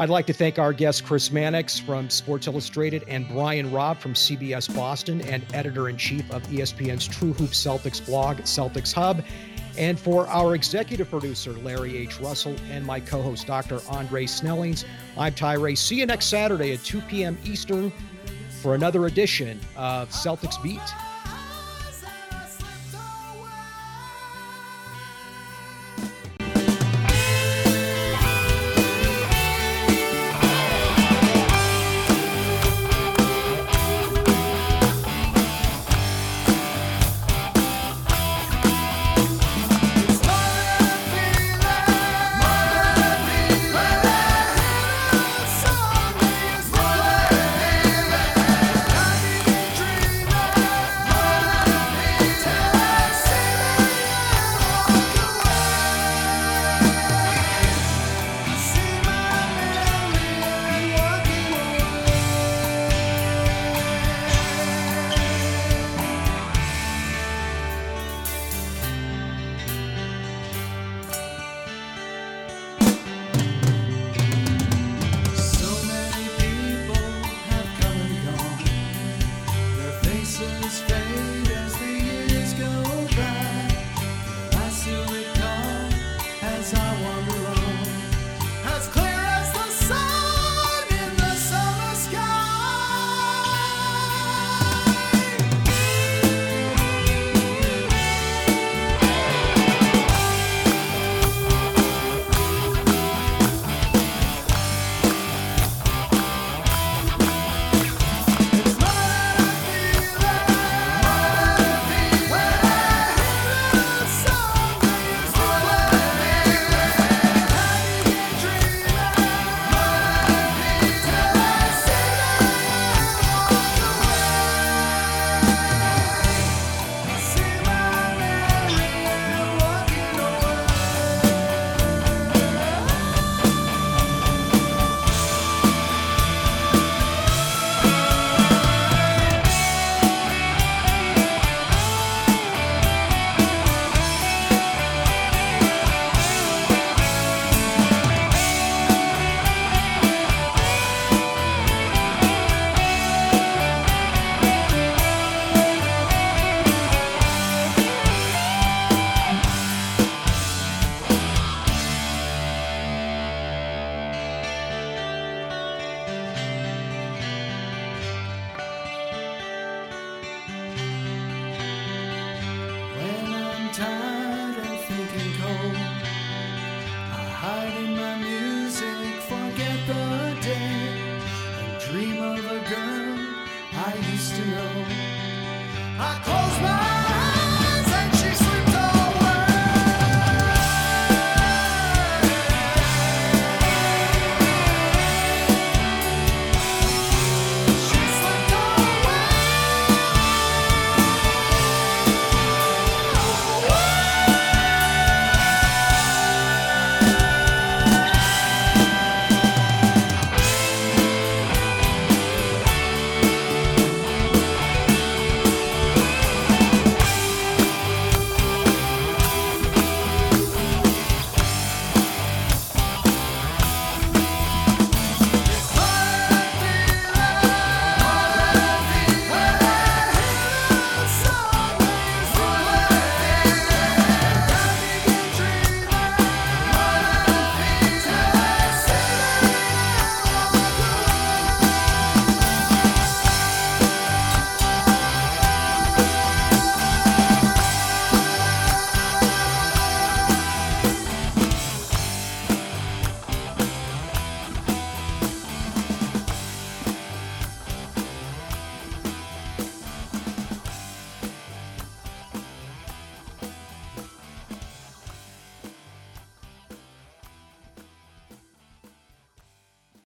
I'd 0.00 0.10
like 0.10 0.26
to 0.26 0.32
thank 0.32 0.60
our 0.60 0.72
guests, 0.72 1.00
Chris 1.00 1.32
Mannix 1.32 1.76
from 1.76 2.08
Sports 2.08 2.46
Illustrated 2.46 3.04
and 3.08 3.26
Brian 3.26 3.72
Robb 3.72 3.98
from 3.98 4.14
CBS 4.14 4.72
Boston 4.72 5.20
and 5.22 5.44
editor 5.52 5.88
in 5.88 5.96
chief 5.96 6.30
of 6.30 6.44
ESPN's 6.44 7.08
True 7.08 7.32
Hoop 7.32 7.50
Celtics 7.50 8.06
blog, 8.06 8.36
Celtics 8.42 8.92
Hub. 8.92 9.24
And 9.76 9.98
for 9.98 10.28
our 10.28 10.54
executive 10.54 11.10
producer, 11.10 11.50
Larry 11.50 11.96
H. 11.96 12.20
Russell, 12.20 12.54
and 12.70 12.86
my 12.86 13.00
co 13.00 13.20
host, 13.20 13.48
Dr. 13.48 13.80
Andre 13.88 14.24
Snellings, 14.26 14.84
I'm 15.16 15.34
Ty 15.34 15.54
Ray. 15.54 15.74
See 15.74 15.96
you 15.96 16.06
next 16.06 16.26
Saturday 16.26 16.74
at 16.74 16.84
2 16.84 17.00
p.m. 17.00 17.36
Eastern 17.44 17.92
for 18.62 18.76
another 18.76 19.06
edition 19.06 19.58
of 19.76 20.10
Celtics 20.10 20.62
Beat. 20.62 20.78